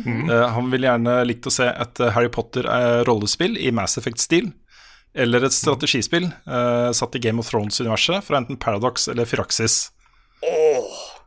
[0.01, 4.49] Eh, han ville gjerne likt å se et eh, Harry Potter-rollespill i Mass Effect-stil.
[5.15, 9.91] Eller et strategispill uh, satt i Game of Thrones-universet fra enten Paradox eller Firaxis.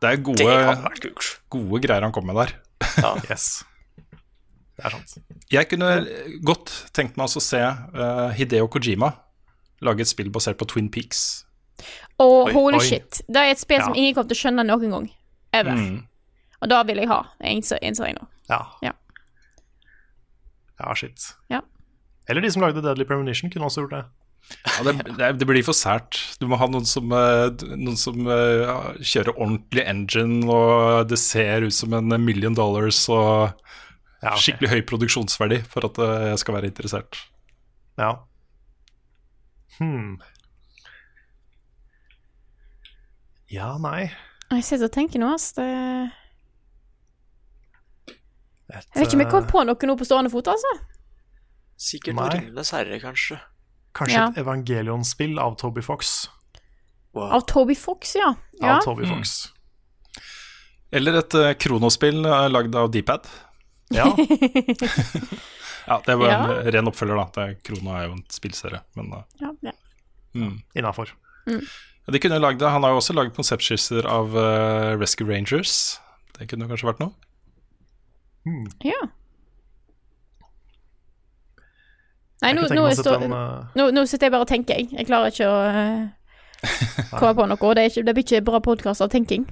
[0.00, 0.40] det er gode,
[1.02, 1.12] det
[1.52, 2.56] gode greier han kom med der.
[3.30, 3.64] Yes.
[4.74, 5.12] Det er sant.
[5.52, 5.90] Jeg kunne
[6.42, 9.12] godt tenkt meg å se uh, Hideo Kojima
[9.84, 11.44] lage et spill basert på Twin Peaks.
[12.22, 12.86] Og oh, holy oi.
[12.86, 15.06] shit, det er et spill som ingen kommer til å skjønne noen gang.
[15.54, 15.78] Ever.
[15.78, 16.02] Mm.
[16.62, 18.26] Og da vil jeg ha, innså jeg nå.
[18.50, 18.60] Ja.
[18.82, 18.94] Ja.
[20.80, 21.30] Ja, shit.
[21.52, 21.60] Ja.
[22.28, 24.04] Eller de som lagde Deadly Premonition, kunne også gjort det.
[24.64, 26.18] Ja, det, det, det blir for sært.
[26.40, 27.48] Du må ha noen som, eh,
[27.80, 33.54] noen som ja, kjører ordentlig engine, og det ser ut som en million dollars og
[34.24, 34.40] Ja, okay.
[34.40, 37.18] skikkelig høy produksjonsverdi for at eh, jeg skal være interessert.
[38.00, 38.14] Ja.
[39.78, 40.20] Hmm.
[43.50, 44.06] Ja, nei
[44.50, 45.52] Jeg sitter og tenker nå, ass.
[45.56, 45.66] Det...
[48.08, 48.16] Et,
[48.72, 50.72] Jeg vet ikke om jeg kom eh, på noe nå på stående fot, altså.
[51.80, 52.28] Sikkert Nei.
[52.38, 53.40] Ringenes herre, kanskje.
[53.94, 54.28] Kanskje Ja.
[54.30, 56.28] et Evangelion-spill av Toby Fox.
[57.14, 57.30] Wow.
[57.32, 58.34] Av Toby Fox, ja.
[58.60, 58.76] ja.
[58.76, 59.52] Av Toby Fox.
[60.94, 63.26] Eller et uh, kronospill eh, lagd av Dpad.
[63.94, 64.08] Ja,
[65.86, 66.60] Ja, det var en Ja.
[66.60, 67.26] eh, ren oppfølger, da.
[67.34, 69.72] Det, Krono er jo en spillserie, men uh, ja, ja.
[70.34, 70.62] mm.
[70.74, 71.10] innafor.
[71.46, 71.60] Mm.
[72.14, 72.68] De kunne lagd det.
[72.72, 75.98] Han har jo også lagd konseptskisser av uh, Rescue Rangers.
[76.38, 77.12] Det kunne kanskje vært noe.
[78.84, 79.02] ja.
[82.44, 84.46] Nei, nå, nå, meg å er sette stå, en eh, nå, nå sitter jeg bare
[84.46, 84.88] og tenker, jeg.
[84.98, 87.74] Jeg klarer ikke å uh, komme på noe.
[87.76, 89.46] Det, er ikke, det blir ikke bra podkast av tenking.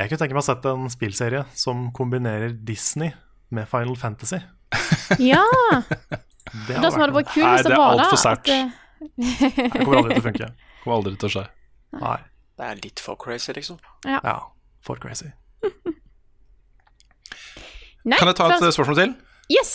[0.00, 3.12] Jeg kunne tenke meg å sette en spillserie som kombinerer Disney
[3.54, 4.40] med Final Fantasy.
[5.18, 5.42] Ja!
[5.80, 8.48] Det, Det som hadde vært kult hvis det det er var alt da for sært.
[8.48, 10.48] at, eh, Det kommer aldri til å funke.
[10.80, 11.42] Kommer aldri til å skje.
[12.00, 12.16] Nei.
[12.60, 13.76] Det er litt for crazy, liksom.
[14.08, 14.36] Ja,
[14.86, 15.28] for crazy.
[18.04, 19.14] Nei, Kan jeg ta et først- spørsmål til?
[19.52, 19.72] Yes!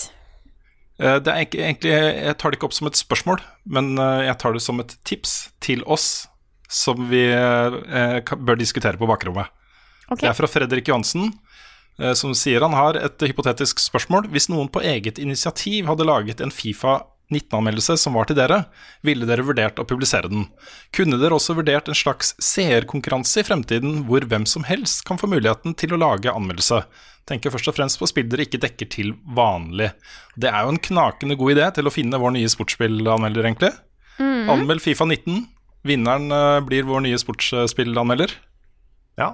[0.99, 4.27] Eh, Det er ikke, egentlig, Jeg tar det ikke opp som et spørsmål, men eh,
[4.30, 6.27] jeg tar det som et tips til oss
[6.69, 9.51] som vi eh, bør diskutere på bakrommet.
[10.09, 10.23] Okay.
[10.23, 11.34] Det er fra Fredrik Johansen,
[12.13, 14.27] som sier han har et hypotetisk spørsmål.
[14.30, 16.99] Hvis noen på eget initiativ hadde laget en Fifa
[17.31, 18.65] 19-anmeldelse som var til dere,
[19.05, 20.45] ville dere vurdert å publisere den?
[20.93, 25.30] Kunne dere også vurdert en slags seerkonkurranse i fremtiden, hvor hvem som helst kan få
[25.31, 26.84] muligheten til å lage anmeldelse?
[27.26, 29.89] Tenker først og fremst på spill dere ikke dekker til vanlig.
[30.38, 33.72] Det er jo en knakende god idé til å finne vår nye sportsspillanmelder, egentlig.
[34.22, 35.41] Anmeld Fifa 19.
[35.85, 38.34] Vinneren eh, blir vår nye sportsspillanmelder.
[39.19, 39.34] Ja.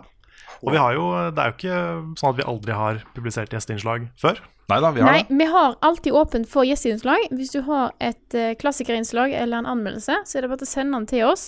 [0.61, 1.77] Og vi har jo, det er jo ikke
[2.19, 4.39] sånn at vi aldri har publisert gjesteinnslag før.
[4.69, 5.37] Neida, vi har Nei, det.
[5.39, 7.31] vi har alltid åpent for gjesteinnslag.
[7.33, 10.99] Hvis du har et uh, klassikerinnslag eller en anmeldelse, så er det bare å sende
[10.99, 11.47] den til oss.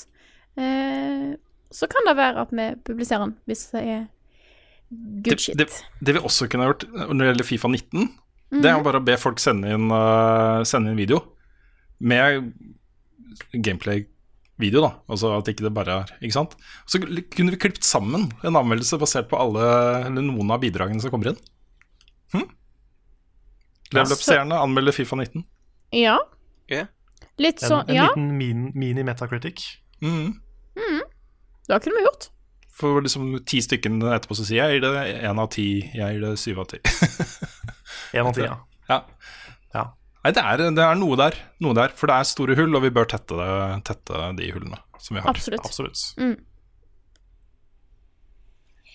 [0.57, 1.36] Eh,
[1.74, 4.02] så kan det være at vi publiserer den, hvis det er
[5.26, 5.57] good shit.
[5.57, 8.10] Det, det, det vi også kunne gjort når det gjelder Fifa 19,
[8.61, 11.22] det er jo bare å be folk sende inn, uh, sende inn video
[12.03, 12.52] med
[13.53, 14.91] gameplay-video, da.
[15.10, 16.57] Altså at ikke det bare er Ikke sant?
[16.86, 19.64] Så kunne vi klippet sammen en anmeldelse basert på alle,
[20.03, 21.40] eller noen av bidragene som kommer inn.
[22.36, 22.45] Hm?
[23.94, 25.45] Level-up-seerne anmelder Fifa 19.
[25.94, 26.18] Ja.
[26.72, 26.86] Ja.
[27.41, 28.10] Litt En, ja.
[28.10, 29.65] en liten min, mini-metacritic.
[30.03, 30.36] Mm.
[31.70, 32.30] det kunne vi gjort.
[32.74, 36.24] For liksom ti stykker etterpå så sier jeg gir det én av ti, jeg gir
[36.24, 36.80] det syv av ti.
[38.18, 38.56] Én av ti, ja.
[38.90, 38.98] ja.
[39.74, 39.84] ja.
[40.24, 42.84] Nei, det er, det er noe der, noe der, for det er store hull, og
[42.86, 43.54] vi bør tette, det,
[43.90, 45.30] tette de hullene som vi har.
[45.34, 45.66] Absolutt.
[45.66, 46.04] Absolutt.
[46.22, 46.38] Mm.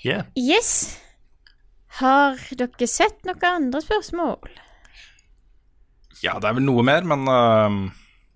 [0.06, 0.30] Yeah.
[0.38, 0.98] Yes.
[1.98, 4.58] Har dere sett noen andre spørsmål?
[6.22, 7.78] Ja, det er vel noe mer, men uh...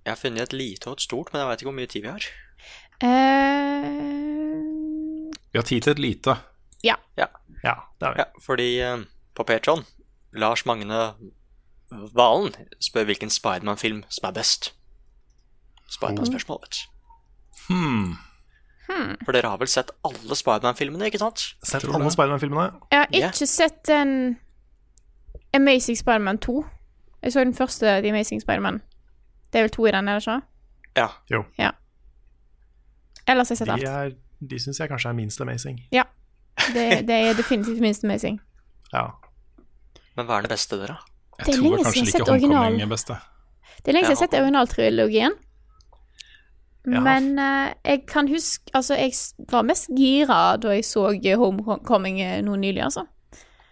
[0.03, 2.03] Jeg har funnet et lite og et stort, men jeg veit ikke hvor mye tid
[2.03, 2.27] vi har.
[3.03, 4.72] Eh,
[5.53, 6.37] vi har tid til et lite.
[6.85, 6.95] ja.
[7.65, 8.19] Ja, det har vi.
[8.19, 8.99] Ja, fordi eh,
[9.37, 9.85] på Patron,
[10.33, 11.13] Lars Magne
[12.17, 14.73] Valen spør hvilken Spiderman-film som er best.
[15.93, 17.75] Spiderman-spørsmål, vet du.
[17.75, 18.17] Hmm.
[19.25, 21.45] For dere har vel sett alle Spiderman-filmene, ikke sant?
[21.63, 22.11] Sett alle.
[22.11, 22.73] Spiderman-filmene.
[22.91, 24.39] Jeg har ikke ikke sett den
[25.55, 26.65] Amazing Spiderman 2.
[27.23, 28.83] Jeg så den første The Amazing Spiderman.
[29.53, 30.41] Det er vel to i den, er det ikke?
[30.97, 31.07] Ja.
[31.31, 31.45] Jo.
[33.29, 33.85] Ellers har jeg sett De, alt.
[33.85, 34.11] er,
[34.51, 35.81] de syns jeg kanskje er minst amazing.
[36.75, 38.41] Det, det er definitivt minst amazing.
[38.93, 39.07] Ja.
[40.17, 40.99] Men hva er det beste, dere?
[41.41, 42.27] Jeg tror kanskje ikke.
[42.29, 43.17] Homecoming er beste.
[43.17, 43.89] det.
[43.89, 45.33] Er lenge siden jeg har sett originaltrilogien.
[46.87, 47.01] Ja.
[47.01, 49.13] Men uh, jeg kan huske Altså, jeg
[49.51, 53.07] var mest gira da jeg så Homecoming noe nå nylig, altså.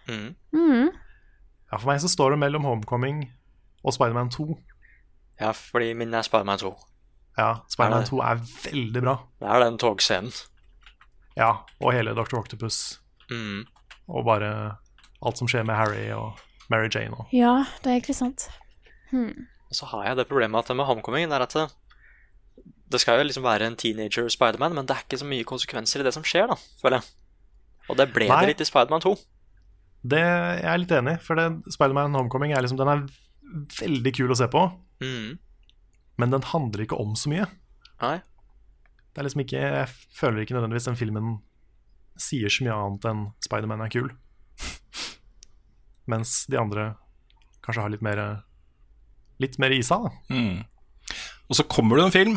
[0.07, 0.35] Mm.
[0.53, 0.87] Mm.
[1.71, 3.21] ja, for meg så står det mellom Homecoming
[3.83, 4.57] og Spiderman 2.
[5.39, 6.71] Ja, fordi min er Spiderman 2.
[7.37, 8.41] Ja, Spiderman Ja, 2 er
[8.71, 9.15] veldig bra.
[9.39, 10.31] Det er den togscenen.
[11.37, 12.37] Ja, og hele Dr.
[12.41, 12.99] Octopus.
[13.31, 13.63] Mm.
[14.11, 14.49] Og bare
[15.21, 16.39] alt som skjer med Harry og
[16.71, 18.49] Mary Jane og Ja, det er egentlig sant.
[19.13, 21.67] Og så har jeg det problemet at med Homecoming er at det,
[22.91, 26.01] det skal jo liksom være en teenager Spiderman, men det er ikke så mye konsekvenser
[26.03, 27.13] i det som skjer, da, føler jeg.
[27.91, 28.39] Og det ble Nei.
[28.43, 29.13] det litt i Spiderman 2.
[30.11, 33.05] Det jeg er litt enig i, for det Spiderman Homecoming er liksom, den er
[33.79, 34.65] veldig kul å se på,
[35.01, 35.39] Mm.
[36.21, 37.47] men den handler ikke om så mye.
[38.03, 38.19] Nei.
[39.11, 41.31] Det er liksom ikke, Jeg føler ikke nødvendigvis den filmen
[42.21, 44.11] sier så mye annet enn Spiderman er kul.
[46.11, 46.85] Mens de andre
[47.63, 48.21] kanskje har litt mer
[49.41, 50.11] litt mer isa, da.
[50.29, 50.63] Mm.
[51.49, 52.35] Og så kommer det en film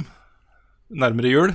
[0.95, 1.55] nærmere jul.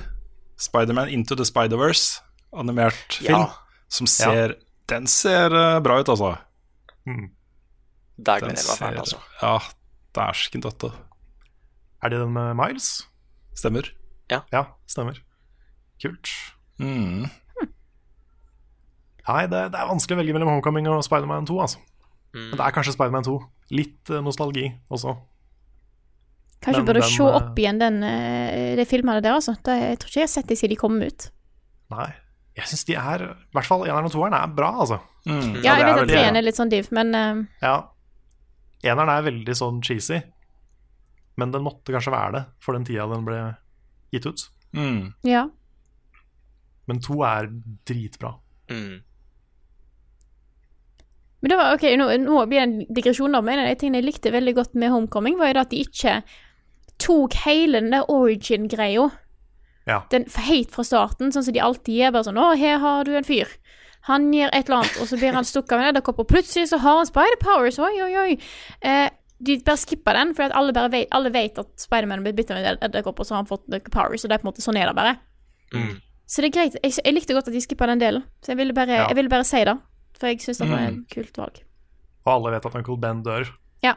[0.60, 2.20] Spiderman Into the Spider-Verse,
[2.52, 3.50] animert film, Ja.
[3.88, 4.56] som ser
[4.90, 6.36] Den ser eh, bra ut, altså.
[7.06, 9.18] Dægmen Den ser, var fælt, altså.
[9.42, 9.58] Ja,
[10.14, 10.90] dæsken døtte.
[12.02, 13.06] Er det den med Miles?
[13.54, 13.86] Stemmer.
[14.30, 15.18] Ja, stemmer.
[16.00, 16.30] Kult.
[16.80, 17.26] Mm.
[19.30, 21.82] Nei, det, det er vanskelig å velge mellom Homecoming og Spiderman 2, altså.
[22.34, 23.36] Men det er kanskje Spiderman 2.
[23.74, 25.14] Litt eh, nostalgi også.
[26.60, 29.54] Kanskje du burde den, se eh, opp igjen den, eh, de filmene der, altså.
[29.66, 31.30] Det, jeg tror ikke jeg har sett de siden de kom ut.
[31.94, 32.10] Nei.
[32.58, 35.00] Jeg syns de er I hvert fall eneren og toeren er bra, altså.
[35.28, 35.60] Mm.
[35.62, 37.42] Ja, jeg vet at treeren er litt sånn div, men uh...
[37.62, 37.76] Ja.
[38.82, 40.22] Eneren er veldig sånn cheesy,
[41.40, 43.40] men den måtte kanskje være det for den tida den ble
[44.12, 44.48] gitt ut.
[44.76, 45.12] Mm.
[45.26, 45.48] ja.
[46.86, 47.46] Men to er
[47.86, 48.34] dritbra.
[48.70, 49.00] Mm.
[51.40, 53.78] Men det var, ok, nå, nå blir det en digresjon, da, men en av de
[53.80, 56.16] tingene jeg likte veldig godt med Homecoming, var jo at de ikke
[57.00, 59.08] tok hele den der origin-greia
[59.88, 60.02] Ja.
[60.12, 62.12] den helt fra starten, sånn som de alltid gjør.
[62.12, 63.56] Bare sånn 'Å, her har du en fyr'.
[64.02, 66.68] Han gjør et eller annet, og så blir han stukket av en edderkopp, og plutselig
[66.68, 67.78] så har han spider powers.
[67.78, 68.38] Oi, oi, oi.
[68.82, 72.50] Eh, de bare skipper den, for alle, bare vet, alle vet at Spiderman blir bitt
[72.52, 74.50] av en ed- edderkopp, og så har han fått power, så det er på en
[74.52, 75.14] måte sånn er det bare.
[75.72, 75.94] Mm.
[76.30, 76.76] Så det er greit.
[76.84, 79.06] Jeg, jeg likte godt at de skippa den delen, så jeg ville bare, Ja.
[79.08, 79.76] jeg ville bare si det.
[80.20, 81.62] For jeg syns det var et kult valg.
[82.26, 83.48] Og alle vet at Uncle Ben dør.
[83.82, 83.94] Ja.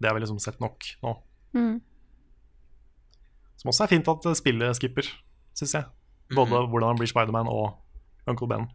[0.00, 1.12] Det har vi liksom sett nok nå.
[1.54, 1.76] Mm.
[3.62, 5.06] Som også er fint at spillet skipper,
[5.54, 5.84] syns jeg.
[6.34, 7.76] Både hvordan han blir Spiderman og
[8.26, 8.66] Uncle Ben.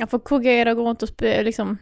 [0.00, 1.76] Ja, for hvor gøy er det å gå rundt og spille, liksom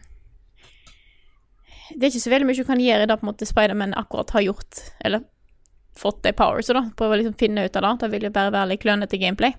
[1.93, 4.33] Det er ikke så veldig mye du kan gjøre da på en måte Spiderman akkurat
[4.35, 5.23] har gjort, eller
[5.97, 6.83] fått de powersa, da.
[6.97, 7.93] Prøve å liksom finne ut av det.
[8.03, 9.55] Det vil jo bare være litt klønete gameplay.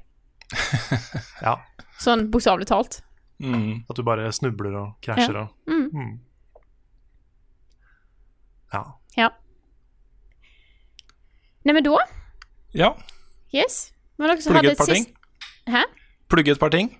[1.44, 1.59] Ja.
[2.01, 3.01] Sånn bokstavelig talt.
[3.43, 3.85] Mm.
[3.90, 5.89] At du bare snubler og krasjer og Mm.
[5.93, 6.12] Mm.
[8.73, 8.82] Ja.
[9.16, 9.28] Ja.
[11.65, 11.98] Nei, men da
[12.74, 12.94] Ja.
[13.52, 13.93] Yes.
[14.19, 15.05] Plugge et par ting.
[15.05, 15.85] sist Hæ?
[16.28, 16.90] Plugge et par ting.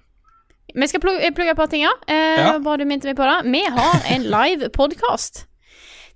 [0.74, 1.84] Vi skal plugge, plugge et par ting.
[1.84, 2.59] Eh, Ja.
[2.59, 3.51] Bra du minte meg på det.
[3.52, 5.44] Vi har en live podkast.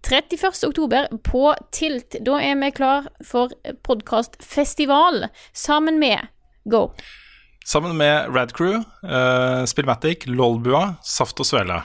[0.09, 0.65] 31.
[0.69, 2.17] oktober på Tilt.
[2.25, 3.51] Da er vi klar for
[3.87, 6.27] podkastfestival sammen med
[6.71, 6.89] Go.
[7.67, 11.83] Sammen med Radcrew, uh, Spillmatic, Lolbua, Saft og Svele.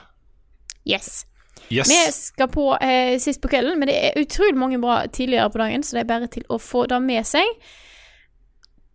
[0.88, 1.26] Yes.
[1.72, 1.90] Yes.
[1.90, 5.60] Vi skal på uh, sist på kvelden, men det er utrolig mange bra tidligere på
[5.60, 7.44] dagen, så det er bare til å få det med seg.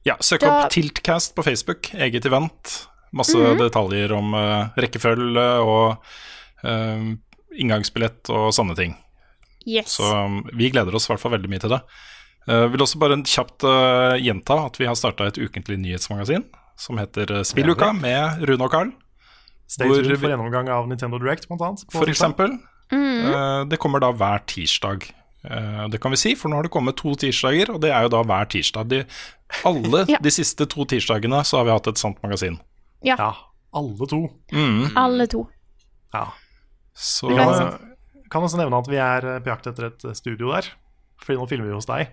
[0.07, 2.79] Ja, søk Da- opp Tiltcast på Facebook, eget event.
[3.13, 3.59] Masse Mhm.
[3.59, 5.97] detaljer om uh, rekkefølge og
[6.65, 7.15] uh,
[7.59, 8.97] inngangsbillett og sånne ting.
[9.67, 9.97] Yes.
[9.99, 11.81] Så um, vi gleder oss i hvert fall veldig mye til det.
[12.49, 16.47] Jeg vil også bare kjapt uh, gjenta at vi har starta et ukentlig nyhetsmagasin
[16.81, 18.93] som heter Spilluka med Rune og Carl.
[19.69, 21.83] Stay tuned for gjennomgang av Nintendo Direct, blant annet.
[21.91, 22.55] på For eksempel.
[22.93, 25.05] Eh, det kommer da hver tirsdag.
[25.45, 28.07] Eh, det kan vi si, for nå har det kommet to tirsdager, og det er
[28.07, 28.89] jo da hver tirsdag.
[28.89, 29.03] De,
[29.69, 30.17] alle Ja.
[30.25, 32.57] de siste to tirsdagene så har vi hatt et sant magasin.
[33.05, 33.31] Ja, Ja,
[33.79, 34.21] alle to.
[34.53, 34.97] Mm.
[34.97, 35.45] alle to.
[36.15, 36.27] Ja.
[36.99, 37.79] Så Vi kan,
[38.31, 40.67] kan også nevne at vi er eh, på jakt etter et eh, studio der.
[41.23, 42.09] Fordi nå filmer vi hos deg.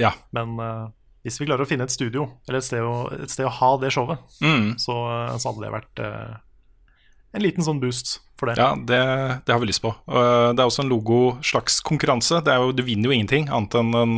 [0.00, 0.12] ja.
[0.32, 0.88] Men uh,
[1.22, 3.76] hvis vi klarer å finne et studio, eller et sted å, et sted å ha
[3.78, 4.72] det showet, Mm.
[4.80, 4.94] så,
[5.38, 6.36] så hadde det vært uh,
[7.36, 8.56] en liten sånn boost for det.
[8.58, 8.98] Ja, det,
[9.46, 9.92] det har vi lyst på.
[10.08, 12.40] Uh, det er også en logo-slags konkurranse.
[12.44, 14.16] Det er jo, du vinner jo ingenting annet enn en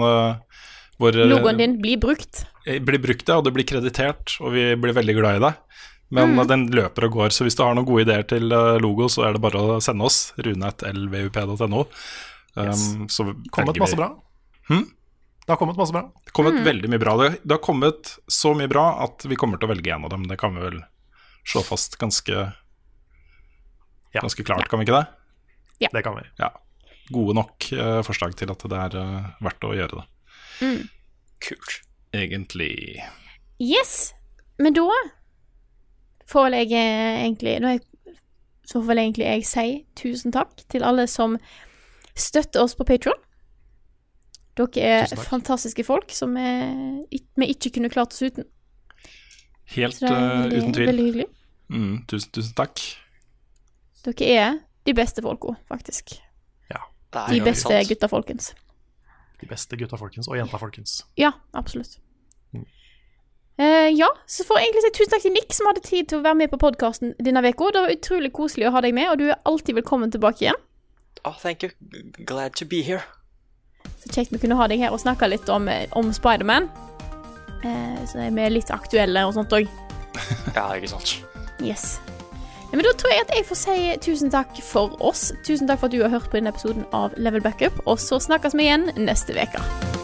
[0.98, 2.44] hvor uh, Logoen din blir brukt.
[2.64, 5.54] blir brukt, ja, og det blir kreditert, og vi blir veldig glad i det.
[6.14, 6.38] Men Mm.
[6.38, 8.46] uh, den løper og går, så hvis du har noen gode ideer til
[8.80, 10.32] logo, så er det bare å sende oss.
[10.38, 11.86] runetlvup.no.
[12.54, 14.10] Um, så kommet velger masse bra.
[14.68, 14.84] Hm?
[15.44, 16.02] Det har kommet masse bra.
[16.24, 16.64] Det har kommet Mm.
[16.64, 17.16] veldig mye bra.
[17.18, 20.10] Det, det har kommet så mye bra at vi kommer til å velge en av
[20.14, 20.22] dem.
[20.30, 20.78] Det kan vi vel
[21.44, 22.52] slå fast ganske,
[24.14, 24.20] Ja.
[24.22, 25.06] ganske klart, kan vi ikke det?
[25.80, 25.88] Ja.
[25.92, 26.22] Det kan vi.
[26.38, 26.52] Ja.
[27.12, 30.04] Gode nok uh, forslag til at det er uh, verdt å gjøre det.
[31.44, 31.80] Kult.
[32.14, 33.02] Egentlig.
[33.60, 34.14] Yes.
[34.58, 34.86] Men da
[36.30, 37.80] får jeg eh, egentlig jeg,
[38.66, 39.68] Så får jeg egentlig jeg si
[39.98, 41.38] tusen takk til alle som
[42.14, 43.18] støtter oss på Patron.
[44.54, 48.46] Dere er fantastiske folk som eh, vi ikke kunne klart oss uten.
[49.74, 50.86] Helt eh, veldig, uten tvil.
[50.86, 51.26] veldig hyggelig.
[51.68, 52.84] Mm, tusen, tusen takk.
[54.04, 56.20] Dere er de beste folka, faktisk.
[57.14, 58.54] Er De beste gutta, folkens.
[59.44, 60.28] De beste gutta, folkens.
[60.30, 61.02] Og jenta, folkens.
[61.20, 61.98] Ja, absolutt.
[63.54, 66.18] Uh, ja, så får jeg egentlig si tusen takk til Nick som hadde tid til
[66.18, 67.68] å være med på podkasten denne uka.
[67.70, 70.58] Det var utrolig koselig å ha deg med, og du er alltid velkommen tilbake igjen.
[71.24, 71.70] Oh, thank you.
[72.26, 73.04] Glad to be here.
[74.02, 76.66] Så kjekt vi kunne ha deg her og snakke litt om, eh, om Spiderman.
[77.62, 79.70] Uh, så er vi litt aktuelle og sånt òg.
[80.56, 81.20] Ja, ikke sant.
[81.62, 82.00] Yes.
[82.74, 85.28] Men Da tror jeg at jeg får si tusen takk for oss.
[85.46, 87.78] Tusen takk for at du har hørt på denne episoden av Level Backup.
[87.86, 90.03] Og så snakkes vi igjen neste uke.